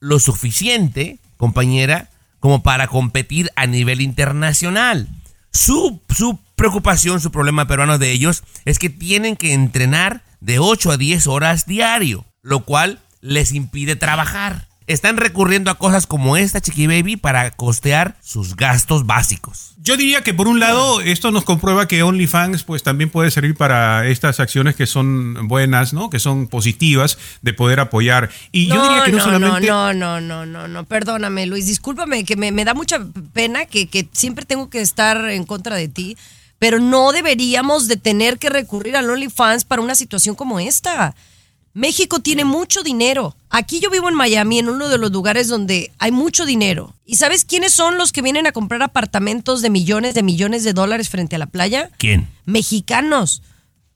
lo 0.00 0.18
suficiente, 0.18 1.18
compañera, 1.36 2.10
como 2.40 2.62
para 2.62 2.88
competir 2.88 3.50
a 3.54 3.66
nivel 3.66 4.00
internacional. 4.00 5.08
Su, 5.52 6.00
su 6.14 6.40
preocupación, 6.56 7.20
su 7.20 7.30
problema 7.30 7.66
peruano 7.66 7.98
de 7.98 8.10
ellos 8.10 8.42
es 8.64 8.78
que 8.78 8.90
tienen 8.90 9.36
que 9.36 9.52
entrenar 9.52 10.24
de 10.40 10.58
8 10.58 10.92
a 10.92 10.96
10 10.96 11.26
horas 11.28 11.66
diario, 11.66 12.24
lo 12.42 12.64
cual 12.64 12.98
les 13.20 13.52
impide 13.52 13.94
trabajar. 13.96 14.66
Están 14.86 15.16
recurriendo 15.16 15.70
a 15.70 15.78
cosas 15.78 16.06
como 16.06 16.36
esta, 16.36 16.60
Chiqui 16.60 16.86
Baby, 16.86 17.16
para 17.16 17.50
costear 17.52 18.16
sus 18.22 18.56
gastos 18.56 19.06
básicos. 19.06 19.74
Yo 19.78 19.96
diría 19.96 20.22
que 20.22 20.32
por 20.32 20.48
un 20.48 20.60
lado 20.60 21.00
esto 21.00 21.30
nos 21.30 21.44
comprueba 21.44 21.88
que 21.88 22.02
OnlyFans 22.02 22.62
pues 22.62 22.82
también 22.82 23.10
puede 23.10 23.30
servir 23.30 23.56
para 23.56 24.06
estas 24.06 24.38
acciones 24.38 24.76
que 24.76 24.86
son 24.86 25.48
buenas, 25.48 25.92
¿no? 25.92 26.08
Que 26.08 26.20
son 26.20 26.46
positivas 26.46 27.18
de 27.42 27.52
poder 27.52 27.80
apoyar. 27.80 28.30
Y 28.52 28.68
yo 28.68 28.82
diría 28.82 29.04
que 29.04 29.12
no, 29.12 29.24
solamente 29.24 29.66
no, 29.66 29.92
no, 29.92 30.20
no, 30.20 30.46
no, 30.46 30.68
no, 30.68 30.84
perdóname, 30.84 31.46
Luis, 31.46 31.66
discúlpame, 31.66 32.24
que 32.24 32.36
me, 32.36 32.52
me 32.52 32.64
da 32.64 32.74
mucha 32.74 33.00
pena 33.32 33.66
que, 33.66 33.88
que 33.88 34.08
siempre 34.12 34.44
tengo 34.44 34.70
que 34.70 34.80
estar 34.80 35.28
en 35.30 35.44
contra 35.44 35.76
de 35.76 35.88
ti, 35.88 36.16
pero 36.58 36.78
no 36.78 37.10
deberíamos 37.10 37.88
de 37.88 37.96
tener 37.96 38.38
que 38.38 38.50
recurrir 38.50 38.96
al 38.96 39.10
OnlyFans 39.10 39.64
para 39.64 39.82
una 39.82 39.96
situación 39.96 40.36
como 40.36 40.60
esta. 40.60 41.14
México 41.74 42.20
tiene 42.20 42.44
mucho 42.44 42.82
dinero. 42.82 43.34
Aquí 43.48 43.80
yo 43.80 43.90
vivo 43.90 44.08
en 44.08 44.14
Miami, 44.14 44.58
en 44.58 44.68
uno 44.68 44.88
de 44.88 44.98
los 44.98 45.10
lugares 45.10 45.48
donde 45.48 45.90
hay 45.98 46.12
mucho 46.12 46.44
dinero. 46.44 46.94
¿Y 47.06 47.16
sabes 47.16 47.44
quiénes 47.44 47.72
son 47.72 47.98
los 47.98 48.12
que 48.12 48.22
vienen 48.22 48.46
a 48.46 48.52
comprar 48.52 48.82
apartamentos 48.82 49.62
de 49.62 49.70
millones 49.70 50.14
de 50.14 50.22
millones 50.22 50.64
de 50.64 50.72
dólares 50.72 51.08
frente 51.08 51.36
a 51.36 51.38
la 51.38 51.46
playa? 51.46 51.90
¿Quién? 51.98 52.28
Mexicanos. 52.44 53.42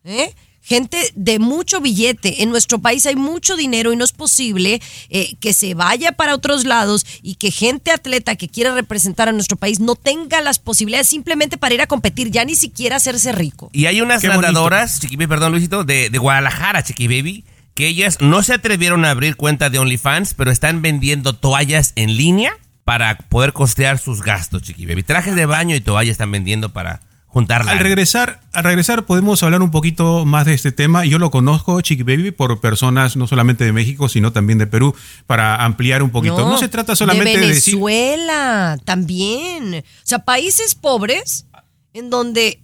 ¿eh? 0.05 0.35
gente 0.67 0.99
de 1.15 1.39
mucho 1.39 1.81
billete. 1.81 2.43
En 2.43 2.51
nuestro 2.51 2.81
país 2.81 3.07
hay 3.07 3.15
mucho 3.15 3.57
dinero 3.57 3.93
y 3.93 3.97
no 3.97 4.05
es 4.05 4.11
posible 4.11 4.83
eh, 5.11 5.37
que 5.39 5.53
se 5.53 5.75
vaya 5.75 6.13
para 6.13 6.35
otros 6.35 6.65
lados 6.65 7.07
y 7.23 7.37
que 7.37 7.53
gente 7.53 7.93
atleta 7.93 8.35
que 8.35 8.49
quiera 8.49 8.75
representar 8.75 9.29
a 9.29 9.33
nuestro 9.33 9.57
país 9.57 9.79
no 9.79 9.95
tenga 9.95 10.41
las 10.41 10.59
posibilidades 10.59 11.07
simplemente 11.07 11.57
para 11.57 11.75
ir 11.75 11.83
a 11.83 11.87
competir, 11.87 12.33
ya 12.33 12.45
ni 12.45 12.57
siquiera 12.57 12.97
hacerse 12.97 13.31
rico. 13.31 13.71
Y 13.73 13.87
hay 13.87 14.01
unas 14.01 14.21
Qué 14.21 14.27
nadadoras, 14.27 14.99
Chiqui 14.99 15.15
Baby, 15.15 15.29
perdón 15.29 15.53
Luisito, 15.53 15.85
de, 15.85 16.11
de 16.11 16.19
Guadalajara, 16.19 16.83
Chiqui 16.83 17.07
Baby, 17.07 17.45
que 17.77 17.87
ellas 17.87 18.19
no 18.21 18.43
se 18.43 18.55
atrevieron 18.55 19.05
a 19.05 19.11
abrir 19.11 19.37
cuenta 19.37 19.71
de 19.71 19.79
OnlyFans, 19.79 20.35
pero 20.35 20.51
están 20.51 20.81
vendiendo 20.81 21.35
toallas 21.35 21.93
en 21.95 22.17
línea 22.17 22.53
para 22.85 23.19
poder 23.19 23.53
costear 23.53 23.99
sus 23.99 24.23
gastos, 24.23 24.63
Chiqui 24.63 24.87
Baby. 24.87 25.03
Trajes 25.03 25.37
de 25.37 25.45
baño 25.45 25.77
y 25.77 25.81
toallas 25.81 26.13
están 26.13 26.31
vendiendo 26.31 26.71
para 26.71 27.03
juntarla. 27.27 27.73
Al 27.73 27.81
regresar, 27.81 28.41
al 28.55 28.65
regresar 28.65 29.05
podemos 29.05 29.43
hablar 29.43 29.61
un 29.61 29.71
poquito 29.71 30.25
más 30.25 30.47
de 30.47 30.55
este 30.55 30.73
tema. 30.73 31.05
Yo 31.05 31.19
lo 31.19 31.31
conozco, 31.31 31.79
Chiqui 31.83 32.03
Baby, 32.03 32.31
por 32.31 32.61
personas 32.61 33.15
no 33.15 33.27
solamente 33.27 33.65
de 33.65 33.73
México, 33.73 34.09
sino 34.09 34.33
también 34.33 34.59
de 34.59 34.67
Perú, 34.67 34.95
para 35.27 35.63
ampliar 35.63 36.03
un 36.03 36.09
poquito. 36.09 36.49
No, 36.49 36.57
se 36.57 36.69
trata 36.69 36.97
solamente 36.97 37.39
de 37.39 37.41
de, 37.41 37.47
decir... 37.49 37.75
Venezuela 37.75 38.79
también. 38.87 39.75
O 39.75 39.83
sea, 40.03 40.21
países 40.21 40.75
pobres 40.75 41.45
en 41.93 42.09
donde 42.09 42.59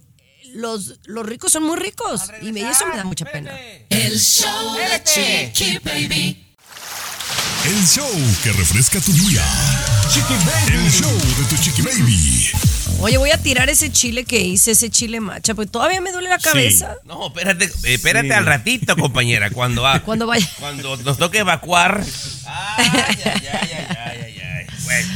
los, 0.53 0.99
los 1.05 1.25
ricos 1.25 1.51
son 1.51 1.63
muy 1.63 1.77
ricos 1.77 2.21
y 2.41 2.51
me- 2.51 2.61
eso 2.69 2.85
me 2.87 2.97
da 2.97 3.03
mucha 3.03 3.25
pena. 3.25 3.51
El 3.89 4.19
show 4.19 4.75
de 4.75 5.03
Chiqui 5.03 5.79
Baby. 5.83 6.39
El 7.65 7.87
show 7.87 8.09
que 8.43 8.51
refresca 8.51 8.99
tu 8.99 9.11
día. 9.13 9.43
Chiqui 10.11 10.33
Baby. 10.33 10.75
El 10.85 10.91
show 10.91 11.11
de 11.11 11.43
tu 11.49 11.57
Chiqui 11.63 11.81
Baby. 11.81 12.51
Oye, 12.99 13.17
voy 13.17 13.31
a 13.31 13.37
tirar 13.37 13.69
ese 13.69 13.91
chile 13.91 14.23
que 14.25 14.39
hice, 14.41 14.71
ese 14.71 14.89
chile 14.89 15.19
macha, 15.19 15.53
porque 15.55 15.71
todavía 15.71 15.99
me 16.01 16.11
duele 16.11 16.29
la 16.29 16.37
cabeza. 16.39 16.95
No, 17.05 17.27
espérate, 17.27 17.69
espérate 17.83 18.33
al 18.33 18.45
ratito, 18.45 18.95
compañera, 18.95 19.49
cuando, 19.49 19.85
ah, 19.87 20.01
Cuando 20.03 20.27
vaya. 20.27 20.47
cuando 20.59 20.95
nos 20.97 21.17
toque 21.17 21.39
evacuar. 21.39 22.03
Ay, 22.45 22.85
ay, 22.93 23.15
ay, 23.25 23.47
ay, 23.51 23.69
ay, 23.71 24.19
ay, 24.23 24.39
ay. 24.41 24.65
Bueno. 24.83 25.13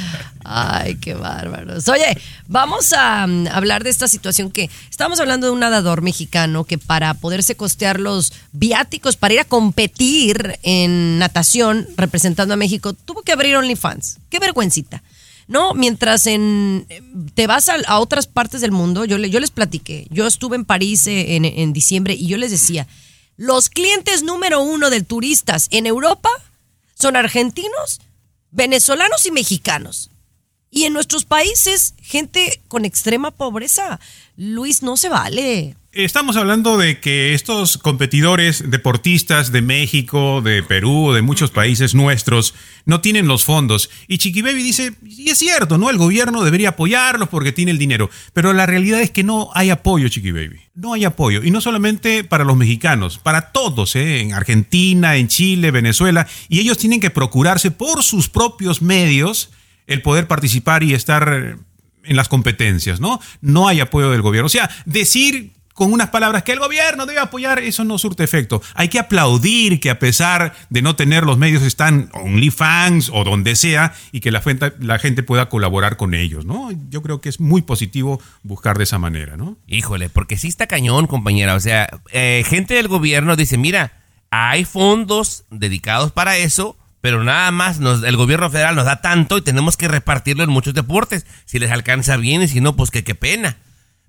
Ay, 0.50 0.96
qué 0.96 1.14
bárbaros. 1.14 1.90
Oye, 1.90 2.18
vamos 2.48 2.94
a 2.94 3.28
mm, 3.28 3.48
hablar 3.48 3.84
de 3.84 3.90
esta 3.90 4.08
situación 4.08 4.50
que 4.50 4.70
estamos 4.90 5.20
hablando 5.20 5.48
de 5.48 5.52
un 5.52 5.60
nadador 5.60 6.02
mexicano 6.02 6.64
que 6.64 6.78
para 6.78 7.14
poderse 7.16 7.56
costear 7.56 8.00
los 8.00 8.32
viáticos 8.54 9.18
para 9.18 9.34
ir 9.34 9.40
a 9.42 9.46
competir 9.46 10.58
en 10.64 11.20
natación 11.20 11.86
representando 11.98 12.54
a 12.54 12.58
México 12.58 12.94
tuvo 12.94 13.24
que 13.24 13.34
abrir 13.34 13.58
OnlyFans. 13.58 14.20
Qué 14.30 14.40
vergüencita. 14.40 15.04
No, 15.48 15.74
mientras 15.74 16.28
en 16.28 16.88
te 17.34 17.46
vas 17.46 17.68
a, 17.68 18.00
otras 18.00 18.28
partes 18.28 18.62
del 18.62 18.72
mundo, 18.72 19.04
yo, 19.04 19.18
yo 19.18 19.40
les 19.42 19.52
platiqué, 19.52 20.08
yo 20.10 20.28
estuve 20.28 20.56
en 20.56 20.64
París 20.64 21.08
eh, 21.08 21.36
en, 21.36 21.44
en 21.44 21.74
diciembre 21.74 22.14
y 22.14 22.28
yo 22.28 22.38
les 22.38 22.52
decía, 22.52 22.88
los 23.36 23.70
clientes 23.70 24.24
número 24.24 24.62
uno 24.62 24.90
de 24.90 25.02
turistas 25.02 25.68
en 25.72 25.88
Europa 25.88 26.30
son 26.96 27.18
argentinos, 27.18 28.00
venezolanos 28.52 29.26
y 29.26 29.32
mexicanos. 29.32 30.10
Y 30.70 30.84
en 30.84 30.94
nuestros 30.94 31.26
países, 31.26 31.96
gente 32.02 32.62
con 32.68 32.86
extrema 32.86 33.32
pobreza. 33.32 34.00
Luis, 34.36 34.84
no 34.84 34.98
se 34.98 35.10
vale. 35.10 35.76
Estamos 35.94 36.38
hablando 36.38 36.78
de 36.78 37.00
que 37.00 37.34
estos 37.34 37.80
competidores 37.80 38.70
deportistas 38.70 39.52
de 39.52 39.64
México, 39.64 40.42
de 40.42 40.62
Perú, 40.62 41.12
de 41.12 41.24
muchos 41.24 41.50
países 41.50 41.96
nuestros, 41.96 42.54
no 42.86 43.02
tienen 43.02 43.28
los 43.28 43.46
fondos. 43.46 43.90
Y 44.08 44.20
Chiqui 44.20 44.44
Baby 44.44 44.62
dice, 44.62 44.94
y 45.04 45.30
es 45.30 45.40
cierto, 45.40 45.80
¿no? 45.80 45.90
El 45.90 45.98
gobierno 45.98 46.44
debería 46.44 46.70
apoyarlos 46.70 47.30
porque 47.30 47.52
tiene 47.52 47.72
el 47.72 47.80
dinero. 47.80 48.12
Pero 48.34 48.54
la 48.54 48.68
realidad 48.68 49.02
es 49.02 49.10
que 49.10 49.24
no 49.24 49.50
hay 49.56 49.72
apoyo, 49.72 50.08
Chiqui 50.08 50.32
Baby. 50.32 50.60
No 50.76 50.94
hay 50.94 51.06
apoyo. 51.06 51.44
Y 51.44 51.50
no 51.50 51.62
solamente 51.62 52.24
para 52.24 52.44
los 52.44 52.58
mexicanos, 52.58 53.18
para 53.18 53.52
todos, 53.52 53.96
¿eh? 53.96 54.20
En 54.20 54.34
Argentina, 54.34 55.16
en 55.16 55.30
Chile, 55.30 55.72
Venezuela. 55.72 56.28
Y 56.48 56.60
ellos 56.60 56.78
tienen 56.78 57.00
que 57.00 57.10
procurarse 57.10 57.72
por 57.72 58.04
sus 58.04 58.30
propios 58.30 58.84
medios 58.84 59.50
el 59.88 60.02
poder 60.02 60.28
participar 60.28 60.84
y 60.84 60.94
estar 60.94 61.58
en 62.04 62.16
las 62.16 62.30
competencias, 62.30 63.00
¿no? 63.00 63.20
No 63.42 63.68
hay 63.68 63.80
apoyo 63.80 64.12
del 64.12 64.22
gobierno. 64.22 64.46
O 64.46 64.50
sea, 64.50 64.70
decir 64.86 65.58
con 65.78 65.94
unas 65.94 66.10
palabras 66.10 66.42
que 66.42 66.54
el 66.54 66.60
gobierno 66.60 67.06
debe 67.06 67.20
apoyar, 67.20 67.60
eso 67.60 67.84
no 67.84 68.00
surte 68.00 68.24
efecto. 68.24 68.64
Hay 68.74 68.88
que 68.88 68.98
aplaudir 68.98 69.80
que 69.80 69.92
a 69.92 70.00
pesar 70.00 70.56
de 70.72 70.82
no 70.82 70.96
tener 70.96 71.24
los 71.24 71.38
medios 71.38 71.62
están 71.62 72.10
OnlyFans 72.14 73.12
o 73.14 73.24
donde 73.24 73.56
sea 73.56 73.94
y 74.12 74.20
que 74.20 74.32
la 74.32 74.42
gente, 74.42 74.74
la 74.80 74.98
gente 74.98 75.22
pueda 75.22 75.50
colaborar 75.50 75.96
con 75.96 76.16
ellos, 76.16 76.46
¿no? 76.46 76.72
Yo 76.90 77.04
creo 77.04 77.22
que 77.22 77.30
es 77.30 77.40
muy 77.40 77.62
positivo 77.62 78.20
buscar 78.42 78.80
de 78.80 78.86
esa 78.86 78.98
manera, 78.98 79.38
¿no? 79.38 79.56
Híjole, 79.68 80.10
porque 80.10 80.38
sí 80.38 80.48
está 80.48 80.66
cañón, 80.66 81.06
compañera. 81.06 81.54
O 81.54 81.60
sea, 81.60 81.88
eh, 82.12 82.44
gente 82.48 82.74
del 82.74 82.88
gobierno 82.88 83.36
dice, 83.36 83.60
mira, 83.60 84.02
hay 84.32 84.66
fondos 84.66 85.46
dedicados 85.52 86.12
para 86.12 86.38
eso, 86.38 86.76
pero 87.02 87.24
nada 87.24 87.52
más 87.52 87.80
nos, 87.80 88.04
el 88.04 88.18
gobierno 88.18 88.50
federal 88.50 88.76
nos 88.76 88.86
da 88.86 89.02
tanto 89.02 89.38
y 89.38 89.42
tenemos 89.42 89.78
que 89.78 89.88
repartirlo 89.88 90.44
en 90.44 90.50
muchos 90.50 90.74
deportes. 90.74 91.26
Si 91.46 91.60
les 91.60 91.72
alcanza 91.72 92.18
bien 92.18 92.42
y 92.42 92.48
si 92.48 92.62
no, 92.62 92.76
pues 92.76 92.92
que 92.92 93.04
qué 93.04 93.16
pena. 93.16 93.58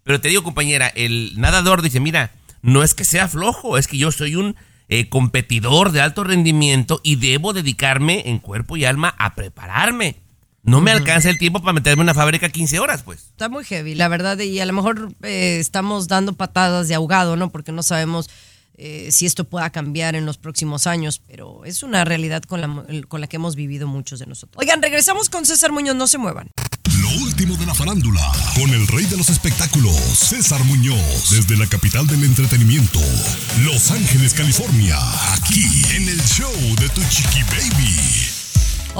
Pero 0.04 0.20
te 0.20 0.28
digo, 0.28 0.42
compañera, 0.42 0.88
el 0.88 1.32
nadador 1.36 1.82
dice, 1.82 2.00
mira, 2.00 2.32
no 2.62 2.82
es 2.82 2.94
que 2.94 3.04
sea 3.04 3.28
flojo, 3.28 3.78
es 3.78 3.86
que 3.86 3.98
yo 3.98 4.10
soy 4.10 4.36
un 4.36 4.56
eh, 4.88 5.08
competidor 5.08 5.92
de 5.92 6.00
alto 6.00 6.24
rendimiento 6.24 7.00
y 7.04 7.16
debo 7.16 7.52
dedicarme 7.52 8.22
en 8.26 8.38
cuerpo 8.38 8.76
y 8.76 8.86
alma 8.86 9.14
a 9.18 9.34
prepararme. 9.34 10.16
No 10.62 10.80
me 10.80 10.90
alcanza 10.90 11.30
el 11.30 11.38
tiempo 11.38 11.60
para 11.60 11.72
meterme 11.72 12.02
en 12.02 12.06
una 12.06 12.14
fábrica 12.14 12.48
15 12.48 12.78
horas, 12.78 13.02
pues. 13.02 13.20
Está 13.20 13.48
muy 13.48 13.64
heavy, 13.64 13.94
la 13.94 14.08
verdad, 14.08 14.38
y 14.38 14.60
a 14.60 14.66
lo 14.66 14.72
mejor 14.72 15.14
eh, 15.22 15.58
estamos 15.60 16.08
dando 16.08 16.34
patadas 16.34 16.88
de 16.88 16.94
ahogado, 16.94 17.36
¿no? 17.36 17.50
Porque 17.50 17.72
no 17.72 17.82
sabemos 17.82 18.28
eh, 18.78 19.10
si 19.10 19.26
esto 19.26 19.44
pueda 19.44 19.70
cambiar 19.70 20.14
en 20.14 20.24
los 20.24 20.38
próximos 20.38 20.86
años, 20.86 21.20
pero 21.26 21.64
es 21.64 21.82
una 21.82 22.04
realidad 22.04 22.42
con 22.44 22.60
la, 22.60 22.84
con 23.08 23.20
la 23.20 23.26
que 23.26 23.36
hemos 23.36 23.56
vivido 23.56 23.88
muchos 23.88 24.20
de 24.20 24.26
nosotros. 24.26 24.56
Oigan, 24.60 24.80
regresamos 24.80 25.28
con 25.28 25.44
César 25.44 25.72
Muñoz, 25.72 25.96
no 25.96 26.06
se 26.06 26.18
muevan. 26.18 26.50
Lo 27.00 27.08
último 27.24 27.56
de 27.56 27.66
la 27.66 27.74
farándula, 27.74 28.32
con 28.54 28.70
el 28.70 28.86
rey 28.86 29.04
de 29.06 29.16
los 29.16 29.28
espectáculos, 29.30 29.96
César 29.96 30.62
Muñoz, 30.64 31.30
desde 31.30 31.56
la 31.56 31.66
capital 31.66 32.06
del 32.06 32.22
entretenimiento, 32.22 33.00
Los 33.64 33.90
Ángeles, 33.90 34.32
California, 34.34 34.96
aquí 35.34 35.64
en 35.96 36.08
el 36.08 36.20
show 36.22 36.52
de 36.78 36.88
Tu 36.88 37.02
Chiqui 37.08 37.42
Baby. 37.42 38.27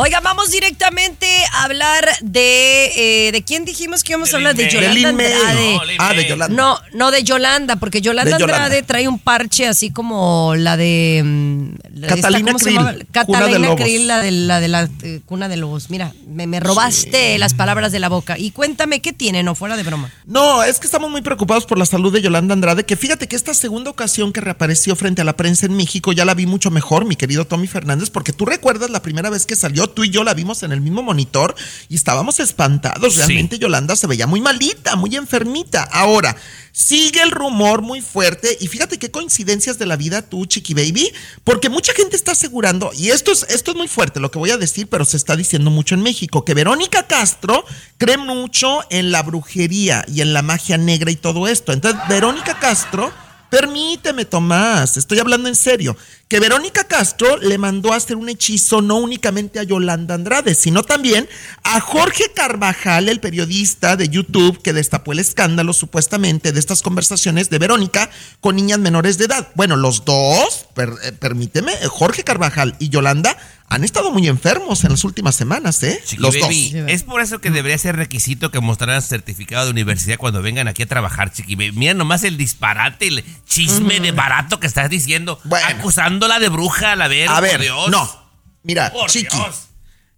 Oigan, 0.01 0.23
vamos 0.23 0.53
directamente 0.53 1.27
a 1.53 1.65
hablar 1.65 2.09
de... 2.23 2.93
eh, 3.27 3.33
¿De 3.33 3.43
quién 3.43 3.65
dijimos 3.65 4.05
que 4.05 4.13
íbamos 4.13 4.33
a 4.33 4.37
hablar? 4.37 4.55
De 4.55 4.69
Yolanda. 4.71 5.09
Andrade. 5.09 5.75
No, 5.75 5.81
Ah, 5.99 6.15
de. 6.15 6.25
Yolanda. 6.29 6.57
No, 6.57 6.79
no, 6.95 7.11
de 7.11 7.25
Yolanda, 7.25 7.77
porque 7.77 8.01
Yolanda, 8.01 8.37
De 8.37 8.41
Yolanda. 8.41 8.65
Andrade 8.67 8.83
trae 8.85 9.09
un 9.09 9.19
parche 9.19 9.67
así 9.67 9.91
como 9.91 10.55
la 10.57 10.77
de... 10.77 11.23
mm, 11.25 11.69
la 11.99 12.07
esta, 12.07 12.15
Catalina 12.17 12.47
¿cómo 12.53 12.59
se 12.61 12.65
Krill, 12.67 12.77
llamaba? 12.77 12.93
Cuna 13.27 13.39
de 13.47 13.53
Catalina. 13.53 13.75
Krill, 13.77 14.07
la 14.07 14.21
de 14.23 14.31
la, 14.31 14.61
de 14.61 14.69
la 14.69 14.89
eh, 15.03 15.21
cuna 15.27 15.49
de 15.49 15.57
lobos. 15.57 15.91
Mira, 15.91 16.13
me, 16.29 16.47
me 16.47 16.61
robaste 16.61 17.37
las 17.39 17.55
palabras 17.55 17.91
de 17.91 17.99
la 17.99 18.09
boca. 18.09 18.39
Y 18.39 18.53
cuéntame, 18.53 19.01
¿qué 19.01 19.13
tiene? 19.13 19.43
No, 19.43 19.57
fuera 19.57 19.77
de 19.77 19.83
broma. 19.83 20.13
No, 20.27 20.63
es 20.63 20.79
que 20.79 20.87
estamos 20.87 21.11
muy 21.11 21.23
preocupados 21.23 21.67
por 21.67 21.77
la 21.77 21.87
salud 21.87 22.13
de 22.13 22.23
Yolanda 22.23 22.55
Andrade, 22.55 22.85
que 22.85 22.97
fíjate 22.97 23.27
que 23.27 23.35
esta 23.35 23.53
segunda 23.53 23.91
ocasión 23.91 24.33
que 24.33 24.41
reapareció 24.41 24.95
frente 24.95 25.23
a 25.23 25.25
la 25.25 25.37
prensa 25.37 25.67
en 25.67 25.77
México 25.77 26.13
ya 26.13 26.25
la 26.25 26.35
vi 26.35 26.47
mucho 26.47 26.71
mejor, 26.71 27.05
mi 27.05 27.17
querido 27.17 27.47
Tommy 27.49 27.67
Fernández, 27.67 28.11
porque 28.11 28.33
tú 28.33 28.45
recuerdas 28.47 28.91
la 28.91 29.03
primera 29.03 29.29
vez 29.29 29.45
que 29.45 29.57
salió, 29.57 29.88
tú 29.91 30.05
y 30.05 30.11
yo 30.11 30.24
la 30.24 30.34
vimos 30.34 30.62
en 30.62 30.72
el 30.72 30.80
mismo 30.80 31.03
monitor 31.03 31.55
y 31.89 31.95
estábamos 31.95 32.41
espantados. 32.41 33.16
Realmente 33.16 33.59
Yolanda 33.59 33.97
se 33.97 34.07
veía 34.07 34.26
muy 34.26 34.41
malita, 34.41 34.97
muy 34.97 35.16
enfermita. 35.16 35.82
Ahora, 35.82 36.36
sigue 36.72 37.22
el 37.22 37.32
rumor 37.32 37.82
muy 37.82 38.01
fuerte 38.01 38.57
y 38.61 38.68
fíjate 38.68 38.99
qué 38.99 39.11
coincidencias 39.11 39.78
de 39.78 39.86
la 39.86 39.97
vida 39.97 40.22
tú, 40.22 40.47
Chiqui 40.47 40.74
Baby, 40.74 41.12
porque 41.43 41.68
mucha 41.68 41.93
gente 41.93 42.14
está 42.14 42.32
asegurando, 42.32 42.93
y 42.97 43.11
esto 43.11 43.32
es, 43.32 43.47
esto 43.49 43.72
es 43.72 43.76
muy 43.76 43.89
fuerte 43.89 44.20
lo 44.20 44.30
que 44.30 44.39
voy 44.39 44.51
a 44.51 44.59
decir, 44.59 44.86
pero 44.89 45.05
se 45.05 45.16
está 45.16 45.34
diciendo 45.34 45.70
mucho 45.70 45.95
en 45.95 46.03
México, 46.03 46.45
que 46.45 46.55
Verónica 46.55 47.07
Castro 47.07 47.64
cree 47.97 48.16
mucho 48.16 48.80
en 48.91 49.11
la 49.11 49.22
brujería 49.22 50.05
y 50.07 50.20
en 50.20 50.32
la 50.32 50.43
magia 50.43 50.78
negra 50.78 51.11
y 51.11 51.16
todo 51.16 51.49
esto. 51.49 51.72
Entonces, 51.72 52.01
Verónica 52.09 52.59
Castro, 52.61 53.12
permíteme, 53.51 54.25
Tomás, 54.25 54.97
estoy 54.97 55.19
hablando 55.19 55.49
en 55.49 55.55
serio, 55.55 55.97
que 56.29 56.41
Verónica 56.41 56.85
Castro 56.85 57.37
le 57.39 57.57
mandó 57.59 57.93
a 57.93 57.97
hacer 57.97 58.17
un 58.17 58.29
hechizo 58.29 58.83
no 58.83 58.97
únicamente 58.97 59.59
a 59.59 59.63
Yolanda 59.63 60.15
Andrade, 60.15 60.55
sino 60.55 60.83
también 60.83 61.29
a 61.63 61.81
Jorge 61.81 62.33
Carvajal, 62.35 63.09
el 63.09 63.21
periodista 63.21 63.97
de 63.97 64.09
YouTube 64.09 64.61
que 64.63 64.73
destapó 64.73 65.13
el 65.13 65.19
escándalo 65.21 65.73
supuestamente 65.73 66.53
de 66.53 66.61
estas 66.61 66.83
conversaciones 66.83 67.49
de 67.51 67.59
Verónica 67.59 68.11
con 68.41 68.57
niñas 68.57 68.79
menores 68.79 69.17
de 69.19 69.25
edad. 69.25 69.49
Bueno, 69.55 69.77
los 69.77 70.05
dos, 70.05 70.67
per- 70.75 70.95
eh, 71.05 71.13
permíteme, 71.13 71.73
Jorge 71.89 72.25
Carvajal 72.25 72.77
y 72.79 72.91
Yolanda 72.91 73.37
han 73.71 73.85
estado 73.85 74.11
muy 74.11 74.27
enfermos 74.29 74.83
en 74.85 74.91
las 74.93 75.05
últimas 75.05 75.37
semanas, 75.37 75.83
¿eh? 75.83 76.01
Chiqui 76.05 76.23
los 76.23 76.39
Baby, 76.41 76.71
dos. 76.73 76.91
es 76.91 77.03
por 77.03 77.21
eso 77.21 77.39
que 77.41 77.51
debería 77.51 77.77
ser 77.77 77.97
requisito 77.97 78.51
que 78.51 78.61
mostraran 78.61 79.03
certificado 79.03 79.66
de 79.66 79.71
universidad 79.73 80.16
cuando 80.16 80.41
vengan 80.41 80.69
aquí 80.69 80.83
a 80.85 80.87
trabajar, 80.87 81.33
Chiqui 81.33 81.55
Baby. 81.55 81.73
Mira 81.73 81.95
nomás 81.95 82.25
el 82.25 82.37
disparate, 82.39 83.09
el 83.09 83.25
chisme 83.47 84.01
de 84.01 84.12
barato 84.12 84.59
que 84.59 84.66
estás 84.66 84.89
diciendo, 84.89 85.39
acusándola 85.66 86.39
de 86.39 86.49
bruja 86.49 86.93
a 86.93 86.97
la 86.97 87.09
verga, 87.09 87.33
A 87.37 87.41
por 87.41 87.49
ver, 87.49 87.61
Dios. 87.61 87.91
no. 87.91 88.29
Mira, 88.62 88.91
Por 88.93 89.11
Chiqui. 89.11 89.37
Dios. 89.37 89.64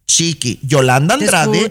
Chiqui, 0.07 0.59
Yolanda 0.63 1.15
Andrade, 1.15 1.71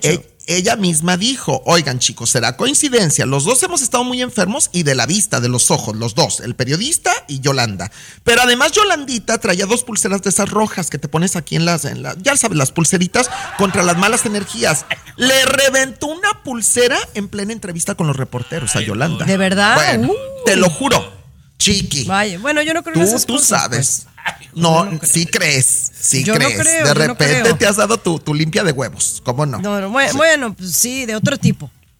ella 0.50 0.76
misma 0.76 1.16
dijo, 1.16 1.62
oigan 1.66 2.00
chicos, 2.00 2.32
será 2.32 2.58
coincidencia, 2.58 3.26
los 3.26 3.44
dos 3.44 3.62
hemos 3.64 3.82
estado 3.82 4.04
muy 4.04 4.22
enfermos 4.22 4.70
y 4.74 4.84
de 4.84 4.96
la 4.96 5.06
vista, 5.06 5.40
de 5.40 5.50
los 5.50 5.72
ojos, 5.72 5.96
los 5.96 6.16
dos, 6.16 6.40
el 6.40 6.56
periodista 6.56 7.12
y 7.28 7.40
Yolanda. 7.40 7.92
Pero 8.24 8.42
además 8.42 8.72
Yolandita 8.72 9.38
traía 9.38 9.66
dos 9.66 9.84
pulseras 9.84 10.22
de 10.22 10.30
esas 10.32 10.50
rojas 10.50 10.90
que 10.90 10.98
te 10.98 11.08
pones 11.08 11.36
aquí 11.36 11.56
en 11.56 11.66
las, 11.66 11.86
en 11.86 12.04
la, 12.04 12.16
ya 12.22 12.36
sabes, 12.36 12.58
las 12.58 12.72
pulseritas 12.72 13.30
contra 13.58 13.84
las 13.84 13.98
malas 13.98 14.26
energías. 14.26 14.86
Le 15.18 15.46
reventó 15.46 16.08
una 16.08 16.44
pulsera 16.44 16.98
en 17.14 17.28
plena 17.28 17.54
entrevista 17.54 17.96
con 17.96 18.08
los 18.08 18.18
reporteros 18.18 18.76
a 18.76 18.82
Yolanda. 18.82 19.26
¿De 19.26 19.38
verdad? 19.38 19.76
Bueno, 19.76 20.12
te 20.46 20.56
lo 20.56 20.70
juro, 20.70 21.14
chiqui. 21.60 22.06
Vaya, 22.06 22.40
bueno, 22.40 22.62
yo 22.62 22.74
no 22.74 22.84
creo 22.84 22.96
en 22.96 23.02
Tú, 23.02 23.08
esas 23.08 23.26
tú 23.26 23.34
cosas, 23.36 23.48
sabes. 23.48 24.08
No, 24.56 24.90
sí 25.04 25.26
crees, 25.26 25.92
sí 26.00 26.24
Yo 26.24 26.34
no 26.34 26.40
crees. 26.40 26.60
creo, 26.60 26.84
de 26.84 26.90
yo 26.90 26.94
no 26.96 27.14
repente 27.14 27.42
creo. 27.42 27.56
te 27.56 27.66
has 27.68 27.76
dado 27.78 27.98
tu, 28.00 28.20
tu 28.20 28.34
limpia 28.34 28.64
de 28.64 28.72
huevos, 28.72 29.22
¿cómo 29.24 29.46
no? 29.46 29.60
No, 29.60 29.80
no, 29.80 29.90
bueno, 29.90 30.14
bueno, 30.16 30.54
pues 30.54 30.72
sí, 30.74 31.06
de 31.06 31.16
otro 31.16 31.38
tipo. 31.38 31.70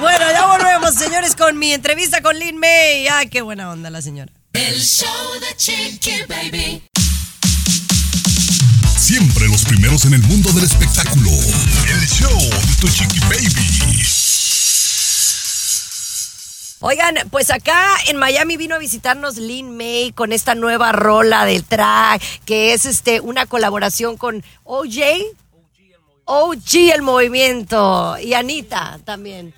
bueno, 0.00 0.24
ya 0.32 0.46
volvemos, 0.46 0.94
señores, 0.94 1.34
con 1.34 1.58
mi 1.58 1.72
entrevista 1.72 2.20
con 2.22 2.38
Lin 2.38 2.58
May. 2.58 3.08
Ay, 3.08 3.28
qué 3.28 3.42
buena 3.42 3.70
onda 3.70 3.90
la 3.90 4.00
señora. 4.02 4.32
El 4.52 4.80
show 4.80 5.08
de 5.40 5.56
Chiqui 5.56 6.22
Baby. 6.28 6.82
Siempre 8.98 9.48
los 9.48 9.64
primeros 9.64 10.04
en 10.04 10.14
el 10.14 10.22
mundo 10.22 10.50
del 10.52 10.64
espectáculo. 10.64 11.30
El 11.30 12.08
show 12.08 12.38
de 12.40 12.74
tu 12.80 12.88
chiqui 12.88 13.20
baby. 13.20 14.02
Oigan, 16.80 17.16
pues 17.30 17.50
acá 17.50 17.96
en 18.06 18.18
Miami 18.18 18.58
vino 18.58 18.74
a 18.74 18.78
visitarnos 18.78 19.38
Lin 19.38 19.74
May 19.78 20.12
con 20.12 20.30
esta 20.30 20.54
nueva 20.54 20.92
rola 20.92 21.46
del 21.46 21.64
track, 21.64 22.22
que 22.44 22.74
es 22.74 22.84
este 22.84 23.20
una 23.20 23.46
colaboración 23.46 24.18
con 24.18 24.44
OJ. 24.64 25.00
OG 26.26 26.74
el 26.92 27.00
movimiento 27.00 28.18
y 28.18 28.34
Anita 28.34 29.00
también. 29.04 29.54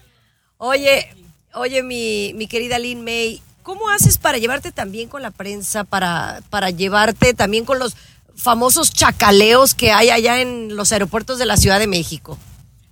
Oye, 0.59 1.12
oye 1.55 1.83
mi, 1.83 2.35
mi 2.35 2.47
querida 2.47 2.79
Lin 2.79 3.03
May, 3.03 3.43
¿cómo 3.64 3.89
haces 3.91 4.16
para 4.16 4.39
llevarte 4.39 4.71
también 4.71 5.09
con 5.09 5.21
la 5.21 5.33
prensa, 5.33 5.83
para, 5.83 6.41
para 6.51 6.71
llevarte 6.71 7.35
también 7.35 7.64
con 7.64 7.81
los 7.81 7.97
famosos 8.37 8.93
chacaleos 8.93 9.75
que 9.75 9.91
hay 9.91 10.11
allá 10.11 10.41
en 10.41 10.77
los 10.77 10.93
aeropuertos 10.93 11.41
de 11.41 11.47
la 11.47 11.57
Ciudad 11.57 11.81
de 11.81 11.89
México? 11.89 12.39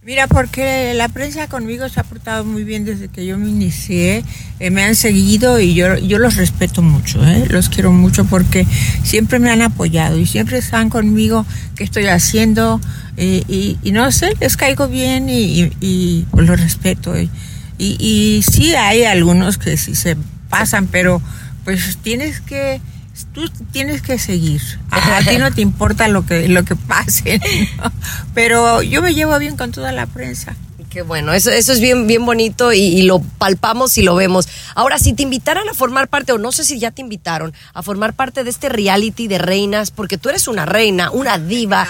Mira, 0.07 0.29
porque 0.29 0.95
la 0.95 1.09
prensa 1.09 1.49
conmigo 1.49 1.89
se 1.89 1.99
ha 1.99 2.05
portado 2.05 2.45
muy 2.45 2.63
bien 2.63 2.85
desde 2.85 3.09
que 3.09 3.27
yo 3.27 3.39
me 3.39 3.49
inicié, 3.49 4.23
eh, 4.61 4.71
me 4.71 4.85
han 4.85 4.95
seguido 4.95 5.59
y 5.59 5.75
yo, 5.75 5.97
yo 5.99 6.21
los 6.21 6.37
respeto 6.37 6.81
mucho, 6.81 7.27
¿eh? 7.27 7.47
los 7.51 7.69
quiero 7.69 7.91
mucho 7.91 8.25
porque 8.25 8.69
siempre 9.03 9.41
me 9.41 9.51
han 9.51 9.63
apoyado 9.63 10.17
y 10.17 10.25
siempre 10.25 10.59
están 10.59 10.91
conmigo, 10.91 11.45
qué 11.75 11.83
estoy 11.83 12.07
haciendo 12.07 12.81
eh, 13.17 13.43
y, 13.49 13.79
y 13.83 13.91
no 13.91 14.13
sé, 14.13 14.33
les 14.39 14.57
caigo 14.57 14.87
bien 14.87 15.29
y, 15.29 15.43
y, 15.43 15.73
y, 15.81 16.27
pues, 16.31 16.47
los 16.47 16.61
respeto. 16.61 17.19
Y, 17.19 17.29
y 17.77 18.45
sí 18.49 18.77
hay 18.77 19.03
algunos 19.03 19.59
que 19.59 19.77
sí 19.77 19.97
se 19.97 20.17
pasan, 20.49 20.87
pero 20.87 21.21
pues 21.65 21.99
tienes 22.01 22.41
que 22.41 22.81
tú 23.25 23.49
tienes 23.73 24.03
que 24.03 24.19
seguir. 24.19 24.61
A, 24.91 25.21
ti 25.21 25.37
no 25.39 25.53
te 25.53 25.61
importa 25.61 26.09
lo 26.09 26.27
que 26.27 26.49
lo 26.49 26.65
que 26.65 26.77
pase, 26.77 27.41
¿no? 27.79 27.93
pero 28.35 28.83
yo 28.83 29.03
me 29.03 29.15
llevo 29.15 29.39
bien 29.39 29.57
con 29.57 29.73
toda 29.73 29.93
la 29.93 30.07
prensa. 30.07 30.55
Qué 30.91 31.03
bueno, 31.03 31.35
eso, 31.35 31.51
eso 31.51 31.73
es 31.73 31.81
bien, 31.81 32.07
bien 32.07 32.25
bonito 32.25 32.73
y, 32.73 32.79
y 32.79 33.03
lo 33.03 33.21
palpamos 33.21 33.99
y 33.99 34.03
lo 34.03 34.15
vemos. 34.15 34.49
Ahora, 34.75 34.99
si 34.99 35.13
te 35.13 35.23
invitaran 35.23 35.69
a 35.69 35.75
formar 35.75 36.09
parte, 36.09 36.33
o 36.33 36.39
no 36.39 36.53
sé 36.53 36.65
si 36.65 36.79
ya 36.79 36.91
te 36.91 37.03
invitaron, 37.03 37.53
a 37.75 37.83
formar 37.83 38.15
parte 38.15 38.45
de 38.45 38.51
este 38.51 38.71
reality 38.71 39.29
de 39.29 39.37
reinas, 39.37 39.91
porque 39.91 40.17
tú 40.17 40.31
eres 40.31 40.49
una 40.49 40.65
reina, 40.65 41.11
una 41.11 41.39
diva, 41.39 41.87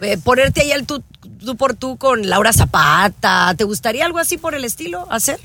eh, 0.00 0.18
ponerte 0.18 0.62
ahí 0.62 0.72
al 0.72 0.86
tú, 0.86 1.04
tú 1.38 1.56
por 1.56 1.74
tú 1.74 1.98
con 1.98 2.28
Laura 2.28 2.52
Zapata, 2.52 3.54
¿te 3.56 3.62
gustaría 3.62 4.04
algo 4.04 4.18
así 4.18 4.38
por 4.38 4.56
el 4.56 4.64
estilo 4.64 5.06
hacer? 5.10 5.38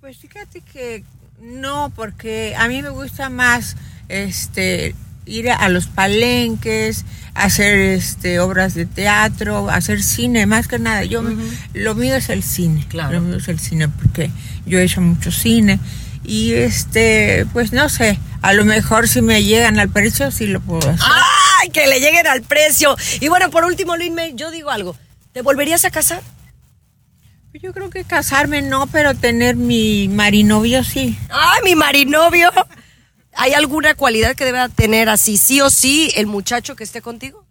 Pues 0.00 0.18
fíjate 0.18 0.60
que 0.60 1.04
no, 1.40 1.92
porque 1.94 2.54
a 2.56 2.68
mí 2.68 2.82
me 2.82 2.90
gusta 2.90 3.30
más 3.30 3.76
este 4.12 4.94
ir 5.24 5.50
a 5.50 5.68
los 5.68 5.86
palenques, 5.86 7.04
hacer 7.34 7.74
este 7.78 8.40
obras 8.40 8.74
de 8.74 8.86
teatro, 8.86 9.70
hacer 9.70 10.02
cine, 10.02 10.46
más 10.46 10.68
que 10.68 10.78
nada. 10.78 11.04
Yo 11.04 11.22
lo 11.72 11.94
mío 11.94 12.14
es 12.16 12.28
el 12.28 12.42
cine. 12.42 12.86
Claro. 12.88 13.12
Lo 13.14 13.20
mío 13.20 13.36
es 13.36 13.48
el 13.48 13.58
cine 13.58 13.88
porque 13.88 14.30
yo 14.66 14.78
he 14.78 14.84
hecho 14.84 15.00
mucho 15.00 15.30
cine 15.30 15.78
y 16.24 16.52
este, 16.52 17.46
pues 17.52 17.72
no 17.72 17.88
sé, 17.88 18.18
a 18.42 18.52
lo 18.52 18.64
mejor 18.64 19.08
si 19.08 19.22
me 19.22 19.42
llegan 19.42 19.78
al 19.78 19.88
precio 19.88 20.30
sí 20.30 20.46
lo 20.46 20.60
puedo 20.60 20.88
hacer. 20.88 21.04
¡Ay, 21.60 21.70
que 21.70 21.86
le 21.86 22.00
lleguen 22.00 22.26
al 22.26 22.42
precio! 22.42 22.96
Y 23.20 23.28
bueno, 23.28 23.50
por 23.50 23.64
último, 23.64 23.96
Luis 23.96 24.12
yo 24.34 24.50
digo 24.50 24.70
algo. 24.70 24.96
¿Te 25.32 25.42
volverías 25.42 25.84
a 25.84 25.90
casar? 25.90 26.22
Yo 27.54 27.72
creo 27.72 27.90
que 27.90 28.04
casarme 28.04 28.62
no, 28.62 28.86
pero 28.86 29.14
tener 29.14 29.56
mi 29.56 30.08
marinovio 30.08 30.84
sí. 30.84 31.18
¡Ay, 31.28 31.60
mi 31.64 31.74
marinovio! 31.74 32.50
¿Hay 33.34 33.52
alguna 33.54 33.94
cualidad 33.94 34.34
que 34.34 34.44
deba 34.44 34.68
tener 34.68 35.08
así, 35.08 35.36
sí 35.36 35.60
o 35.60 35.70
sí, 35.70 36.10
el 36.16 36.26
muchacho 36.26 36.76
que 36.76 36.84
esté 36.84 37.00
contigo? 37.00 37.44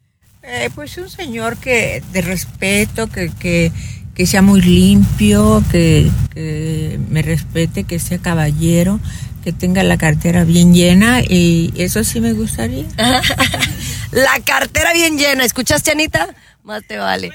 Eh, 0.43 0.69
pues 0.73 0.97
un 0.97 1.09
señor 1.09 1.57
que 1.57 2.03
de 2.11 2.21
respeto, 2.21 3.07
que, 3.07 3.31
que, 3.39 3.71
que 4.15 4.25
sea 4.25 4.41
muy 4.41 4.61
limpio, 4.61 5.63
que, 5.71 6.09
que 6.33 6.99
me 7.09 7.21
respete, 7.21 7.83
que 7.83 7.99
sea 7.99 8.17
caballero, 8.17 8.99
que 9.43 9.51
tenga 9.51 9.83
la 9.83 9.97
cartera 9.97 10.43
bien 10.43 10.73
llena 10.73 11.21
y 11.21 11.73
eso 11.75 12.03
sí 12.03 12.19
me 12.21 12.33
gustaría. 12.33 12.85
La 14.11 14.39
cartera 14.43 14.93
bien 14.93 15.17
llena. 15.17 15.45
¿Escuchaste, 15.45 15.91
Anita? 15.91 16.27
Más 16.63 16.83
te 16.85 16.97
vale. 16.97 17.31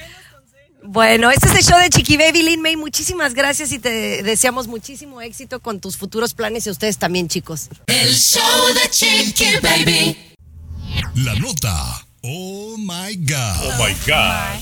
Bueno, 0.89 1.29
este 1.29 1.47
es 1.47 1.55
el 1.55 1.63
show 1.63 1.77
de 1.79 1.89
Chiqui 1.89 2.15
Baby 2.15 2.43
Lin 2.43 2.61
May. 2.61 2.77
Muchísimas 2.77 3.33
gracias 3.33 3.73
y 3.73 3.79
te 3.79 4.23
deseamos 4.23 4.67
muchísimo 4.67 5.21
éxito 5.21 5.59
con 5.59 5.81
tus 5.81 5.97
futuros 5.97 6.33
planes 6.33 6.65
y 6.65 6.69
a 6.69 6.71
ustedes 6.71 6.97
también, 6.97 7.27
chicos. 7.27 7.67
El 7.87 8.15
show 8.15 8.73
de 8.73 8.89
Chiqui 8.89 9.57
Baby. 9.61 10.17
La 11.15 11.35
nota. 11.35 12.05
Oh 12.21 12.77
my 12.77 13.15
God. 13.17 13.65
Oh 13.65 13.85
my 13.85 13.93
God. 14.07 14.61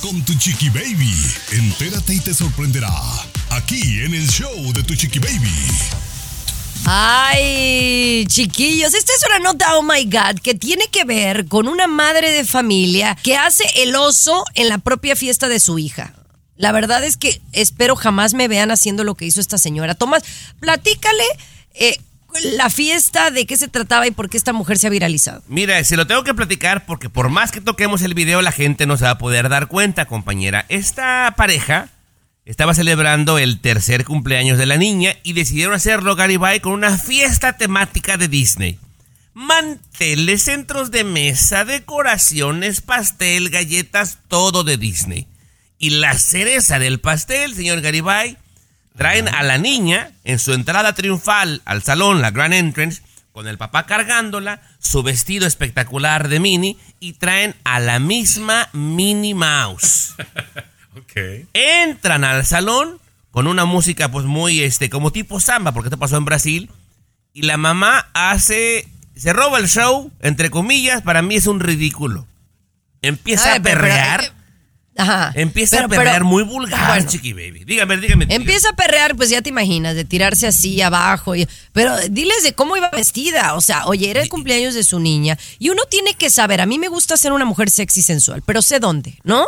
Con 0.00 0.24
tu 0.24 0.34
chiqui 0.34 0.70
baby. 0.70 1.14
Entérate 1.52 2.14
y 2.14 2.20
te 2.20 2.32
sorprenderá. 2.32 2.90
Aquí 3.50 4.00
en 4.00 4.14
el 4.14 4.26
show 4.28 4.72
de 4.72 4.82
tu 4.82 4.94
chiqui 4.94 5.18
baby. 5.18 6.11
Ay, 6.84 8.26
chiquillos, 8.26 8.94
esta 8.94 9.12
es 9.12 9.24
una 9.26 9.38
nota, 9.38 9.76
oh 9.76 9.82
my 9.82 10.04
God, 10.04 10.40
que 10.42 10.54
tiene 10.54 10.88
que 10.90 11.04
ver 11.04 11.46
con 11.46 11.68
una 11.68 11.86
madre 11.86 12.30
de 12.30 12.44
familia 12.44 13.16
que 13.22 13.36
hace 13.36 13.64
el 13.76 13.94
oso 13.94 14.44
en 14.54 14.68
la 14.68 14.78
propia 14.78 15.14
fiesta 15.14 15.48
de 15.48 15.60
su 15.60 15.78
hija. 15.78 16.12
La 16.56 16.72
verdad 16.72 17.04
es 17.04 17.16
que 17.16 17.40
espero 17.52 17.96
jamás 17.96 18.34
me 18.34 18.48
vean 18.48 18.70
haciendo 18.70 19.04
lo 19.04 19.14
que 19.14 19.26
hizo 19.26 19.40
esta 19.40 19.58
señora. 19.58 19.94
Tomás, 19.94 20.22
platícale 20.60 21.24
eh, 21.74 21.98
la 22.56 22.70
fiesta, 22.70 23.30
de 23.30 23.46
qué 23.46 23.56
se 23.56 23.68
trataba 23.68 24.06
y 24.06 24.10
por 24.10 24.28
qué 24.28 24.36
esta 24.36 24.52
mujer 24.52 24.78
se 24.78 24.86
ha 24.86 24.90
viralizado. 24.90 25.42
Mira, 25.48 25.82
se 25.84 25.96
lo 25.96 26.06
tengo 26.06 26.24
que 26.24 26.34
platicar 26.34 26.84
porque 26.86 27.08
por 27.08 27.28
más 27.28 27.52
que 27.52 27.60
toquemos 27.60 28.02
el 28.02 28.14
video, 28.14 28.42
la 28.42 28.52
gente 28.52 28.86
no 28.86 28.96
se 28.96 29.04
va 29.04 29.10
a 29.10 29.18
poder 29.18 29.48
dar 29.48 29.68
cuenta, 29.68 30.06
compañera. 30.06 30.66
Esta 30.68 31.34
pareja 31.36 31.90
estaba 32.44 32.74
celebrando 32.74 33.38
el 33.38 33.60
tercer 33.60 34.04
cumpleaños 34.04 34.58
de 34.58 34.66
la 34.66 34.76
niña 34.76 35.14
y 35.22 35.32
decidieron 35.32 35.74
hacerlo 35.74 36.16
Garibay 36.16 36.60
con 36.60 36.72
una 36.72 36.98
fiesta 36.98 37.56
temática 37.56 38.16
de 38.16 38.28
Disney. 38.28 38.78
Manteles, 39.32 40.42
centros 40.42 40.90
de 40.90 41.04
mesa, 41.04 41.64
decoraciones, 41.64 42.80
pastel, 42.80 43.48
galletas, 43.48 44.18
todo 44.28 44.64
de 44.64 44.76
Disney. 44.76 45.28
Y 45.78 45.90
la 45.90 46.18
cereza 46.18 46.78
del 46.78 47.00
pastel, 47.00 47.54
señor 47.54 47.80
Garibay, 47.80 48.36
traen 48.96 49.28
a 49.28 49.42
la 49.42 49.56
niña 49.56 50.10
en 50.24 50.38
su 50.38 50.52
entrada 50.52 50.94
triunfal 50.94 51.62
al 51.64 51.82
salón, 51.82 52.20
la 52.20 52.30
Grand 52.30 52.54
Entrance, 52.54 53.02
con 53.32 53.46
el 53.46 53.56
papá 53.56 53.86
cargándola, 53.86 54.60
su 54.78 55.02
vestido 55.02 55.46
espectacular 55.46 56.28
de 56.28 56.40
Minnie 56.40 56.76
y 57.00 57.14
traen 57.14 57.54
a 57.64 57.80
la 57.80 57.98
misma 58.00 58.68
Minnie 58.72 59.34
Mouse. 59.34 60.14
Entran 61.54 62.24
al 62.24 62.44
salón 62.44 62.98
con 63.30 63.46
una 63.46 63.64
música 63.64 64.10
pues 64.10 64.26
muy 64.26 64.60
este 64.62 64.90
como 64.90 65.10
tipo 65.12 65.40
samba, 65.40 65.72
porque 65.72 65.88
esto 65.88 65.98
pasó 65.98 66.16
en 66.16 66.24
Brasil, 66.24 66.70
y 67.32 67.42
la 67.42 67.56
mamá 67.56 68.08
hace 68.12 68.86
se 69.16 69.32
roba 69.32 69.58
el 69.58 69.68
show, 69.68 70.10
entre 70.20 70.50
comillas, 70.50 71.02
para 71.02 71.22
mí 71.22 71.34
es 71.36 71.46
un 71.46 71.60
ridículo. 71.60 72.26
Empieza 73.02 73.52
Ay, 73.52 73.58
a 73.58 73.62
pero- 73.62 73.80
pero 73.80 73.92
perrear. 73.94 74.32
Ajá. 74.94 75.32
Empieza 75.34 75.76
Pero- 75.76 75.86
a 75.86 75.88
perrear 75.88 76.14
pero- 76.16 76.24
muy 76.26 76.42
vulgar, 76.42 76.86
bueno. 76.98 77.08
chiqui 77.10 77.32
baby. 77.32 77.64
Dígame, 77.64 77.96
dígame. 77.96 78.26
dígame. 78.26 78.34
Empieza 78.34 78.68
a 78.68 78.72
perrear, 78.76 79.16
pues 79.16 79.30
ya 79.30 79.40
te 79.40 79.48
imaginas, 79.48 79.94
de 79.94 80.04
tirarse 80.04 80.46
así 80.46 80.82
abajo. 80.82 81.34
y- 81.34 81.48
pero 81.72 81.96
diles 82.10 82.42
de 82.42 82.52
cómo 82.52 82.76
iba 82.76 82.90
vestida. 82.90 83.54
O 83.54 83.62
sea, 83.62 83.86
oye, 83.86 84.10
era 84.10 84.20
el 84.20 84.28
cumpleaños 84.28 84.74
de 84.74 84.84
su 84.84 85.00
niña. 85.00 85.38
Y 85.58 85.70
uno 85.70 85.82
tiene 85.88 86.12
que 86.12 86.28
saber, 86.28 86.60
a 86.60 86.66
mí 86.66 86.78
me 86.78 86.88
gusta 86.88 87.16
ser 87.16 87.32
una 87.32 87.46
mujer 87.46 87.70
sexy 87.70 88.00
y 88.00 88.02
sensual, 88.02 88.42
pero 88.44 88.60
sé 88.60 88.80
dónde, 88.80 89.18
¿no? 89.24 89.46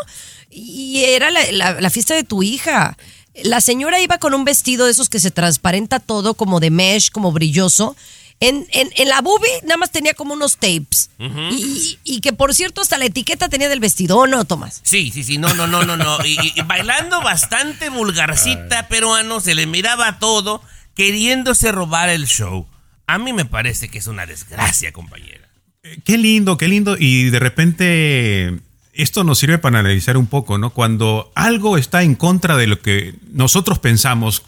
Y 0.57 1.03
era 1.05 1.31
la, 1.31 1.41
la- 1.53 1.81
la 1.81 1.91
fiesta 1.91 2.15
de 2.15 2.23
tu 2.25 2.43
hija. 2.43 2.97
La 3.43 3.61
señora 3.61 4.01
iba 4.01 4.19
con 4.19 4.33
un 4.35 4.45
vestido 4.45 4.85
de 4.87 4.93
esos 4.93 5.09
que 5.09 5.19
se 5.19 5.33
transparenta 5.33 5.99
todo, 5.99 6.35
como 6.35 6.61
de 6.61 6.71
mesh, 6.71 7.11
como 7.11 7.33
brilloso. 7.33 7.97
En, 8.41 8.67
en, 8.73 8.91
en 8.97 9.09
la 9.09 9.21
boobie 9.21 9.51
nada 9.63 9.77
más 9.77 9.91
tenía 9.91 10.15
como 10.15 10.35
unos 10.35 10.57
tapes. 10.59 11.11
y, 11.51 11.99
y 12.05 12.21
que 12.21 12.33
por 12.33 12.55
cierto, 12.55 12.81
hasta 12.83 12.99
la 12.99 13.07
etiqueta 13.07 13.49
tenía 13.49 13.69
del 13.69 13.81
vestido, 13.81 14.19
¿o 14.19 14.27
no, 14.27 14.45
Tomás? 14.45 14.81
Sí, 14.85 15.11
sí, 15.13 15.25
sí, 15.25 15.39
no, 15.39 15.53
no, 15.55 15.67
no, 15.67 15.85
no, 15.85 15.97
no. 15.97 16.19
Y, 16.25 16.37
y 16.55 16.63
bailando 16.63 17.21
bastante 17.23 17.89
vulgarcita 17.89 18.87
peruano, 18.89 19.41
se 19.41 19.55
le 19.55 19.67
miraba 19.67 20.19
todo, 20.19 20.63
queriéndose 20.95 21.73
robar 21.73 22.09
el 22.11 22.27
show. 22.27 22.67
A 23.07 23.19
mí 23.19 23.33
me 23.33 23.45
parece 23.45 23.89
que 23.89 23.99
es 23.99 24.07
una 24.07 24.27
desgracia, 24.27 24.93
compañera. 24.93 25.49
Eh, 25.83 25.99
Qué 26.05 26.19
lindo, 26.19 26.57
qué 26.57 26.69
lindo. 26.69 26.97
Y 26.99 27.31
de 27.31 27.39
repente 27.39 28.59
esto 28.95 29.25
nos 29.25 29.39
sirve 29.39 29.59
para 29.59 29.79
analizar 29.81 30.17
un 30.17 30.27
poco, 30.27 30.59
¿no? 30.59 30.71
Cuando 30.71 31.33
algo 31.35 31.77
está 31.79 32.03
en 32.03 32.15
contra 32.15 32.57
de 32.57 32.67
lo 32.67 32.81
que 32.81 33.15
nosotros 33.33 33.79
pensamos, 33.79 34.43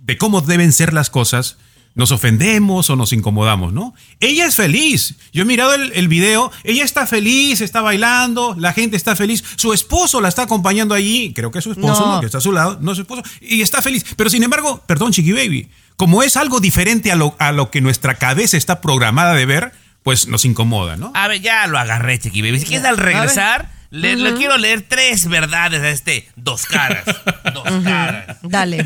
de 0.00 0.16
cómo 0.16 0.40
deben 0.40 0.72
ser 0.72 0.92
las 0.92 1.10
cosas, 1.10 1.58
nos 1.94 2.12
ofendemos 2.12 2.90
o 2.90 2.96
nos 2.96 3.12
incomodamos, 3.12 3.72
¿no? 3.72 3.92
Ella 4.20 4.46
es 4.46 4.54
feliz. 4.54 5.16
Yo 5.32 5.42
he 5.42 5.44
mirado 5.44 5.74
el, 5.74 5.90
el 5.94 6.06
video, 6.06 6.52
ella 6.62 6.84
está 6.84 7.06
feliz, 7.06 7.60
está 7.60 7.80
bailando, 7.80 8.54
la 8.56 8.72
gente 8.72 8.96
está 8.96 9.16
feliz, 9.16 9.42
su 9.56 9.72
esposo 9.72 10.20
la 10.20 10.28
está 10.28 10.42
acompañando 10.42 10.94
allí, 10.94 11.32
creo 11.34 11.50
que 11.50 11.58
es 11.58 11.64
su 11.64 11.72
esposo, 11.72 12.06
No. 12.06 12.14
¿no? 12.14 12.20
que 12.20 12.26
está 12.26 12.38
a 12.38 12.42
su 12.42 12.52
lado, 12.52 12.78
no 12.80 12.92
es 12.92 12.96
su 12.96 13.02
esposo, 13.02 13.22
y 13.40 13.62
está 13.62 13.82
feliz. 13.82 14.04
Pero 14.16 14.30
sin 14.30 14.44
embargo, 14.44 14.80
perdón, 14.86 15.10
Chiqui 15.12 15.32
Baby, 15.32 15.68
como 15.96 16.22
es 16.22 16.36
algo 16.36 16.60
diferente 16.60 17.10
a 17.10 17.16
lo, 17.16 17.34
a 17.40 17.50
lo 17.50 17.70
que 17.72 17.80
nuestra 17.80 18.14
cabeza 18.14 18.56
está 18.56 18.80
programada 18.80 19.34
de 19.34 19.46
ver, 19.46 19.72
pues 20.04 20.28
nos 20.28 20.44
incomoda, 20.44 20.96
¿no? 20.96 21.10
A 21.14 21.26
ver, 21.26 21.40
ya 21.42 21.66
lo 21.66 21.78
agarré, 21.78 22.20
Chiqui 22.20 22.42
Baby. 22.42 22.60
Si 22.60 22.66
quieres 22.66 22.86
al 22.86 22.96
regresar, 22.96 23.72
le, 23.90 24.16
le 24.16 24.34
quiero 24.34 24.56
leer 24.58 24.82
tres 24.86 25.28
verdades 25.28 25.82
a 25.82 25.90
este 25.90 26.28
dos 26.36 26.66
caras. 26.66 27.04
Dos 27.54 27.82
caras. 27.84 28.36
Dale. 28.42 28.84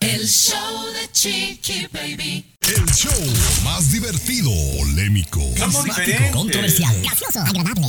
El 0.00 0.26
show 0.26 0.86
de 0.92 1.12
Chiqui 1.12 1.86
Baby. 1.92 2.44
El 2.70 2.86
show 2.94 3.10
más 3.64 3.90
divertido, 3.90 4.48
polémico, 4.78 5.40
carismático, 5.56 6.30
controversial, 6.32 6.94
gracioso, 7.02 7.40
agradable, 7.40 7.88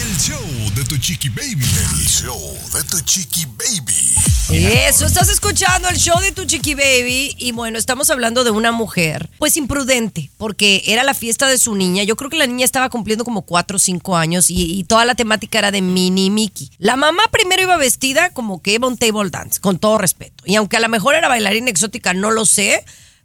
El 0.00 0.16
show 0.18 0.70
de 0.76 0.84
tu 0.84 0.96
chiqui 0.98 1.28
baby. 1.30 1.64
El 1.64 2.06
show 2.06 2.56
de 2.74 2.84
tu 2.84 3.00
chiqui 3.00 3.44
baby. 3.46 4.14
Eso, 4.50 5.04
estás 5.04 5.28
escuchando 5.30 5.88
el 5.88 5.96
show 5.96 6.16
de 6.20 6.30
tu 6.30 6.44
chiqui 6.44 6.74
baby 6.74 7.34
y 7.36 7.50
bueno, 7.50 7.76
estamos 7.76 8.08
hablando 8.10 8.44
de 8.44 8.52
una 8.52 8.70
mujer, 8.70 9.28
pues 9.38 9.56
imprudente, 9.56 10.30
porque 10.36 10.84
era 10.86 11.02
la 11.02 11.14
fiesta 11.14 11.48
de 11.48 11.58
su 11.58 11.74
niña. 11.74 12.04
Yo 12.04 12.14
creo 12.14 12.30
que 12.30 12.36
la 12.36 12.46
niña 12.46 12.64
estaba 12.64 12.88
cumpliendo 12.88 13.24
como 13.24 13.42
4 13.42 13.74
o 13.74 13.80
5 13.80 14.16
años 14.16 14.48
y, 14.48 14.78
y 14.78 14.84
toda 14.84 15.04
la 15.04 15.16
temática 15.16 15.58
era 15.58 15.72
de 15.72 15.82
Minnie 15.82 16.26
y 16.26 16.30
Mickey. 16.30 16.70
La 16.78 16.94
mamá 16.94 17.24
primero 17.32 17.62
iba 17.62 17.76
vestida 17.78 18.30
como 18.30 18.62
que 18.62 18.74
iba 18.74 18.86
un 18.86 18.96
table 18.96 19.30
dance, 19.30 19.58
con 19.60 19.80
todo 19.80 19.98
respeto. 19.98 20.44
Y 20.46 20.54
aunque 20.54 20.76
a 20.76 20.80
lo 20.80 20.88
mejor 20.88 21.16
era 21.16 21.26
bailarina 21.26 21.68
exótica, 21.68 22.14
no 22.14 22.30
lo 22.30 22.44
sé. 22.46 22.84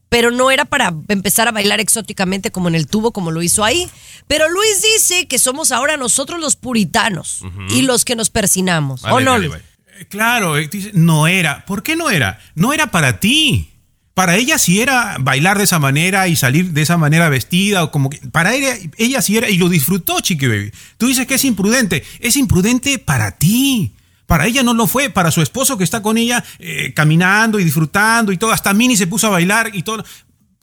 Pero 0.10 0.32
no 0.32 0.51
era 0.51 0.66
para 0.66 0.93
empezar 1.10 1.47
a 1.47 1.51
bailar 1.51 1.80
exóticamente 1.80 2.51
como 2.51 2.70
en 2.70 2.76
el 2.76 2.88
tubo, 2.88 3.12
como 3.12 3.32
lo 3.32 3.41
hizo 3.41 3.64
ahí. 3.64 3.89
Pero 4.28 4.49
Luis 4.49 4.82
dice 4.95 5.28
que 5.28 5.38
somos 5.38 5.72
ahora 5.72 5.97
nosotros 5.97 6.39
los 6.39 6.55
puritanos 6.55 7.41
y 7.70 7.82
los 7.82 8.05
que 8.05 8.16
nos 8.16 8.30
persinamos. 8.30 9.03
¿O 9.03 9.20
no, 9.20 9.32
vale, 9.32 9.47
Luis? 9.47 9.51
vale. 9.51 9.64
Eh, 9.99 10.05
Claro, 10.10 10.58
eh, 10.58 10.70
no 10.93 11.28
era. 11.28 11.66
¿Por 11.66 11.84
qué 11.84 11.95
no 11.95 12.10
era? 12.10 12.39
No 12.55 12.74
era 12.74 12.88
para 12.91 13.20
ti. 13.20 13.72
Para 14.14 14.36
ella 14.36 14.58
sí 14.58 14.82
era 14.82 15.18
bailar 15.20 15.60
de 15.60 15.66
esa 15.66 15.78
manera 15.78 16.28
y 16.28 16.36
salir 16.36 16.72
de 16.72 16.82
esa 16.82 16.97
manera 16.97 17.30
vestida 17.30 17.84
o 17.84 17.91
como 17.91 18.10
que 18.10 18.18
para 18.32 18.55
ella, 18.55 18.76
ella 18.97 19.22
sí 19.22 19.38
era 19.38 19.47
y 19.47 19.58
lo 19.58 19.70
disfrutó, 19.70 20.20
Chiqui 20.22 20.47
Baby. 20.47 20.72
Tú 20.97 21.08
dices 21.08 21.28
que 21.28 21.36
es 21.36 21.45
imprudente, 21.45 22.03
es 22.20 22.36
imprudente 22.36 22.97
para 22.97 23.38
ti. 23.38 23.93
Para 24.28 24.46
ella 24.46 24.62
no 24.62 24.74
lo 24.76 24.86
fue, 24.88 25.10
para 25.10 25.32
su 25.32 25.42
esposo 25.42 25.78
que 25.78 25.84
está 25.84 26.02
con 26.04 26.18
ella 26.18 26.44
eh, 26.60 26.94
caminando 26.94 27.60
y 27.60 27.64
disfrutando 27.64 28.32
y 28.32 28.38
todo, 28.38 28.52
hasta 28.52 28.74
Mini 28.74 28.96
se 28.96 29.08
puso 29.08 29.26
a 29.28 29.32
bailar 29.32 29.72
y 29.74 29.82
todo. 29.84 30.04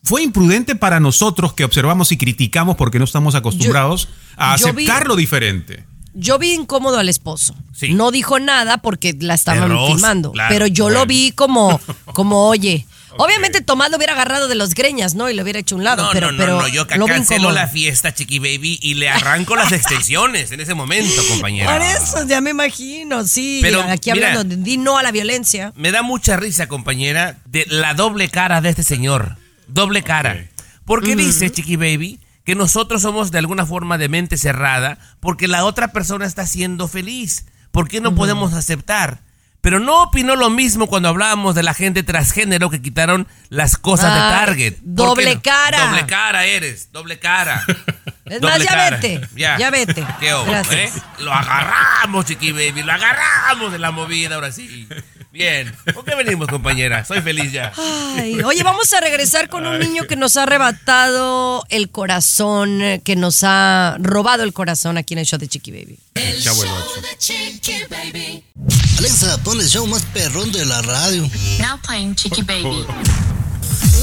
Fue 0.03 0.21
imprudente 0.21 0.75
para 0.75 0.99
nosotros 0.99 1.53
que 1.53 1.63
observamos 1.65 2.11
y 2.11 2.17
criticamos 2.17 2.75
porque 2.77 2.99
no 2.99 3.05
estamos 3.05 3.33
acostumbrados 3.35 4.07
a 4.37 4.55
vi- 4.55 4.63
aceptar 4.85 5.07
lo 5.07 5.15
diferente. 5.15 5.83
Yo 6.13 6.37
vi 6.39 6.53
incómodo 6.53 6.97
al 6.99 7.09
esposo. 7.09 7.55
Sí. 7.73 7.93
No 7.93 8.11
dijo 8.11 8.39
nada 8.39 8.77
porque 8.77 9.15
la 9.19 9.33
estaban 9.33 9.69
filmando. 9.87 10.31
claro, 10.31 10.53
pero 10.53 10.67
yo 10.67 10.89
lo 10.89 11.05
vi 11.07 11.31
como, 11.31 11.81
como 12.13 12.47
oye. 12.47 12.85
Obviamente 13.17 13.61
Tomás 13.61 13.89
lo 13.89 13.97
hubiera 13.97 14.13
agarrado 14.13 14.47
de 14.47 14.55
los 14.55 14.73
greñas, 14.73 15.15
¿no? 15.15 15.29
Y 15.29 15.33
lo 15.33 15.43
hubiera 15.43 15.59
hecho 15.59 15.75
a 15.75 15.77
un 15.77 15.83
lado. 15.83 16.03
No, 16.03 16.09
pero, 16.11 16.31
no, 16.31 16.37
pero 16.37 16.55
no, 16.57 16.61
no, 16.63 16.67
yo 16.67 16.87
cancelo 16.87 17.51
la 17.51 17.67
fiesta, 17.67 18.13
Chiqui 18.13 18.39
Baby, 18.39 18.79
y 18.81 18.95
le 18.95 19.09
arranco 19.09 19.55
las 19.55 19.71
extensiones 19.71 20.51
en 20.51 20.59
ese 20.59 20.73
momento, 20.73 21.21
compañera. 21.29 21.71
Por 21.71 21.81
eso, 21.81 22.27
ya 22.27 22.41
me 22.41 22.51
imagino, 22.51 23.23
sí. 23.25 23.59
Pero, 23.61 23.81
aquí 23.81 24.11
mira. 24.11 24.29
hablando 24.29 24.55
de 24.55 24.61
di 24.61 24.77
no 24.77 24.97
a 24.97 25.03
la 25.03 25.11
violencia. 25.11 25.73
Me 25.75 25.91
da 25.91 26.01
mucha 26.01 26.37
risa, 26.37 26.67
compañera, 26.67 27.37
de 27.45 27.65
la 27.69 27.93
doble 27.93 28.29
cara 28.29 28.61
de 28.61 28.69
este 28.69 28.83
señor. 28.83 29.37
Doble 29.67 30.03
cara. 30.03 30.47
Porque 30.85 31.15
dice, 31.15 31.51
Chiqui 31.51 31.77
Baby, 31.77 32.19
que 32.43 32.55
nosotros 32.55 33.01
somos 33.01 33.31
de 33.31 33.39
alguna 33.39 33.65
forma 33.65 33.97
de 33.97 34.07
mente 34.07 34.37
cerrada 34.37 34.99
porque 35.19 35.47
la 35.47 35.65
otra 35.65 35.91
persona 35.91 36.25
está 36.25 36.45
siendo 36.45 36.87
feliz. 36.87 37.45
¿Por 37.71 37.89
qué 37.89 37.99
no 37.99 38.15
podemos 38.15 38.53
aceptar? 38.53 39.19
Pero 39.65 39.79
no 39.79 40.03
opinó 40.03 40.35
lo 40.35 40.51
mismo 40.51 40.85
cuando 40.85 41.09
hablábamos 41.09 41.55
de 41.55 41.63
la 41.63 41.73
gente 41.73 42.03
transgénero 42.03 42.69
que 42.69 42.83
quitaron 42.83 43.27
las 43.49 43.77
cosas 43.77 44.13
de 44.13 44.19
Target. 44.19 44.73
¿Por 44.73 44.83
qué 44.83 44.91
doble 44.93 45.41
cara. 45.41 45.87
Doble 45.87 46.05
cara 46.05 46.45
eres, 46.45 46.91
doble 46.91 47.17
cara. 47.17 47.65
Es 48.25 48.41
Doble 48.41 48.57
más, 48.57 48.63
ya 48.63 48.69
cara. 48.69 48.97
vete. 48.97 49.21
Ya, 49.35 49.69
vete. 49.71 50.05
¿Qué 50.19 50.29
eh? 50.29 50.91
Lo 51.19 51.31
agarramos, 51.31 52.25
chiqui 52.25 52.51
baby, 52.51 52.83
lo 52.83 52.91
agarramos 52.91 53.71
de 53.71 53.77
la 53.79 53.89
movida, 53.91 54.35
ahora 54.35 54.51
sí. 54.51 54.87
Bien. 55.35 55.69
¿Por 55.93 56.05
qué 56.05 56.15
venimos, 56.15 56.47
compañera? 56.47 57.03
Soy 57.03 57.21
feliz 57.21 57.51
ya. 57.51 57.73
Ay, 57.75 58.41
oye, 58.41 58.63
vamos 58.63 58.93
a 58.93 59.01
regresar 59.01 59.49
con 59.49 59.67
un 59.67 59.77
niño 59.79 60.07
que 60.07 60.15
nos 60.15 60.37
ha 60.37 60.43
arrebatado 60.43 61.65
el 61.67 61.89
corazón, 61.89 62.81
eh, 62.81 63.01
que 63.03 63.17
nos 63.17 63.43
ha 63.43 63.97
robado 63.99 64.43
el 64.43 64.53
corazón 64.53 64.97
aquí 64.97 65.13
en 65.13 65.19
el 65.19 65.25
show 65.25 65.37
de 65.37 65.49
Chiqui 65.49 65.71
Baby. 65.71 65.99
El 66.13 66.41
show 66.41 66.55
Ocho. 66.57 67.01
de 67.01 67.17
Chiqui 67.17 67.81
Baby. 67.89 68.45
Alexa, 68.97 69.37
pon 69.43 69.59
el 69.59 69.67
show 69.67 69.85
más 69.87 70.03
perrón 70.13 70.53
de 70.53 70.63
la 70.63 70.81
radio. 70.81 71.29
Now 71.59 71.81
playing 71.85 72.15
Chicky 72.15 72.41
Baby. 72.41 72.85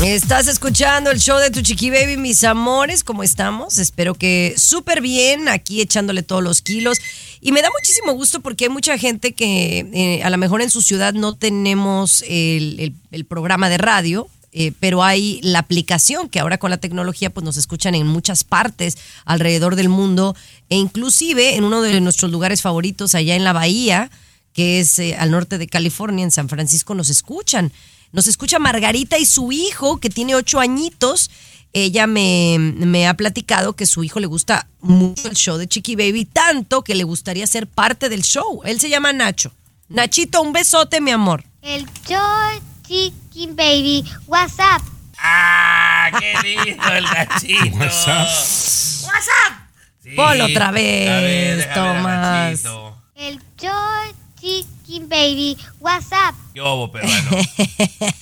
Estás 0.04 0.48
escuchando 0.48 1.12
el 1.12 1.20
show 1.20 1.38
de 1.38 1.52
tu 1.52 1.62
Chiqui 1.62 1.88
Baby, 1.88 2.16
mis 2.16 2.42
amores, 2.42 3.04
¿cómo 3.04 3.22
estamos? 3.22 3.78
Espero 3.78 4.14
que 4.14 4.52
súper 4.58 5.00
bien, 5.00 5.48
aquí 5.48 5.80
echándole 5.80 6.24
todos 6.24 6.42
los 6.42 6.60
kilos. 6.60 6.98
Y 7.40 7.52
me 7.52 7.62
da 7.62 7.68
muchísimo 7.70 8.12
gusto 8.12 8.40
porque 8.40 8.64
hay 8.64 8.70
mucha 8.70 8.98
gente 8.98 9.32
que 9.32 9.86
eh, 9.92 10.24
a 10.24 10.30
lo 10.30 10.38
mejor 10.38 10.60
en 10.60 10.70
su 10.70 10.82
ciudad 10.82 11.14
no 11.14 11.36
tenemos 11.36 12.24
el, 12.26 12.96
programa 13.28 13.68
de 13.68 13.78
radio, 13.78 14.26
eh, 14.50 14.72
pero 14.80 15.04
hay 15.04 15.40
la 15.42 15.60
aplicación 15.60 16.28
que 16.28 16.40
ahora 16.40 16.58
con 16.58 16.70
la 16.70 16.78
tecnología 16.78 17.30
pues 17.30 17.44
nos 17.44 17.56
escuchan 17.56 17.94
en 17.94 18.08
muchas 18.08 18.42
partes 18.42 18.98
alrededor 19.24 19.76
del 19.76 19.88
mundo 19.88 20.34
e 20.68 20.76
inclusive 20.76 21.54
en 21.54 21.62
uno 21.62 21.80
de 21.80 22.00
nuestros 22.00 22.32
lugares 22.32 22.60
favoritos 22.60 23.14
allá 23.14 23.36
en 23.36 23.44
la 23.44 23.52
bahía, 23.52 24.10
que 24.52 24.80
es 24.80 24.98
eh, 24.98 25.14
al 25.14 25.30
norte 25.30 25.58
de 25.58 25.68
California, 25.68 26.24
en 26.24 26.32
San 26.32 26.48
Francisco, 26.48 26.96
nos 26.96 27.08
escuchan. 27.08 27.70
Nos 28.12 28.26
escucha 28.26 28.58
Margarita 28.58 29.18
y 29.18 29.24
su 29.24 29.52
hijo, 29.52 29.98
que 29.98 30.10
tiene 30.10 30.34
ocho 30.34 30.60
añitos. 30.60 31.30
Ella 31.72 32.06
me, 32.06 32.56
me 32.58 33.08
ha 33.08 33.14
platicado 33.14 33.72
que 33.74 33.86
su 33.86 34.04
hijo 34.04 34.20
le 34.20 34.26
gusta 34.26 34.68
mucho 34.80 35.28
el 35.28 35.34
show 35.34 35.56
de 35.56 35.66
Chiqui 35.66 35.96
Baby, 35.96 36.26
tanto 36.26 36.82
que 36.84 36.94
le 36.94 37.04
gustaría 37.04 37.46
ser 37.46 37.66
parte 37.66 38.10
del 38.10 38.22
show. 38.22 38.60
Él 38.64 38.78
se 38.78 38.90
llama 38.90 39.14
Nacho. 39.14 39.52
Nachito, 39.88 40.42
un 40.42 40.52
besote, 40.52 41.00
mi 41.00 41.10
amor. 41.10 41.44
El 41.62 41.86
George 42.06 42.60
Chicken 42.86 43.56
Baby, 43.56 44.04
what's 44.26 44.54
up? 44.54 44.82
¡Ah! 45.18 46.10
¡Qué 46.18 46.34
lindo 46.42 46.88
el 46.88 47.04
Nachito! 47.04 47.76
WhatsApp. 47.78 48.28
¡WhatsApp! 49.06 49.62
Sí. 50.02 50.10
Ponlo 50.16 50.46
otra 50.46 50.70
vez, 50.72 51.08
ver 51.08 51.74
Tomás. 51.74 52.64
El 53.14 53.40
George 53.58 54.14
Chicken 54.92 55.08
Baby, 55.08 55.56
what's 55.80 56.08
up? 56.12 56.34
¿Qué 56.52 56.60
hubo, 56.60 56.92
peruano? 56.92 57.30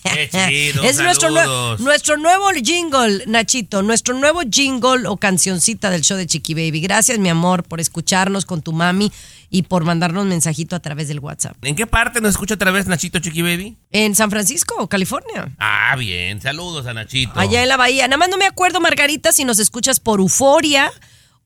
¡Qué 0.05 0.29
chido! 0.31 0.85
es 0.85 0.99
nuestro, 0.99 1.29
nue- 1.31 1.79
nuestro 1.81 2.17
nuevo 2.17 2.49
jingle, 2.63 3.25
Nachito, 3.27 3.83
nuestro 3.83 4.15
nuevo 4.15 4.43
jingle 4.49 5.09
o 5.09 5.17
cancioncita 5.17 5.91
del 5.91 6.03
show 6.03 6.17
de 6.17 6.29
Chiqui 6.29 6.55
Baby. 6.55 6.81
Gracias, 6.81 7.19
mi 7.19 7.29
amor, 7.29 7.65
por 7.65 7.81
escucharnos 7.81 8.47
con 8.47 8.63
tu 8.63 8.73
mami 8.73 9.11
y 9.51 9.63
por 9.63 9.83
mandarnos 9.83 10.27
mensajito 10.27 10.77
a 10.77 10.81
través 10.81 11.09
del 11.09 11.19
WhatsApp. 11.19 11.57
¿En 11.63 11.75
qué 11.75 11.89
parte 11.89 12.21
nos 12.21 12.31
escucha 12.31 12.55
otra 12.55 12.71
vez 12.71 12.87
Nachito 12.87 13.19
Chiqui 13.19 13.43
Baby? 13.43 13.77
En 13.91 14.15
San 14.15 14.31
Francisco, 14.31 14.89
California. 14.89 15.51
Ah, 15.59 15.97
bien. 15.99 16.41
Saludos 16.41 16.87
a 16.87 16.95
Nachito. 16.95 17.33
Allá 17.35 17.65
en 17.65 17.69
la 17.69 17.77
bahía. 17.77 18.07
Nada 18.07 18.19
más 18.19 18.29
no 18.29 18.37
me 18.37 18.47
acuerdo, 18.47 18.81
Margarita, 18.81 19.33
si 19.33 19.45
nos 19.45 19.59
escuchas 19.59 19.99
por 19.99 20.21
Euforia 20.21 20.93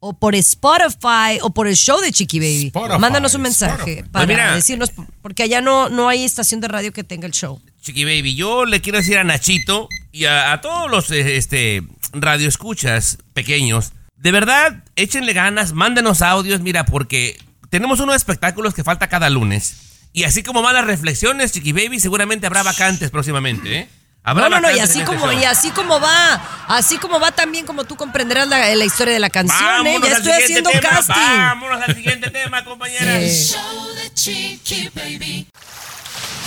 o 0.06 0.12
por 0.12 0.34
Spotify 0.34 1.38
o 1.40 1.54
por 1.54 1.66
el 1.66 1.76
show 1.76 1.98
de 2.02 2.12
Chiqui 2.12 2.38
Baby. 2.38 2.66
Spotify, 2.66 2.98
Mándanos 2.98 3.34
un 3.34 3.40
mensaje 3.40 3.92
Spotify. 3.92 4.10
para 4.10 4.26
mira. 4.26 4.54
decirnos, 4.54 4.92
porque 5.22 5.44
allá 5.44 5.62
no, 5.62 5.88
no 5.88 6.10
hay 6.10 6.24
estación 6.24 6.60
de 6.60 6.68
radio 6.68 6.92
que 6.92 7.04
tenga 7.04 7.26
el 7.26 7.32
show. 7.32 7.58
Chiqui 7.80 8.04
Baby, 8.04 8.34
yo 8.34 8.66
le 8.66 8.82
quiero 8.82 8.98
decir 8.98 9.16
a 9.16 9.24
Nachito 9.24 9.88
y 10.12 10.26
a, 10.26 10.52
a 10.52 10.60
todos 10.60 10.90
los 10.90 11.10
eh, 11.10 11.36
este, 11.38 11.82
radioescuchas 12.12 13.16
pequeños, 13.32 13.92
de 14.16 14.30
verdad, 14.30 14.84
échenle 14.96 15.32
ganas, 15.32 15.72
mándenos 15.72 16.20
audios, 16.20 16.60
mira, 16.60 16.84
porque 16.84 17.38
tenemos 17.70 17.98
unos 18.00 18.16
espectáculos 18.16 18.74
que 18.74 18.84
falta 18.84 19.08
cada 19.08 19.30
lunes. 19.30 20.08
Y 20.12 20.24
así 20.24 20.42
como 20.42 20.60
van 20.60 20.74
las 20.74 20.84
reflexiones, 20.84 21.52
Chiqui 21.52 21.72
Baby, 21.72 21.98
seguramente 21.98 22.46
habrá 22.46 22.62
vacantes 22.62 23.10
próximamente, 23.10 23.78
¿eh? 23.78 23.88
Habrá 24.26 24.48
No, 24.48 24.58
no, 24.58 24.68
no, 24.68 24.74
y 24.74 24.80
así 24.80 25.00
este 25.00 25.04
como, 25.04 25.30
y 25.32 25.44
así 25.44 25.70
como 25.70 26.00
va, 26.00 26.64
así 26.66 26.96
como 26.96 27.20
va 27.20 27.30
también, 27.30 27.66
como 27.66 27.84
tú 27.84 27.94
comprenderás 27.94 28.48
la, 28.48 28.74
la 28.74 28.84
historia 28.84 29.12
de 29.12 29.20
la 29.20 29.28
canción, 29.28 29.86
¿eh? 29.86 29.98
Ya 30.02 30.12
estoy 30.12 30.32
haciendo 30.32 30.70
tema, 30.70 30.88
casting. 30.88 31.14
Vámonos 31.14 31.82
al 31.82 31.94
siguiente 31.94 32.30
tema, 32.30 32.64
compañera. 32.64 33.18
El 33.20 33.30
show 33.30 33.94
de 34.02 34.14
Chiqui 34.14 34.90
Baby. 34.94 35.46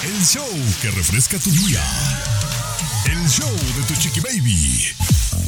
El 0.04 0.26
show 0.26 0.48
que 0.82 0.90
refresca 0.92 1.38
tu 1.38 1.52
día. 1.52 1.82
El 3.06 3.30
show 3.30 3.50
de 3.50 3.84
tu 3.88 3.96
chiqui 4.02 4.20
baby. 4.20 4.86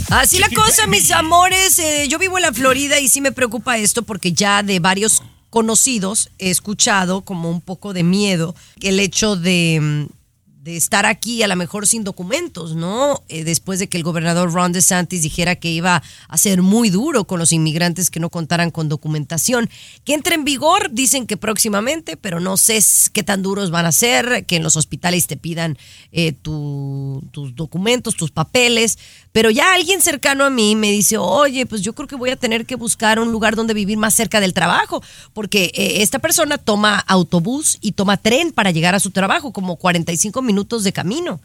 Así 0.10 0.40
la 0.40 0.50
cosa, 0.50 0.88
mis 0.88 1.12
amores. 1.12 1.78
eh, 1.80 2.08
yo 2.08 2.18
vivo 2.20 2.38
en 2.38 2.44
la 2.44 2.54
Florida 2.54 3.00
y 3.00 3.08
sí 3.10 3.22
me 3.22 3.32
preocupa 3.32 3.78
esto 3.78 4.04
porque 4.04 4.34
ya 4.34 4.64
de 4.64 4.80
varios 4.80 5.24
conocidos 5.50 6.30
he 6.40 6.50
escuchado 6.50 7.22
como 7.22 7.50
un 7.50 7.62
poco 7.62 7.94
de 7.94 8.04
miedo 8.04 8.56
el 8.82 9.00
hecho 9.00 9.36
de, 9.36 9.80
mm, 9.82 10.19
de 10.62 10.76
estar 10.76 11.06
aquí 11.06 11.42
a 11.42 11.48
lo 11.48 11.56
mejor 11.56 11.88
sin 11.88 12.04
documentos, 12.04 12.76
¿no? 12.76 13.24
Eh, 13.30 13.46
después 13.46 13.80
de 13.80 13.88
que 13.88 13.96
el 13.96 14.04
gobernador 14.04 14.52
Ron 14.52 14.74
DeSantis 14.74 15.22
dijera 15.22 15.56
que 15.56 15.72
iba 15.72 16.04
a 16.28 16.38
ser 16.38 16.62
muy 16.62 16.90
duro 16.90 17.24
con 17.26 17.40
los 17.40 17.54
inmigrantes 17.54 18.10
que 18.12 18.20
no 18.20 18.30
contaran 18.30 18.70
con 18.70 18.90
documentación. 18.90 19.70
Que 20.04 20.14
entre 20.14 20.36
en 20.36 20.44
vigor, 20.44 20.90
dicen 20.92 21.28
que 21.28 21.38
próximamente, 21.38 22.18
pero 22.18 22.42
no 22.42 22.58
sé 22.58 22.80
qué 23.14 23.24
tan 23.24 23.42
duros 23.42 23.72
van 23.72 23.86
a 23.86 23.94
ser, 23.94 24.46
que 24.46 24.58
en 24.58 24.64
los 24.64 24.76
hospitales 24.76 25.28
te 25.28 25.38
pidan 25.38 25.78
eh, 26.12 26.34
tu- 26.34 27.24
tus 27.32 27.56
documentos, 27.56 28.16
tus 28.18 28.32
papeles. 28.32 28.98
Pero 29.32 29.52
ya 29.52 29.74
alguien 29.76 30.02
cercano 30.02 30.44
a 30.44 30.50
mí 30.50 30.76
me 30.76 30.92
dice, 30.92 31.18
oye, 31.18 31.66
pues 31.68 31.82
yo 31.84 31.94
creo 31.94 32.08
que 32.08 32.16
voy 32.16 32.32
a 32.32 32.36
tener 32.36 32.66
que 32.66 32.76
buscar 32.76 33.20
un 33.20 33.32
lugar 33.32 33.56
donde 33.56 33.76
vivir 33.76 33.98
más 33.98 34.16
cerca 34.16 34.40
del 34.40 34.54
trabajo, 34.54 35.04
porque 35.34 35.66
eh, 35.76 36.02
esta 36.02 36.18
persona 36.20 36.58
toma 36.58 36.98
autobús 37.08 37.78
y 37.80 37.92
toma 37.92 38.18
tren 38.18 38.52
para 38.52 38.72
llegar 38.72 38.96
a 38.96 39.00
su 39.00 39.12
trabajo, 39.12 39.54
como 39.54 39.76
45 39.76 40.42
minutos 40.42 40.84
de 40.84 40.94
camino. 40.94 41.40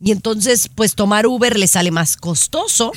Y 0.00 0.12
entonces, 0.12 0.70
pues 0.74 0.94
tomar 0.94 1.26
Uber 1.26 1.58
le 1.58 1.66
sale 1.66 1.90
más 1.90 2.16
costoso 2.16 2.92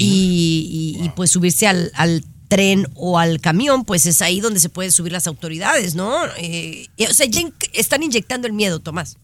y, 0.00 0.96
y- 1.00 1.04
y, 1.04 1.08
pues 1.10 1.30
subirse 1.30 1.66
al, 1.66 1.90
al 1.94 2.24
tren 2.48 2.88
o 2.94 3.18
al 3.18 3.40
camión, 3.40 3.84
pues 3.84 4.06
es 4.06 4.22
ahí 4.22 4.40
donde 4.40 4.60
se 4.60 4.70
pueden 4.70 4.92
subir 4.92 5.12
las 5.12 5.26
autoridades, 5.26 5.94
¿no? 5.94 6.14
Eh, 6.38 6.86
o 7.10 7.12
sea, 7.12 7.26
ya 7.26 7.40
in- 7.42 7.52
están 7.74 8.02
inyectando 8.02 8.46
el 8.46 8.54
miedo, 8.54 8.80
Tomás. 8.80 9.18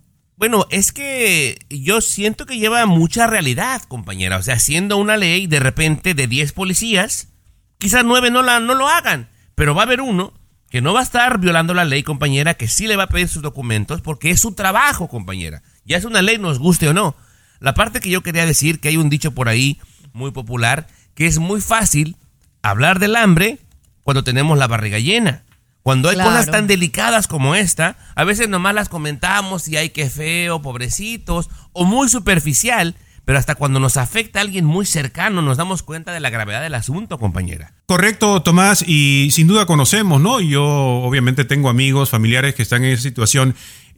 Bueno, 0.45 0.66
es 0.68 0.92
que 0.92 1.59
yo 1.70 2.03
siento 2.03 2.45
que 2.45 2.59
lleva 2.59 2.84
mucha 2.84 3.26
realidad, 3.26 3.80
compañera. 3.88 4.36
O 4.36 4.42
sea, 4.42 4.59
siendo 4.59 4.99
una 4.99 5.16
ley 5.16 5.47
de 5.47 5.59
repente 5.59 6.12
de 6.12 6.26
10 6.26 6.53
policías, 6.53 7.28
quizás 7.78 8.05
9 8.05 8.30
no, 8.30 8.42
la, 8.42 8.61
no 8.61 8.74
lo 8.74 8.86
hagan, 8.86 9.30
pero 9.55 9.74
va 9.74 9.80
a 9.80 9.86
haber 9.86 10.03
uno 10.03 10.34
que 10.68 10.82
no 10.82 10.92
va 10.92 11.01
a 11.01 11.03
estar 11.03 11.40
violando 11.40 11.72
la 11.72 11.86
ley, 11.86 12.03
compañera, 12.03 12.53
que 12.53 12.68
sí 12.68 12.86
le 12.86 12.97
va 12.97 13.05
a 13.05 13.09
pedir 13.09 13.28
sus 13.28 13.40
documentos 13.40 14.03
porque 14.03 14.28
es 14.28 14.40
su 14.40 14.53
trabajo, 14.53 15.09
compañera. 15.09 15.62
Ya 15.86 15.97
es 15.97 16.05
una 16.05 16.20
ley, 16.20 16.36
nos 16.36 16.59
guste 16.59 16.90
o 16.90 16.92
no. 16.92 17.16
La 17.59 17.72
parte 17.72 18.01
que 18.01 18.11
yo 18.11 18.22
quería 18.22 18.45
decir, 18.45 18.80
que 18.80 18.88
hay 18.88 18.99
un 18.99 19.09
dicho 19.09 19.32
por 19.32 19.49
ahí 19.49 19.80
muy 20.12 20.30
popular, 20.30 20.88
que 21.14 21.24
es 21.24 21.38
muy 21.38 21.62
fácil 21.62 22.18
hablar 22.61 22.99
del 22.99 23.16
hambre 23.16 23.61
cuando 24.03 24.24
tenemos 24.24 24.59
la 24.59 24.66
barriga 24.66 24.99
llena. 24.99 25.45
Cuando 25.85 26.09
hay 26.09 26.14
Claro. 26.14 26.30
cosas 26.30 26.51
tan 26.51 26.66
delicadas 26.66 27.28
como 27.28 27.55
esta, 27.55 27.99
a 28.16 28.24
veces 28.24 28.49
nomás 28.49 28.74
las 28.74 28.89
comentamos 28.89 29.68
y 29.68 29.76
hay 29.76 29.91
que 29.91 30.09
feo, 30.09 30.62
pobrecitos, 30.62 31.51
o 31.74 31.85
muy 31.85 32.09
superficial, 32.09 32.95
pero 33.26 33.39
hasta 33.39 33.55
cuando 33.55 33.80
nos 33.80 33.99
afecta 33.99 34.39
a 34.39 34.43
alguien 34.43 34.64
muy 34.64 34.87
cercano 34.87 35.43
nos 35.43 35.59
damos 35.59 35.82
cuenta 35.82 36.12
de 36.12 36.20
la 36.20 36.30
gravedad 36.30 36.62
del 36.62 36.74
asunto, 36.74 37.18
compañera. 37.18 37.74
Correcto, 37.85 38.41
Tomás, 38.41 38.82
y 38.87 39.28
sin 39.30 39.47
duda 39.47 39.66
conocemos, 39.66 40.22
¿no? 40.22 40.41
Yo 40.41 40.64
obviamente 40.64 41.45
tengo 41.45 41.68
amigos, 41.68 42.09
familiares 42.09 42.55
que 42.55 42.62
están 42.62 42.82
en 42.85 42.93
esa 42.93 43.03
situación 43.03 43.55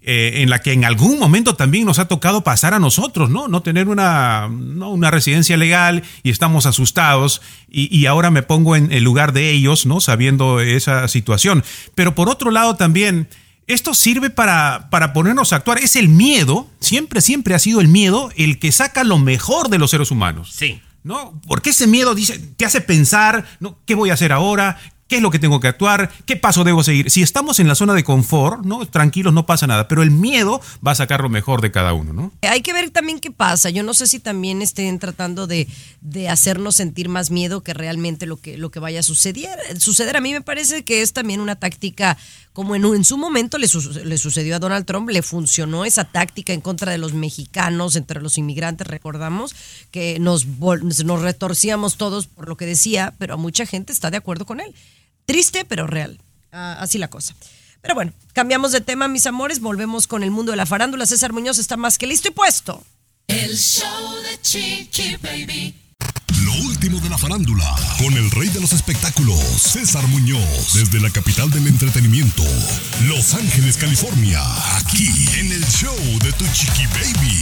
eh, 0.09 0.43
en 0.43 0.51
la 0.51 0.61
que 0.61 0.73
en 0.73 0.85
algún 0.85 1.19
momento 1.19 1.57
también 1.57 1.85
nos 1.85 1.99
ha 1.99 2.07
tocado 2.07 2.45
pasar 2.45 2.75
a 2.75 2.79
nosotros, 2.79 3.29
¿no? 3.29 3.49
No 3.49 3.63
tener 3.63 3.89
una, 3.89 4.49
¿no? 4.49 4.91
una 4.91 5.11
residencia 5.11 5.57
legal 5.57 6.05
y 6.23 6.31
estamos 6.31 6.65
asustados 6.65 7.43
y, 7.69 7.95
y 7.95 8.07
ahora 8.07 8.31
me 8.31 8.45
pongo 8.45 8.77
en 8.77 8.93
el 8.93 9.03
lugar 9.03 9.33
de 9.33 9.51
ellos, 9.51 9.85
¿no? 9.85 10.01
Sabiendo 10.01 10.61
esa 10.61 11.09
situación. 11.09 11.65
Pero 11.97 12.15
por 12.15 12.29
otro 12.29 12.51
lado 12.53 12.77
también... 12.77 13.29
Esto 13.69 13.95
sirve 13.95 14.31
para, 14.31 14.91
para 14.91 15.13
ponernos 15.13 15.53
a 15.53 15.57
actuar. 15.57 15.79
Es 15.79 15.97
el 15.97 16.09
miedo, 16.09 16.69
siempre, 16.79 17.21
siempre 17.21 17.53
ha 17.53 17.59
sido 17.59 17.81
el 17.81 17.89
miedo 17.89 18.31
el 18.37 18.61
que 18.61 18.71
saca 18.71 19.03
lo 19.03 19.19
mejor 19.19 19.71
de 19.71 19.79
los 19.79 19.91
seres 19.91 20.13
humanos. 20.13 20.53
Sí. 20.55 20.81
¿no? 21.07 21.41
Porque 21.47 21.71
ese 21.71 21.87
miedo 21.87 22.17
dice, 22.17 22.37
te 22.39 22.65
hace 22.65 22.81
pensar, 22.81 23.45
¿no? 23.61 23.79
¿qué 23.87 23.95
voy 23.95 24.11
a 24.11 24.15
hacer 24.15 24.33
ahora? 24.33 24.79
¿Qué 25.09 25.17
es 25.17 25.23
lo 25.23 25.31
que 25.31 25.39
tengo 25.39 25.61
que 25.61 25.69
actuar? 25.69 26.11
¿Qué 26.25 26.37
paso 26.37 26.65
debo 26.65 26.83
seguir? 26.83 27.11
Si 27.11 27.23
estamos 27.23 27.61
en 27.61 27.69
la 27.69 27.77
zona 27.77 27.95
de 27.95 28.03
confort, 28.03 28.65
¿no? 28.65 28.85
Tranquilos, 28.87 29.33
no 29.33 29.47
pasa 29.47 29.69
nada, 29.69 29.87
pero 29.87 30.03
el 30.03 30.11
miedo 30.11 30.61
va 30.85 30.93
a 30.93 30.95
sacar 30.97 31.21
lo 31.21 31.29
mejor 31.29 31.61
de 31.61 31.71
cada 31.71 31.93
uno, 31.93 32.13
¿no? 32.13 32.33
Hay 32.43 32.61
que 32.61 32.73
ver 32.73 32.91
también 32.91 33.21
qué 33.21 33.31
pasa. 33.31 33.71
Yo 33.71 33.85
no 33.85 33.95
sé 33.95 34.09
si 34.09 34.19
también 34.19 34.63
estén 34.63 34.99
tratando 34.99 35.47
de, 35.47 35.69
de 36.01 36.29
hacernos 36.29 36.75
sentir 36.75 37.09
más 37.09 37.31
miedo 37.31 37.63
que 37.63 37.73
realmente 37.73 38.27
lo 38.27 38.37
que, 38.37 38.59
lo 38.59 38.73
que 38.73 38.81
vaya 38.81 39.01
a 39.01 39.05
suceder. 39.05 39.59
suceder. 39.79 40.17
A 40.17 40.21
mí 40.21 40.33
me 40.33 40.41
parece 40.41 40.85
que 40.85 41.03
es 41.03 41.13
también 41.13 41.41
una 41.41 41.55
táctica, 41.55 42.19
como 42.57 42.75
en, 42.75 43.05
su 43.05 43.19
momento 43.19 43.59
le, 43.59 43.69
su- 43.69 43.83
le 44.03 44.17
sucedió 44.17 44.57
a 44.57 44.59
Donald 44.59 44.87
Trump, 44.87 45.11
le 45.11 45.21
funcionó 45.21 45.85
esa 45.85 46.05
táctica 46.05 46.55
en 46.55 46.63
contra 46.63 46.91
de 46.91 46.97
los 46.97 47.13
mexicanos, 47.13 47.97
entre 47.97 48.23
los 48.23 48.39
inmigrantes, 48.39 48.87
recordamos 48.87 49.55
que 49.91 50.19
nos 50.19 50.47
retorcíamos 51.21 51.99
todos 51.99 52.29
por 52.29 52.49
lo 52.49 52.57
que 52.57 52.65
decía, 52.65 53.13
pero 53.19 53.37
mucha 53.37 53.67
gente 53.67 53.93
está 53.93 54.11
de 54.11 54.17
acuerdo 54.17 54.47
con 54.47 54.61
él. 54.61 54.75
Triste, 55.27 55.67
pero 55.67 55.87
real. 55.87 56.19
Ah, 56.51 56.79
así 56.81 56.97
la 56.97 57.09
cosa. 57.09 57.35
Pero 57.83 57.95
bueno, 57.95 58.15
cambiamos 58.33 58.73
de 58.73 58.81
tema, 58.81 59.07
mis 59.07 59.27
amores. 59.27 59.61
Volvemos 59.61 60.07
con 60.07 60.23
el 60.23 60.31
mundo 60.31 60.53
de 60.53 60.57
la 60.57 60.65
farándula. 60.65 61.05
César 61.05 61.35
Muñoz 61.35 61.59
está 61.59 61.77
más 61.77 61.99
que 61.99 62.07
listo 62.07 62.29
y 62.29 62.31
puesto. 62.31 62.83
El 63.27 63.55
show 63.55 64.15
de 64.23 64.41
Chiqui 64.41 65.17
Baby. 65.17 65.75
Lo 66.45 66.53
último 66.67 66.99
de 67.01 67.09
la 67.09 67.17
farándula, 67.17 67.65
con 67.99 68.13
el 68.15 68.31
rey 68.33 68.49
de 68.49 68.61
los 68.61 68.73
espectáculos, 68.73 69.39
César 69.39 70.07
Muñoz, 70.09 70.75
desde 70.75 71.01
la 71.01 71.09
capital 71.11 71.51
del 71.51 71.67
entretenimiento, 71.69 72.43
Los 73.05 73.35
Ángeles, 73.35 73.77
California, 73.77 74.41
aquí 74.77 75.09
en 75.39 75.53
el 75.53 75.65
show 75.67 75.95
de 76.23 76.33
tu 76.33 76.45
chiqui 76.53 76.87
baby. 76.87 77.41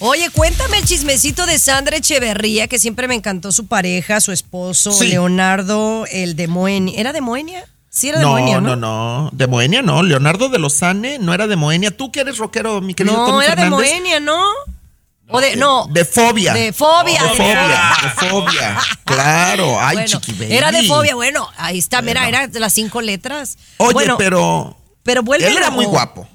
Oye, 0.00 0.30
cuéntame 0.30 0.78
el 0.78 0.84
chismecito 0.84 1.46
de 1.46 1.58
Sandra 1.58 1.96
Echeverría, 1.96 2.68
que 2.68 2.78
siempre 2.78 3.08
me 3.08 3.14
encantó 3.14 3.52
su 3.52 3.66
pareja, 3.66 4.20
su 4.20 4.32
esposo, 4.32 4.92
Sí. 4.92 5.08
Leonardo, 5.08 6.04
el 6.10 6.36
de 6.36 6.46
Moenia. 6.46 7.00
¿Era 7.00 7.12
de 7.12 7.20
Moenia? 7.22 7.64
Sí, 7.90 8.08
era 8.10 8.18
de 8.18 8.24
No, 8.24 8.30
Moenia, 8.32 8.60
no, 8.60 8.76
¿no? 8.76 9.24
no. 9.24 9.30
De 9.32 9.46
Moenia 9.46 9.82
no. 9.82 10.02
Leonardo 10.02 10.48
de 10.50 10.58
Lozane 10.58 11.18
no 11.18 11.34
era 11.34 11.46
de 11.46 11.56
Moenia. 11.56 11.90
Tú 11.96 12.12
que 12.12 12.20
eres 12.20 12.38
rockero, 12.38 12.80
mi 12.80 12.94
querido 12.94 13.16
No, 13.16 13.26
Tony 13.26 13.44
era 13.44 13.56
de 13.56 13.62
Fernández. 13.62 13.90
Moenia, 13.90 14.20
¿no? 14.20 14.42
O 15.32 15.40
de, 15.40 15.56
no. 15.56 15.86
De 15.90 16.04
fobia. 16.04 16.52
De 16.52 16.72
fobia. 16.72 17.22
De 17.22 17.28
fobia. 17.30 17.92
De 18.02 18.28
fobia. 18.28 18.78
Claro. 19.04 19.76
Ay, 19.80 19.96
Bueno, 19.96 20.20
chiqui. 20.20 20.36
Era 20.54 20.70
de 20.70 20.84
fobia, 20.84 21.14
bueno, 21.16 21.48
ahí 21.56 21.78
está, 21.78 22.00
mira, 22.00 22.28
era 22.28 22.46
de 22.46 22.60
las 22.60 22.72
cinco 22.72 23.00
letras. 23.00 23.58
Oye, 23.78 23.92
Bueno, 23.92 24.16
pero. 24.18 24.76
pero 25.02 25.22
vuelve 25.22 25.48
Él 25.48 25.56
era 25.56 25.70
muy 25.70 25.84
guapo. 25.84 26.28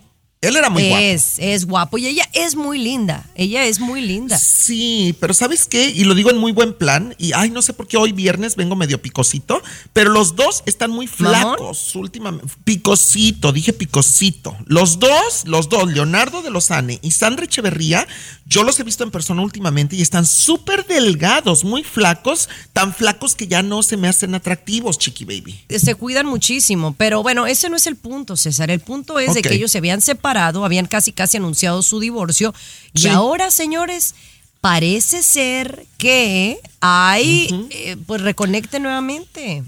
Él 0.48 0.56
era 0.58 0.70
muy 0.70 0.88
guapo. 0.90 1.04
es, 1.04 1.36
es 1.38 1.66
guapo. 1.66 1.98
Y 1.98 2.08
ella 2.08 2.28
es 2.34 2.56
muy 2.56 2.80
linda. 2.80 3.26
Ella 3.36 3.66
es 3.66 3.80
muy 3.80 4.02
linda. 4.02 4.38
Sí, 4.38 5.16
pero 5.20 5.34
¿sabes 5.34 5.66
qué? 5.66 5.90
Y 5.90 6.04
lo 6.04 6.16
digo 6.16 6.30
en 6.30 6.38
muy 6.38 6.52
buen 6.52 6.74
plan. 6.74 7.16
Y 7.18 7.34
ay, 7.34 7.50
no 7.50 7.62
sé 7.62 7.74
por 7.74 7.88
qué 7.88 7.98
hoy 7.98 8.12
viernes 8.12 8.56
vengo 8.56 8.76
medio 8.76 9.02
picosito, 9.02 9.62
pero 9.94 10.12
los 10.12 10.36
dos 10.36 10.64
están 10.66 10.92
muy 10.92 11.08
flacos 11.08 11.96
últimamente. 11.96 12.52
Picosito, 12.64 13.52
dije 13.52 13.74
picosito. 13.74 14.56
Los 14.66 15.00
dos, 15.00 15.44
los 15.46 15.70
dos, 15.70 15.92
Leonardo 15.92 16.42
de 16.42 16.50
Lozane 16.50 17.00
y 17.02 17.12
Sandra 17.12 17.46
Echeverría, 17.46 18.08
yo 18.46 18.64
los 18.64 18.80
he 18.80 18.84
visto 18.84 19.04
en 19.04 19.12
persona 19.12 19.42
últimamente 19.42 19.96
y 19.96 20.02
están 20.02 20.26
súper 20.26 20.86
delgados, 20.86 21.64
muy 21.64 21.84
flacos, 21.84 22.50
tan 22.74 22.94
flacos 22.94 23.36
que 23.36 23.48
ya 23.48 23.64
no 23.64 23.82
se 23.84 23.98
me 23.98 24.08
hacen 24.08 24.36
atractivos, 24.36 25.00
chiqui 25.00 25.26
baby. 25.26 25.60
se 25.78 25.96
cuidan 25.96 26.26
muchísimo, 26.28 26.94
pero 26.98 27.24
bueno, 27.24 27.48
ese 27.48 27.70
no 27.70 27.76
es 27.76 27.88
el 27.88 27.96
punto, 27.96 28.36
César. 28.36 28.70
El 28.70 28.80
punto 28.80 29.20
es 29.20 29.34
de 29.34 29.42
que 29.42 29.54
ellos 29.54 29.72
se 29.72 29.80
habían 29.80 30.02
separado, 30.36 30.66
habían 30.66 30.86
casi 30.86 31.12
casi 31.12 31.38
anunciado 31.38 31.82
su 31.82 32.00
divorcio. 32.00 32.54
Y 32.94 33.08
ahora, 33.08 33.52
señores, 33.52 34.16
parece 34.62 35.24
ser 35.24 35.86
que 35.98 36.60
hay 36.82 37.68
eh, 37.72 37.96
pues 38.06 38.22
reconecte 38.22 38.80
nuevamente. 38.80 39.64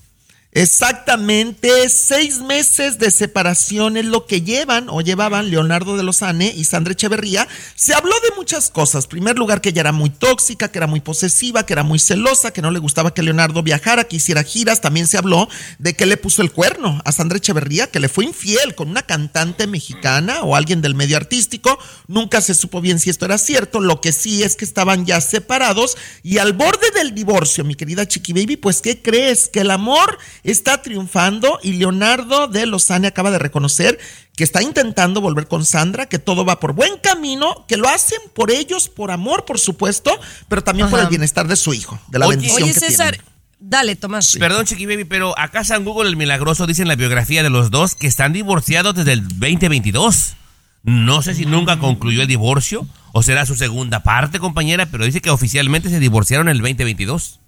Exactamente, 0.57 1.87
seis 1.87 2.39
meses 2.39 2.97
de 2.97 3.11
separación 3.11 3.95
es 3.95 4.05
lo 4.05 4.25
que 4.25 4.41
llevan 4.41 4.89
o 4.89 5.01
llevaban 5.01 5.51
Leonardo 5.51 5.95
de 5.95 6.01
Lozane 6.01 6.51
y 6.51 6.63
Sandra 6.63 6.93
Echeverría. 6.93 7.47
Se 7.75 7.93
habló 7.93 8.15
de 8.21 8.35
muchas 8.35 8.71
cosas. 8.71 9.03
En 9.03 9.09
primer 9.11 9.37
lugar, 9.37 9.61
que 9.61 9.69
ella 9.69 9.81
era 9.81 9.91
muy 9.91 10.09
tóxica, 10.09 10.71
que 10.71 10.79
era 10.79 10.87
muy 10.87 10.99
posesiva, 10.99 11.63
que 11.63 11.73
era 11.73 11.83
muy 11.83 11.99
celosa, 11.99 12.53
que 12.53 12.63
no 12.63 12.71
le 12.71 12.79
gustaba 12.79 13.13
que 13.13 13.21
Leonardo 13.21 13.61
viajara, 13.61 14.05
que 14.05 14.15
hiciera 14.15 14.41
giras. 14.41 14.81
También 14.81 15.05
se 15.05 15.19
habló 15.19 15.47
de 15.77 15.93
que 15.93 16.07
le 16.07 16.17
puso 16.17 16.41
el 16.41 16.51
cuerno 16.51 17.03
a 17.05 17.11
Sandra 17.11 17.37
Echeverría, 17.37 17.91
que 17.91 17.99
le 17.99 18.09
fue 18.09 18.25
infiel 18.25 18.73
con 18.73 18.89
una 18.89 19.03
cantante 19.03 19.67
mexicana 19.67 20.41
o 20.41 20.55
alguien 20.55 20.81
del 20.81 20.95
medio 20.95 21.17
artístico. 21.17 21.77
Nunca 22.07 22.41
se 22.41 22.55
supo 22.55 22.81
bien 22.81 22.97
si 22.97 23.11
esto 23.11 23.25
era 23.25 23.37
cierto. 23.37 23.79
Lo 23.79 24.01
que 24.01 24.11
sí 24.11 24.41
es 24.41 24.55
que 24.55 24.65
estaban 24.65 25.05
ya 25.05 25.21
separados 25.21 25.97
y 26.23 26.39
al 26.39 26.53
borde 26.53 26.89
del 26.95 27.13
divorcio, 27.13 27.63
mi 27.63 27.75
querida 27.75 28.07
Chiqui 28.07 28.33
Baby, 28.33 28.57
pues 28.57 28.81
¿qué 28.81 29.03
crees? 29.03 29.49
Que 29.49 29.59
el 29.59 29.69
amor 29.69 30.17
está 30.51 30.81
triunfando 30.81 31.59
y 31.61 31.73
Leonardo 31.73 32.47
de 32.47 32.65
Lozane 32.65 33.07
acaba 33.07 33.31
de 33.31 33.39
reconocer 33.39 33.99
que 34.35 34.43
está 34.43 34.61
intentando 34.61 35.19
volver 35.19 35.47
con 35.47 35.65
Sandra, 35.65 36.07
que 36.07 36.19
todo 36.19 36.45
va 36.45 36.59
por 36.59 36.73
buen 36.73 36.97
camino, 36.99 37.65
que 37.67 37.75
lo 37.75 37.89
hacen 37.89 38.19
por 38.33 38.51
ellos, 38.51 38.87
por 38.87 39.11
amor, 39.11 39.45
por 39.45 39.59
supuesto, 39.59 40.11
pero 40.47 40.63
también 40.63 40.89
por 40.89 40.99
el 40.99 41.07
bienestar 41.07 41.47
de 41.47 41.55
su 41.55 41.73
hijo, 41.73 41.99
de 42.07 42.19
la 42.19 42.27
Oye, 42.27 42.37
bendición 42.37 42.63
Oye, 42.63 42.73
que 42.73 42.79
César, 42.79 43.15
tienen. 43.15 43.31
dale, 43.59 43.95
Tomás. 43.95 44.37
Perdón, 44.39 44.65
Chiqui 44.65 44.85
Baby, 44.85 45.05
pero 45.05 45.37
acá 45.37 45.63
San 45.63 45.83
Google 45.83 46.09
el 46.09 46.15
Milagroso 46.15 46.65
dice 46.67 46.83
en 46.83 46.87
la 46.87 46.95
biografía 46.95 47.43
de 47.43 47.49
los 47.49 47.71
dos 47.71 47.95
que 47.95 48.07
están 48.07 48.31
divorciados 48.31 48.95
desde 48.95 49.13
el 49.13 49.27
2022. 49.27 50.35
No 50.83 51.21
sé 51.21 51.33
si 51.33 51.45
nunca 51.45 51.79
concluyó 51.79 52.21
el 52.21 52.27
divorcio 52.27 52.87
o 53.11 53.23
será 53.23 53.45
su 53.45 53.55
segunda 53.55 54.03
parte, 54.03 54.39
compañera, 54.39 54.85
pero 54.85 55.03
dice 55.03 55.19
que 55.19 55.29
oficialmente 55.31 55.89
se 55.89 55.99
divorciaron 55.99 56.47
en 56.47 56.55
el 56.55 56.61
2022. 56.61 57.39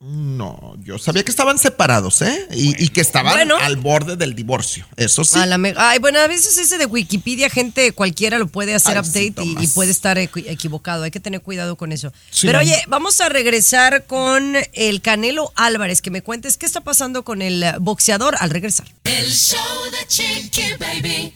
No, 0.00 0.76
yo 0.84 0.96
sabía 0.98 1.24
que 1.24 1.30
estaban 1.30 1.58
separados, 1.58 2.22
¿eh? 2.22 2.46
Y, 2.52 2.84
y 2.84 2.88
que 2.90 3.00
estaban 3.00 3.32
Bueno. 3.34 3.56
al 3.56 3.76
borde 3.76 4.16
del 4.16 4.34
divorcio, 4.36 4.86
eso 4.96 5.24
sí. 5.24 5.38
A 5.40 5.44
la 5.46 5.58
Ay, 5.76 5.98
bueno, 5.98 6.20
a 6.20 6.28
veces 6.28 6.56
ese 6.56 6.78
de 6.78 6.86
Wikipedia, 6.86 7.50
gente 7.50 7.90
cualquiera 7.92 8.38
lo 8.38 8.46
puede 8.46 8.74
hacer 8.74 8.96
Ay, 8.96 9.04
sí, 9.04 9.30
update 9.34 9.64
y- 9.64 9.66
puede 9.68 9.90
estar 9.90 10.16
equi- 10.16 10.44
equivocado. 10.48 11.02
Hay 11.02 11.10
que 11.10 11.18
tener 11.18 11.40
cuidado 11.42 11.76
con 11.76 11.90
eso. 11.90 12.12
Sí, 12.30 12.46
Pero 12.46 12.58
no. 12.60 12.64
oye, 12.64 12.76
vamos 12.86 13.20
a 13.20 13.28
regresar 13.28 14.06
con 14.06 14.54
el 14.72 15.02
Canelo 15.02 15.52
Álvarez. 15.56 16.00
Que 16.00 16.12
me 16.12 16.22
cuentes 16.22 16.56
qué 16.58 16.66
está 16.66 16.80
pasando 16.82 17.24
con 17.24 17.42
el 17.42 17.64
boxeador 17.80 18.36
al 18.38 18.50
regresar. 18.50 18.86
El 19.02 19.28
show 19.32 19.58
de 19.90 20.06
Chiqui 20.06 20.62
Baby. 20.78 21.34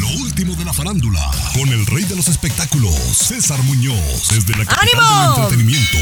Lo 0.00 0.08
último 0.22 0.54
de 0.56 0.64
la 0.64 0.72
farándula, 0.72 1.30
con 1.54 1.68
el 1.68 1.84
rey 1.86 2.04
de 2.04 2.16
los 2.16 2.28
espectáculos, 2.28 2.94
César 3.14 3.62
Muñoz, 3.64 4.28
desde 4.30 4.56
la 4.56 4.64
capital 4.64 4.78
¡Ánimo! 5.00 5.32
del 5.34 5.42
entretenimiento, 5.44 5.98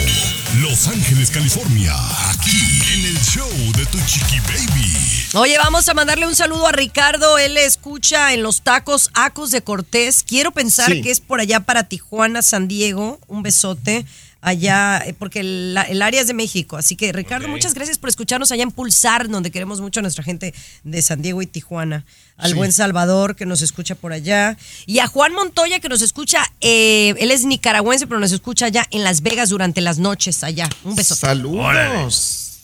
Los 0.61 0.87
Ángeles, 0.87 1.31
California, 1.31 1.95
aquí 2.31 2.81
en 2.95 3.07
el 3.07 3.19
show 3.21 3.49
de 3.77 3.85
Tu 3.87 3.99
Chiqui 4.07 4.39
Baby. 4.41 4.97
Oye, 5.35 5.59
vamos 5.59 5.89
a 5.89 5.95
mandarle 5.95 6.27
un 6.27 6.37
saludo 6.37 6.67
a 6.69 6.73
Ricardo. 6.73 7.39
Él 7.39 7.57
escucha 7.57 8.33
en 8.33 8.43
los 8.43 8.63
tacos 8.63 9.11
Acos 9.15 9.51
de 9.51 9.63
Cortés. 9.63 10.23
Quiero 10.23 10.53
pensar 10.53 10.93
Sí. 10.93 11.03
que 11.03 11.11
es 11.11 11.21
por 11.21 11.41
allá 11.41 11.61
para 11.61 11.85
Tijuana, 11.85 12.43
San 12.43 12.69
Diego. 12.69 13.19
Un 13.27 13.43
besote 13.43 14.07
allá, 14.49 15.03
eh, 15.07 15.15
porque 15.19 15.41
el, 15.41 16.03
área 16.03 16.21
es 16.21 16.27
de 16.27 16.35
México. 16.35 16.77
Así 16.77 16.97
que, 16.97 17.13
Ricardo, 17.13 17.49
muchas 17.49 17.75
gracias 17.75 17.99
por 17.99 18.09
escucharnos 18.09 18.51
allá 18.53 18.63
en 18.63 18.71
Pulsar, 18.71 19.29
donde 19.29 19.51
queremos 19.51 19.81
mucho 19.81 20.01
a 20.01 20.03
nuestra 20.03 20.25
gente 20.25 20.55
de 20.85 21.03
San 21.03 21.23
Diego 21.23 21.43
y 21.43 21.47
Tijuana. 21.47 22.05
Al 22.37 22.51
Sí. 22.51 22.57
buen 22.57 22.73
Salvador, 22.73 23.35
que 23.35 23.47
nos 23.47 23.63
escucha 23.63 23.95
por 23.97 24.13
allá. 24.13 24.57
Y 24.87 25.01
a 25.01 25.09
Juan 25.09 25.33
Montoya, 25.33 25.81
que 25.81 25.89
nos 25.89 26.03
escucha, 26.03 26.41
eh, 26.61 27.15
él 27.19 27.31
es 27.31 27.45
nicaragüense, 27.45 28.07
pero 28.07 28.21
nos 28.21 28.31
escucha 28.33 28.67
allá 28.67 28.87
en 28.91 29.03
Las 29.03 29.23
Vegas 29.23 29.49
durante 29.49 29.81
las 29.81 29.99
noches 29.99 30.45
allá. 30.45 30.69
Un 30.85 30.95
besote. 30.95 31.21
Saludos. 31.21 32.59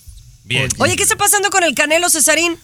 Bien. 0.44 0.68
Oye, 0.78 0.96
¿qué 0.96 1.02
está 1.02 1.16
pasando 1.16 1.50
con 1.50 1.64
el 1.64 1.74
Canelo, 1.74 2.08
Cesarín? 2.10 2.56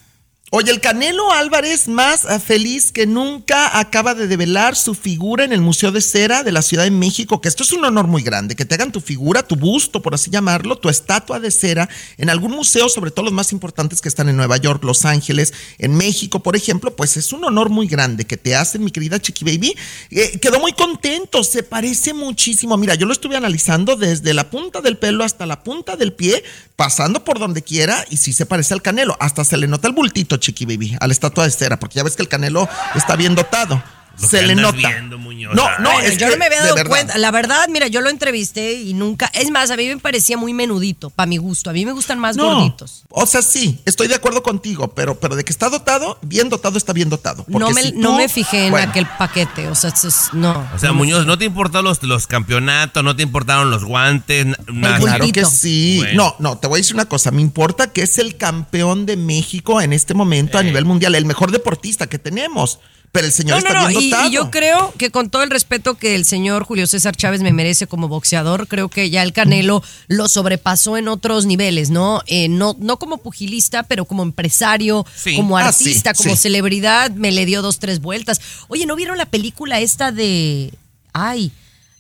Oye, 0.53 0.73
el 0.73 0.81
Canelo 0.81 1.31
Álvarez, 1.31 1.87
más 1.87 2.25
ah, 2.25 2.41
feliz 2.41 2.91
que 2.91 3.07
nunca, 3.07 3.79
acaba 3.79 4.17
de 4.17 4.27
develar 4.27 4.75
su 4.75 4.97
figura 4.97 5.45
en 5.45 5.53
el 5.53 5.61
Museo 5.61 5.93
de 5.93 6.01
Cera 6.01 6.43
de 6.43 6.51
la 6.51 6.61
Ciudad 6.61 6.83
de 6.83 6.91
México, 6.91 7.41
que 7.41 7.47
esto 7.47 7.63
es 7.63 7.71
un 7.71 7.85
honor 7.85 8.09
muy 8.09 8.25
grande, 8.25 8.57
que 8.57 8.65
te 8.65 8.75
hagan 8.75 8.91
tu 8.91 9.01
figura, 9.01 9.45
tu 9.45 9.55
busto, 9.55 10.03
por 10.03 10.13
así 10.13 10.29
llamarlo, 10.29 10.75
tu 10.75 10.89
estatua 10.89 11.39
de 11.39 11.53
cera 11.53 11.89
en 12.19 12.31
algún 12.31 12.51
museo, 12.51 12.89
sobre 12.89 13.13
todo 13.13 13.27
los 13.27 13.33
más 13.33 13.53
importantes 13.53 14.01
que 14.01 14.09
están 14.09 14.29
en 14.29 14.37
Nueva 14.37 14.57
York, 14.57 14.83
Los 14.83 15.05
Ángeles, 15.05 15.55
en 15.79 15.95
México, 15.95 16.43
por 16.43 16.57
ejemplo, 16.57 16.97
pues 16.97 17.17
es 17.17 17.33
un 17.33 17.45
honor 17.45 17.71
muy 17.71 17.87
grande 17.87 18.25
que 18.25 18.37
te 18.37 18.57
hacen, 18.57 18.83
mi 18.83 18.91
querida 18.91 19.21
Chiqui 19.21 19.45
Baby. 19.45 19.77
Eh, 20.11 20.41
quedó 20.41 20.59
muy 20.59 20.73
contento, 20.73 21.45
se 21.45 21.63
parece 21.63 22.13
muchísimo. 22.13 22.77
Mira, 22.77 22.97
yo 22.97 23.07
lo 23.07 23.13
estuve 23.13 23.37
analizando 23.37 23.95
desde 23.95 24.35
la 24.35 24.51
punta 24.51 24.81
del 24.81 24.99
pelo 24.99 25.23
hasta 25.23 25.47
la 25.47 25.63
punta 25.63 25.95
del 25.95 26.13
pie, 26.13 26.43
pasando 26.75 27.23
por 27.23 27.39
donde 27.39 27.63
quiera, 27.63 28.05
y 28.11 28.17
sí 28.17 28.33
se 28.33 28.47
parece 28.47 28.75
al 28.75 28.83
Canelo. 28.83 29.17
Hasta 29.21 29.45
se 29.45 29.57
le 29.57 29.69
nota 29.69 29.87
el 29.87 29.95
bultito, 29.95 30.40
Chiqui 30.41 30.67
Baby, 30.67 30.97
a 30.99 31.07
la 31.07 31.13
estatua 31.13 31.45
de 31.45 31.51
cera, 31.51 31.79
porque 31.79 31.97
ya 31.97 32.03
ves 32.03 32.17
que 32.17 32.23
el 32.23 32.29
Canelo 32.29 32.69
está 32.95 33.17
bien 33.17 33.35
dotado. 33.35 33.83
Lo 34.21 34.29
se 34.29 34.43
le 34.43 34.55
nota. 34.55 34.77
viendo, 34.77 35.19
Muñoz. 35.19 35.55
no, 35.55 35.65
no, 35.79 35.91
Bueno, 35.93 36.07
es 36.09 36.19
yo 36.19 36.27
que, 36.27 36.33
no 36.33 36.39
me 36.39 36.47
había 36.47 36.61
dado 36.63 36.75
verdad. 36.75 36.89
cuenta. 36.91 37.19
La 37.19 37.31
verdad, 37.31 37.69
mira, 37.69 37.87
yo 37.89 38.01
lo 38.01 38.11
entrevisté 38.11 38.75
y 38.75 38.95
nunca. 38.95 39.31
Es 39.35 39.51
más, 39.51 39.71
a 39.71 39.77
mí 39.77 39.87
me 39.89 39.97
parecía 39.99 40.37
muy 40.37 40.53
menudito, 40.53 41.11
para 41.11 41.27
mi 41.27 41.37
gusto. 41.39 41.71
A 41.71 41.73
mí 41.73 41.85
me 41.87 41.93
gustan 41.93 42.19
más 42.19 42.37
No, 42.37 42.55
gorditos. 42.55 43.05
o 43.09 43.27
sea, 43.27 43.43
sí, 43.43 43.81
estoy 43.87 44.09
de 44.09 44.15
acuerdo 44.15 44.43
contigo, 44.43 44.89
pero, 44.95 45.19
pero 45.19 45.37
de 45.37 45.45
que 45.45 45.53
está 45.53 45.69
dotado, 45.69 46.19
bien 46.23 46.49
dotado 46.49 46.77
está 46.79 46.93
bien 46.93 47.09
dotado. 47.09 47.45
No 47.49 47.71
me, 47.71 47.83
si 47.83 47.93
no 47.93 48.17
me 48.17 48.29
fijé 48.29 48.67
en 48.67 48.71
bueno, 48.73 48.91
aquel 48.91 49.07
paquete. 49.19 49.69
O 49.69 49.75
sea, 49.75 49.91
es- 49.91 50.31
no. 50.33 50.67
O 50.75 50.79
sea, 50.79 50.91
no 50.91 50.95
Muñoz. 50.97 51.27
¿no 51.27 51.39
te 51.39 51.45
importaron 51.47 51.85
los, 51.87 52.03
los 52.03 52.27
campeonatos? 52.27 53.03
¿No 53.05 53.17
te 53.17 53.23
importaron 53.23 53.71
los 53.71 53.85
guantes? 53.85 54.47
na- 54.47 54.57
nada? 54.73 54.99
Claro 54.99 55.27
que 55.33 55.45
sí. 55.45 55.97
Bueno. 55.99 56.37
No, 56.39 56.51
no, 56.51 56.59
te 56.59 56.67
voy 56.67 56.79
a 56.79 56.81
decir 56.81 56.95
una 56.95 57.07
cosa. 57.07 57.31
Me 57.31 57.41
importa 57.43 57.93
que 57.93 58.03
es 58.03 58.19
el 58.19 58.37
campeón 58.37 59.07
de 59.07 59.17
México 59.17 59.81
en 59.81 59.93
este 59.93 60.15
momento 60.15 60.59
a 60.59 60.63
nivel 60.63 60.85
mundial, 60.85 61.15
el 61.15 61.25
mejor 61.25 61.51
deportista 61.51 62.07
que 62.09 62.19
tenemos. 62.19 62.79
Pero 63.13 63.27
el 63.27 63.33
señor 63.33 63.61
No, 63.63 63.67
está 63.69 63.81
no. 63.83 63.89
bien 63.89 64.01
Y, 64.03 64.11
dotado. 64.11 64.29
y 64.29 64.33
yo 64.33 64.51
creo 64.53 64.95
que 64.97 65.11
con 65.11 65.31
todo 65.31 65.43
el 65.43 65.51
respeto 65.51 65.95
que 65.97 66.15
el 66.15 66.25
señor 66.25 66.63
Julio 66.65 66.87
César 66.87 67.17
Chávez 67.17 67.41
me 67.43 67.53
merece 67.53 67.89
como 67.89 68.07
boxeador, 68.07 68.69
creo 68.69 68.89
que 68.89 69.11
ya 69.11 69.23
el 69.25 69.33
Canelo 69.33 69.83
lo 70.07 70.29
sobrepasó 70.29 70.97
en 70.97 71.09
otros 71.09 71.45
niveles, 71.45 71.91
¿no? 71.91 72.23
Eh, 72.27 72.49
no, 72.49 72.77
no 72.79 72.99
como 72.99 73.19
pugilista, 73.19 73.83
pero 73.83 74.05
como 74.05 74.23
empresario, 74.23 75.05
Sí. 75.17 75.35
como 75.35 75.59
Ah, 75.59 75.73
sí, 75.73 75.87
artista, 75.89 76.15
como 76.15 76.37
sí. 76.37 76.43
celebridad, 76.43 77.11
me 77.11 77.33
le 77.33 77.47
dio 77.47 77.63
dos, 77.63 77.81
tres 77.81 78.01
vueltas. 78.01 78.41
Oye, 78.69 78.87
¿no 78.87 78.95
vieron 78.95 79.19
la 79.19 79.27
película 79.27 79.81
esta 79.81 80.13
de. 80.13 80.73
Ay. 81.13 81.51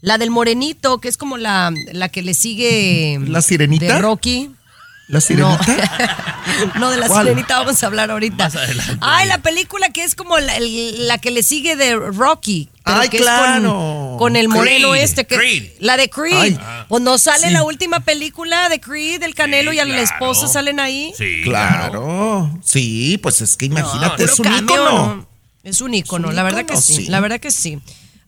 La 0.02 0.16
del 0.16 0.30
morenito, 0.30 0.98
que 0.98 1.08
es 1.08 1.16
como 1.18 1.36
la, 1.36 1.72
la 1.92 2.08
que 2.08 2.22
le 2.22 2.32
sigue. 2.34 3.18
¿La 3.26 3.42
sirenita? 3.42 3.84
De 3.84 3.98
Rocky. 3.98 4.50
¿La 5.10 5.18
No. 5.18 5.20
sirenita? 5.20 6.72
no, 6.78 6.90
de 6.90 6.96
la 6.98 7.08
¿Cuál? 7.08 7.26
sirenita 7.26 7.58
vamos 7.58 7.82
a 7.82 7.86
hablar 7.86 8.10
ahorita. 8.10 8.44
Más 8.44 8.56
adelante. 8.56 8.96
Ay, 9.00 9.26
la 9.28 9.38
película 9.38 9.88
que 9.90 10.04
es 10.04 10.14
como 10.14 10.38
la, 10.38 10.56
el- 10.56 11.08
la 11.08 11.18
que 11.18 11.30
le 11.30 11.42
sigue 11.42 11.74
de 11.76 11.96
Rocky. 11.96 12.68
pero 12.84 13.00
Ay, 13.00 13.08
que 13.08 13.16
es 13.18 13.22
claro. 13.22 13.72
con, 13.72 14.18
con 14.18 14.36
el 14.36 14.48
moreno 14.48 14.90
Creed, 14.90 15.02
este. 15.04 15.26
Que, 15.26 15.36
Creed. 15.36 15.64
La 15.80 15.96
de 15.96 16.08
Creed. 16.08 16.36
Ay. 16.36 16.58
Cuando 16.88 17.18
sale 17.18 17.48
Sí. 17.48 17.52
la 17.52 17.62
última 17.64 18.00
película 18.00 18.68
de 18.68 18.80
Creed, 18.80 19.20
del 19.20 19.34
Canelo 19.34 19.72
Sí, 19.72 19.76
y 19.76 19.80
a 19.80 19.84
la 19.84 19.94
claro. 19.96 20.04
esposa 20.04 20.46
salen 20.48 20.78
ahí. 20.80 21.12
Sí, 21.18 21.40
Claro. 21.44 22.50
Sí, 22.64 23.18
pues 23.22 23.40
es 23.40 23.56
que 23.56 23.66
imagínate, 23.66 24.24
es 24.24 24.38
un 24.38 24.44
cambio, 24.44 24.76
ícono. 24.76 24.90
¿no? 25.16 25.28
Es 25.64 25.80
un 25.80 25.92
ícono, 25.94 26.28
Es 26.28 26.30
un 26.30 26.36
la 26.36 26.42
verdad 26.42 26.60
ícono, 26.60 26.78
que 26.78 26.82
sí, 26.86 26.94
sí. 26.94 27.06
La 27.08 27.20
verdad 27.20 27.40
que 27.40 27.50
sí. 27.50 27.78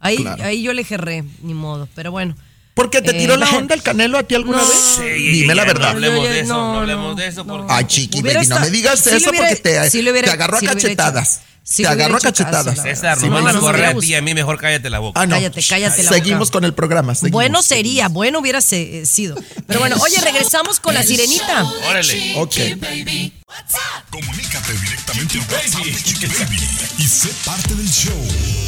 Ahí, 0.00 0.16
Claro. 0.16 0.42
ahí 0.44 0.62
yo 0.62 0.72
le 0.72 0.82
gerré, 0.84 1.24
ni 1.42 1.54
modo. 1.54 1.88
Pero 1.94 2.10
bueno. 2.10 2.34
¿Por 2.74 2.88
qué 2.88 3.02
te 3.02 3.10
Eh, 3.10 3.14
tiró 3.14 3.36
la 3.36 3.50
onda 3.50 3.74
el 3.74 3.82
Canelo 3.82 4.16
a 4.18 4.22
ti 4.22 4.34
alguna 4.34 4.58
No. 4.62 4.66
vez? 4.66 4.78
Sí, 4.96 5.02
Dime 5.40 5.54
la 5.54 5.62
No 5.64 5.72
verdad. 5.74 5.90
hablemos 5.90 6.18
Yo- 6.20 6.24
yo- 6.24 6.30
de 6.30 6.40
eso, 6.40 6.54
no, 6.54 6.72
no 6.72 6.78
hablemos 6.80 7.04
no, 7.10 7.14
de 7.22 7.26
eso. 7.26 7.44
no. 7.44 7.52
Porque... 7.58 7.72
Ay, 7.72 7.84
chiqui, 7.84 8.22
no 8.48 8.60
me 8.60 8.70
digas 8.70 9.06
le 9.06 9.16
eso 9.16 9.30
hubiera- 9.30 9.48
porque 9.48 9.60
te, 9.62 9.78
le 10.02 10.10
hubiera- 10.10 10.28
te 10.28 10.32
agarró 10.32 10.56
a 10.56 10.60
hubiera 10.60 10.74
cachetadas. 10.74 11.40
Sí 11.62 11.82
te 11.82 11.88
agarró 11.88 12.16
a 12.16 12.20
cachetadas. 12.20 12.80
César, 12.82 13.18
Sí, 13.18 13.28
no 13.28 13.46
a 13.46 13.60
correr 13.60 13.84
a 13.86 13.94
ti 13.94 14.06
y 14.06 14.14
a 14.14 14.22
mí, 14.22 14.34
mejor 14.34 14.58
cállate 14.58 14.88
la 14.90 14.98
boca. 14.98 15.20
Ah, 15.20 15.26
no. 15.26 15.36
Cállate, 15.36 15.62
cállate 15.68 16.02
la 16.02 16.10
Seguimos 16.10 16.48
boca. 16.48 16.52
con 16.58 16.64
el 16.64 16.74
programa. 16.74 17.14
seguimos, 17.14 17.32
bueno 17.32 17.62
seguimos. 17.62 17.66
sería, 17.66 18.08
bueno 18.08 18.38
hubiera 18.40 18.58
eh, 18.70 19.04
sido. 19.06 19.36
Pero 19.66 19.80
bueno, 19.80 19.96
oye, 20.00 20.18
regresamos 20.20 20.80
con 20.80 20.94
la 20.94 21.02
sirenita. 21.02 21.64
Órale. 21.88 22.34
Ok. 22.36 22.54
Baby. 22.78 23.32
What's 23.48 23.74
up? 23.74 24.04
Comunícate 24.10 24.72
directamente 24.72 25.38
al 25.38 25.44
WhatsApp 25.52 25.84
de 25.84 26.02
Chiqui 26.02 26.26
Baby 26.26 26.58
y 26.98 27.06
sé 27.06 27.28
parte 27.44 27.74
del 27.74 27.88
show. 27.90 28.16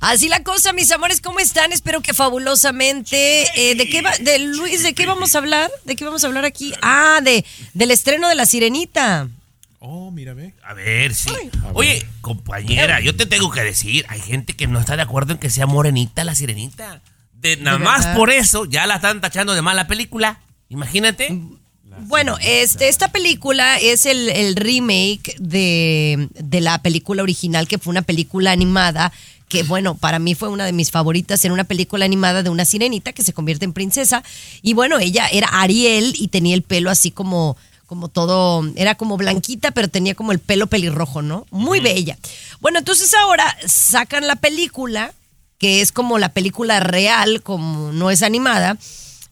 Así 0.05 0.29
la 0.29 0.43
cosa, 0.43 0.71
mis 0.71 0.91
amores, 0.91 1.19
¿cómo 1.19 1.39
están? 1.39 1.71
Espero 1.73 1.99
que 2.01 2.13
fabulosamente. 2.13 3.41
Eh, 3.55 3.73
¿De 3.73 3.89
qué 3.89 4.03
va, 4.03 4.11
de 4.19 4.37
Luis, 4.37 4.83
de 4.83 4.93
qué 4.93 5.07
vamos 5.07 5.33
a 5.33 5.39
hablar? 5.39 5.71
¿De 5.83 5.95
qué 5.95 6.05
vamos 6.05 6.23
a 6.23 6.27
hablar 6.27 6.45
aquí? 6.45 6.73
Ah, 6.83 7.21
de 7.23 7.43
del 7.73 7.89
estreno 7.89 8.29
de 8.29 8.35
la 8.35 8.45
sirenita. 8.45 9.27
Oh, 9.79 10.11
mira, 10.11 10.35
ve. 10.35 10.53
A 10.63 10.75
ver, 10.75 11.15
sí. 11.15 11.31
Oye, 11.73 12.05
compañera, 12.21 12.99
yo 12.99 13.15
te 13.15 13.25
tengo 13.25 13.49
que 13.49 13.63
decir, 13.63 14.05
hay 14.07 14.21
gente 14.21 14.55
que 14.55 14.67
no 14.67 14.79
está 14.79 14.95
de 14.95 15.01
acuerdo 15.01 15.33
en 15.33 15.39
que 15.39 15.49
sea 15.49 15.65
morenita 15.65 16.23
la 16.23 16.35
sirenita. 16.35 17.01
De 17.33 17.57
nada 17.57 17.79
más 17.79 18.05
por 18.15 18.29
eso 18.29 18.65
ya 18.65 18.85
la 18.85 18.97
están 18.97 19.21
tachando 19.21 19.55
de 19.55 19.63
mala 19.63 19.87
película. 19.87 20.39
Imagínate. 20.69 21.35
Bueno, 22.01 22.37
este, 22.41 22.89
esta 22.89 23.07
película 23.07 23.77
es 23.79 24.05
el, 24.05 24.29
el 24.29 24.55
remake 24.55 25.35
de, 25.39 26.27
de 26.33 26.61
la 26.61 26.79
película 26.83 27.23
original, 27.23 27.67
que 27.67 27.79
fue 27.79 27.91
una 27.91 28.01
película 28.01 28.51
animada, 28.51 29.11
que 29.47 29.63
bueno, 29.63 29.95
para 29.95 30.19
mí 30.19 30.35
fue 30.35 30.49
una 30.49 30.65
de 30.65 30.73
mis 30.73 30.91
favoritas, 30.91 31.43
era 31.45 31.53
una 31.53 31.63
película 31.65 32.05
animada 32.05 32.43
de 32.43 32.49
una 32.49 32.65
sirenita 32.65 33.13
que 33.13 33.23
se 33.23 33.33
convierte 33.33 33.65
en 33.65 33.73
princesa. 33.73 34.23
Y 34.61 34.73
bueno, 34.73 34.99
ella 34.99 35.27
era 35.27 35.47
Ariel 35.47 36.13
y 36.17 36.29
tenía 36.29 36.55
el 36.55 36.63
pelo 36.63 36.89
así 36.89 37.11
como, 37.11 37.55
como 37.85 38.07
todo, 38.07 38.63
era 38.75 38.95
como 38.95 39.17
blanquita, 39.17 39.71
pero 39.71 39.87
tenía 39.87 40.15
como 40.15 40.31
el 40.31 40.39
pelo 40.39 40.67
pelirrojo, 40.67 41.21
¿no? 41.21 41.45
Muy 41.51 41.79
bella. 41.79 42.17
Bueno, 42.59 42.79
entonces 42.79 43.13
ahora 43.13 43.55
sacan 43.67 44.25
la 44.27 44.35
película, 44.35 45.13
que 45.59 45.81
es 45.81 45.91
como 45.91 46.17
la 46.17 46.29
película 46.29 46.79
real, 46.79 47.41
como 47.43 47.91
no 47.91 48.09
es 48.09 48.23
animada. 48.23 48.77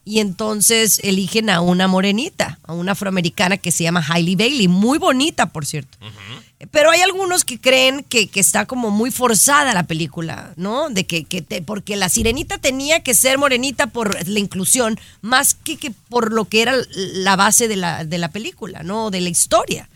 y 0.04 0.20
entonces 0.20 1.00
eligen 1.02 1.48
a 1.48 1.60
una 1.62 1.88
morenita, 1.88 2.58
a 2.64 2.74
una 2.74 2.92
afroamericana 2.92 3.56
que 3.56 3.72
se 3.72 3.84
llama 3.84 4.04
Hailey 4.06 4.36
Bailey, 4.36 4.68
muy 4.68 4.98
bonita, 4.98 5.46
por 5.46 5.64
cierto. 5.64 5.96
Pero 6.70 6.90
hay 6.90 7.00
algunos 7.00 7.44
que 7.44 7.60
creen 7.60 8.04
que, 8.08 8.28
que 8.28 8.40
está 8.40 8.66
como 8.66 8.90
muy 8.90 9.10
forzada 9.10 9.74
la 9.74 9.86
película, 9.86 10.52
¿no? 10.56 10.90
De 10.90 11.06
que, 11.06 11.24
que 11.24 11.42
porque 11.62 11.96
la 11.96 12.08
sirenita 12.08 12.58
tenía 12.58 13.00
que 13.02 13.14
ser 13.14 13.38
morenita 13.38 13.88
por 13.88 14.26
la 14.28 14.38
inclusión, 14.38 14.98
más 15.20 15.54
que, 15.54 15.76
que 15.76 15.90
por 16.08 16.32
lo 16.32 16.46
que 16.46 16.62
era 16.62 16.74
la 16.96 17.36
base 17.36 17.68
de 17.68 17.76
la, 17.76 18.04
de 18.04 18.18
la 18.18 18.30
película, 18.30 18.82
¿no? 18.82 19.10
De 19.10 19.20
la 19.20 19.28
historia. 19.28 19.88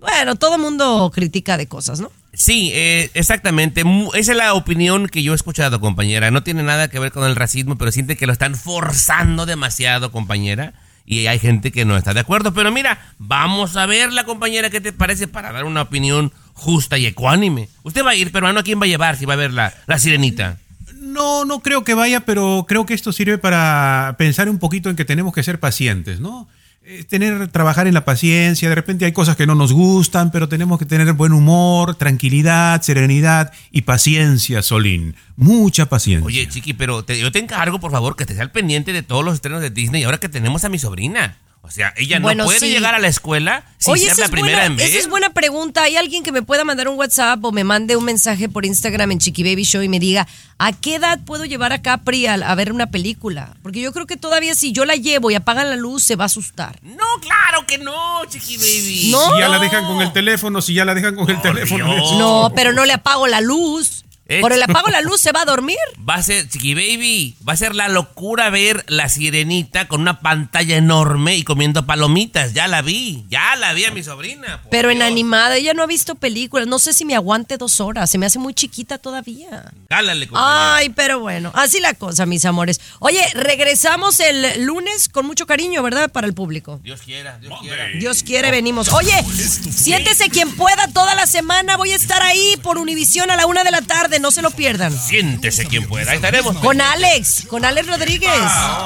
Bueno, 0.00 0.36
todo 0.36 0.58
mundo 0.58 1.10
critica 1.12 1.56
de 1.56 1.66
cosas, 1.66 2.00
¿no? 2.00 2.12
Sí, 2.32 2.70
eh, 2.72 3.10
exactamente. 3.14 3.82
Esa 4.14 4.32
es 4.32 4.38
la 4.38 4.54
opinión 4.54 5.08
que 5.08 5.22
yo 5.22 5.32
he 5.32 5.36
escuchado, 5.36 5.80
compañera. 5.80 6.30
No 6.30 6.44
tiene 6.44 6.62
nada 6.62 6.88
que 6.88 7.00
ver 7.00 7.10
con 7.10 7.24
el 7.24 7.34
racismo, 7.34 7.76
pero 7.76 7.90
siente 7.90 8.16
que 8.16 8.26
lo 8.26 8.32
están 8.32 8.54
forzando 8.54 9.44
demasiado, 9.44 10.12
compañera. 10.12 10.72
Y 11.10 11.26
hay 11.26 11.38
gente 11.38 11.72
que 11.72 11.86
no 11.86 11.96
está 11.96 12.12
de 12.12 12.20
acuerdo. 12.20 12.52
Pero 12.52 12.70
mira, 12.70 13.00
vamos 13.16 13.76
a 13.76 13.86
ver 13.86 14.12
la 14.12 14.24
compañera, 14.24 14.68
¿qué 14.68 14.82
te 14.82 14.92
parece 14.92 15.26
para 15.26 15.52
dar 15.52 15.64
una 15.64 15.80
opinión 15.80 16.32
justa 16.52 16.98
y 16.98 17.06
ecuánime? 17.06 17.70
Usted 17.82 18.04
va 18.04 18.10
a 18.10 18.14
ir, 18.14 18.30
peruano, 18.30 18.60
¿a 18.60 18.62
quién 18.62 18.78
va 18.78 18.84
a 18.84 18.88
llevar 18.88 19.16
si 19.16 19.24
va 19.24 19.32
a 19.32 19.38
ver 19.38 19.54
la, 19.54 19.72
la 19.86 19.98
sirenita? 19.98 20.58
No, 21.00 21.46
no 21.46 21.60
creo 21.60 21.82
que 21.82 21.94
vaya, 21.94 22.20
pero 22.20 22.66
creo 22.68 22.84
que 22.84 22.92
esto 22.92 23.12
sirve 23.12 23.38
para 23.38 24.16
pensar 24.18 24.50
un 24.50 24.58
poquito 24.58 24.90
en 24.90 24.96
que 24.96 25.06
tenemos 25.06 25.32
que 25.32 25.42
ser 25.42 25.58
pacientes, 25.58 26.20
¿no? 26.20 26.46
Eh, 26.90 27.04
Tener, 27.04 27.48
trabajar 27.48 27.86
en 27.86 27.92
la 27.92 28.06
paciencia, 28.06 28.66
de 28.70 28.74
repente 28.74 29.04
hay 29.04 29.12
cosas 29.12 29.36
que 29.36 29.46
no 29.46 29.54
nos 29.54 29.74
gustan, 29.74 30.30
pero 30.30 30.48
tenemos 30.48 30.78
que 30.78 30.86
tener 30.86 31.12
buen 31.12 31.34
humor, 31.34 31.96
tranquilidad, 31.96 32.80
serenidad 32.80 33.52
y 33.70 33.82
paciencia, 33.82 34.62
Solín. 34.62 35.14
Mucha 35.36 35.84
paciencia. 35.90 36.26
Oye, 36.26 36.48
chiqui, 36.48 36.72
pero 36.72 37.04
te- 37.04 37.20
yo 37.20 37.30
te 37.30 37.40
encargo, 37.40 37.78
por 37.78 37.90
favor, 37.90 38.16
que 38.16 38.22
estés 38.22 38.40
al 38.40 38.50
pendiente 38.52 38.94
de 38.94 39.02
todos 39.02 39.22
los 39.22 39.34
estrenos 39.34 39.60
de 39.60 39.68
Disney 39.68 40.04
ahora 40.04 40.16
que 40.16 40.30
tenemos 40.30 40.64
a 40.64 40.70
mi 40.70 40.78
sobrina. 40.78 41.36
O 41.60 41.70
sea, 41.70 41.92
ella 41.98 42.18
Bueno, 42.18 42.44
no 42.44 42.46
puede 42.46 42.60
sí. 42.60 42.70
llegar 42.70 42.94
a 42.94 42.98
la 42.98 43.08
escuela 43.08 43.62
sin 43.76 43.92
Oye, 43.92 44.06
ser 44.08 44.18
la 44.18 44.24
es 44.24 44.30
primera 44.30 44.54
buena, 44.56 44.66
en 44.66 44.76
ver. 44.76 44.86
Esa 44.88 44.98
es 45.00 45.08
buena 45.08 45.30
pregunta. 45.34 45.82
¿Hay 45.82 45.96
alguien 45.96 46.22
que 46.22 46.32
me 46.32 46.40
pueda 46.40 46.64
mandar 46.64 46.88
un 46.88 46.96
WhatsApp 46.98 47.44
o 47.44 47.52
me 47.52 47.62
mande 47.62 47.94
un 47.96 48.04
mensaje 48.04 48.48
por 48.48 48.64
Instagram 48.64 49.10
en 49.12 49.18
Chiqui 49.18 49.42
Baby 49.42 49.64
Show 49.64 49.82
y 49.82 49.88
me 49.88 49.98
diga 50.00 50.26
a 50.58 50.72
qué 50.72 50.94
edad 50.94 51.18
puedo 51.26 51.44
llevar 51.44 51.72
a 51.74 51.82
Capri 51.82 52.26
a, 52.26 52.34
a 52.34 52.54
ver 52.54 52.72
una 52.72 52.86
película? 52.90 53.54
Porque 53.62 53.80
yo 53.82 53.92
creo 53.92 54.06
que 54.06 54.16
todavía 54.16 54.54
si 54.54 54.72
yo 54.72 54.86
la 54.86 54.94
llevo 54.94 55.30
y 55.30 55.34
apagan 55.34 55.68
la 55.68 55.76
luz 55.76 56.04
se 56.04 56.16
va 56.16 56.24
a 56.24 56.26
asustar. 56.26 56.78
No, 56.82 57.04
claro 57.20 57.66
que 57.66 57.76
no, 57.76 58.24
Chiqui 58.30 58.56
Baby. 58.56 59.08
No. 59.10 59.32
Si 59.34 59.38
ya 59.40 59.48
la 59.48 59.58
dejan 59.58 59.84
con 59.84 60.00
el 60.00 60.12
teléfono, 60.12 60.62
si 60.62 60.72
ya 60.72 60.86
la 60.86 60.94
dejan 60.94 61.16
con 61.16 61.28
el 61.28 61.40
teléfono. 61.42 61.86
No, 62.18 62.50
pero 62.54 62.72
no 62.72 62.86
le 62.86 62.94
apago 62.94 63.26
la 63.26 63.40
luz. 63.42 64.04
Por 64.40 64.52
el 64.52 64.62
apago 64.68 64.88
la 64.88 65.00
luz 65.00 65.20
se 65.20 65.32
va 65.32 65.42
a 65.42 65.44
dormir. 65.44 65.78
Va 66.08 66.16
a 66.16 66.22
ser, 66.22 66.48
Chiqui 66.48 66.74
Baby, 66.74 67.36
va 67.46 67.54
a 67.54 67.56
ser 67.56 67.74
la 67.74 67.88
locura 67.88 68.50
ver 68.50 68.84
la 68.88 69.08
sirenita 69.08 69.88
con 69.88 70.00
una 70.00 70.20
pantalla 70.20 70.76
enorme 70.76 71.36
y 71.36 71.44
comiendo 71.44 71.86
palomitas. 71.86 72.52
Ya 72.52 72.68
la 72.68 72.82
vi, 72.82 73.24
ya 73.28 73.56
la 73.56 73.72
vi 73.72 73.84
a 73.86 73.90
mi 73.90 74.02
sobrina. 74.02 74.62
Pero 74.70 74.90
en 74.90 74.98
Dios. 74.98 75.08
animada 75.08 75.56
ella 75.56 75.74
no 75.74 75.82
ha 75.82 75.86
visto 75.86 76.14
películas. 76.14 76.66
No 76.66 76.78
sé 76.78 76.92
si 76.92 77.04
me 77.04 77.14
aguante 77.14 77.56
dos 77.56 77.80
horas. 77.80 78.10
Se 78.10 78.18
me 78.18 78.26
hace 78.26 78.38
muy 78.38 78.54
chiquita 78.54 78.98
todavía. 78.98 79.72
Cálale, 79.88 80.28
compañera. 80.28 80.76
Ay, 80.76 80.88
pero 80.90 81.20
bueno, 81.20 81.50
así 81.54 81.80
la 81.80 81.94
cosa, 81.94 82.26
mis 82.26 82.44
amores. 82.44 82.80
Oye, 82.98 83.22
regresamos 83.34 84.20
el 84.20 84.64
lunes 84.64 85.08
con 85.08 85.26
mucho 85.26 85.46
cariño, 85.46 85.82
¿verdad? 85.82 86.10
Para 86.10 86.26
el 86.26 86.34
público. 86.34 86.80
Dios 86.82 87.00
quiera, 87.02 87.38
Dios 87.38 87.58
quiera. 87.60 87.86
Dios 87.98 88.22
quiere, 88.22 88.50
venimos. 88.50 88.88
Oye, 88.92 89.24
siéntese 89.70 90.28
quien 90.28 90.54
pueda 90.54 90.88
toda 90.88 91.14
la 91.14 91.26
semana. 91.26 91.76
Voy 91.76 91.92
a 91.92 91.96
estar 91.96 92.22
ahí 92.22 92.56
por 92.62 92.78
Univisión 92.78 93.30
a 93.30 93.36
la 93.36 93.46
una 93.46 93.64
de 93.64 93.70
la 93.70 93.80
tarde. 93.82 94.17
No 94.20 94.30
se 94.30 94.42
lo 94.42 94.50
pierdan. 94.50 94.92
Siéntese 94.92 95.66
quien 95.66 95.86
pueda. 95.88 96.10
Ahí 96.10 96.16
estaremos. 96.16 96.56
Con 96.58 96.80
Alex, 96.80 97.44
con 97.48 97.64
Alex 97.64 97.86
Rodríguez 97.86 98.30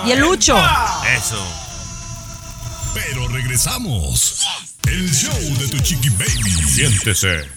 y 0.06 0.10
el 0.10 0.20
Lucho. 0.20 0.56
Eso. 1.16 1.42
Pero 2.94 3.26
regresamos. 3.28 4.44
El 4.86 5.10
show 5.10 5.32
de 5.58 5.68
tu 5.68 5.78
chiqui 5.78 6.10
baby. 6.10 6.52
Siéntese. 6.68 7.48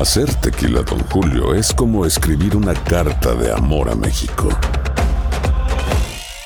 Hacer 0.00 0.32
tequila, 0.36 0.82
Don 0.82 1.00
Julio, 1.10 1.54
es 1.54 1.72
como 1.72 2.06
escribir 2.06 2.56
una 2.56 2.74
carta 2.74 3.34
de 3.34 3.52
amor 3.52 3.90
a 3.90 3.94
México. 3.94 4.48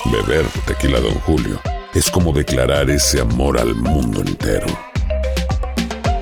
Beber 0.05 0.45
tequila, 0.65 0.99
Don 0.99 1.13
Julio, 1.21 1.61
es 1.93 2.09
como 2.09 2.33
declarar 2.33 2.89
ese 2.89 3.21
amor 3.21 3.59
al 3.59 3.75
mundo 3.75 4.21
entero. 4.21 4.67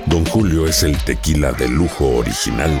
Don 0.06 0.24
Julio 0.26 0.66
es 0.66 0.82
el 0.82 0.96
tequila 0.98 1.52
de 1.52 1.66
lujo 1.68 2.06
original, 2.18 2.80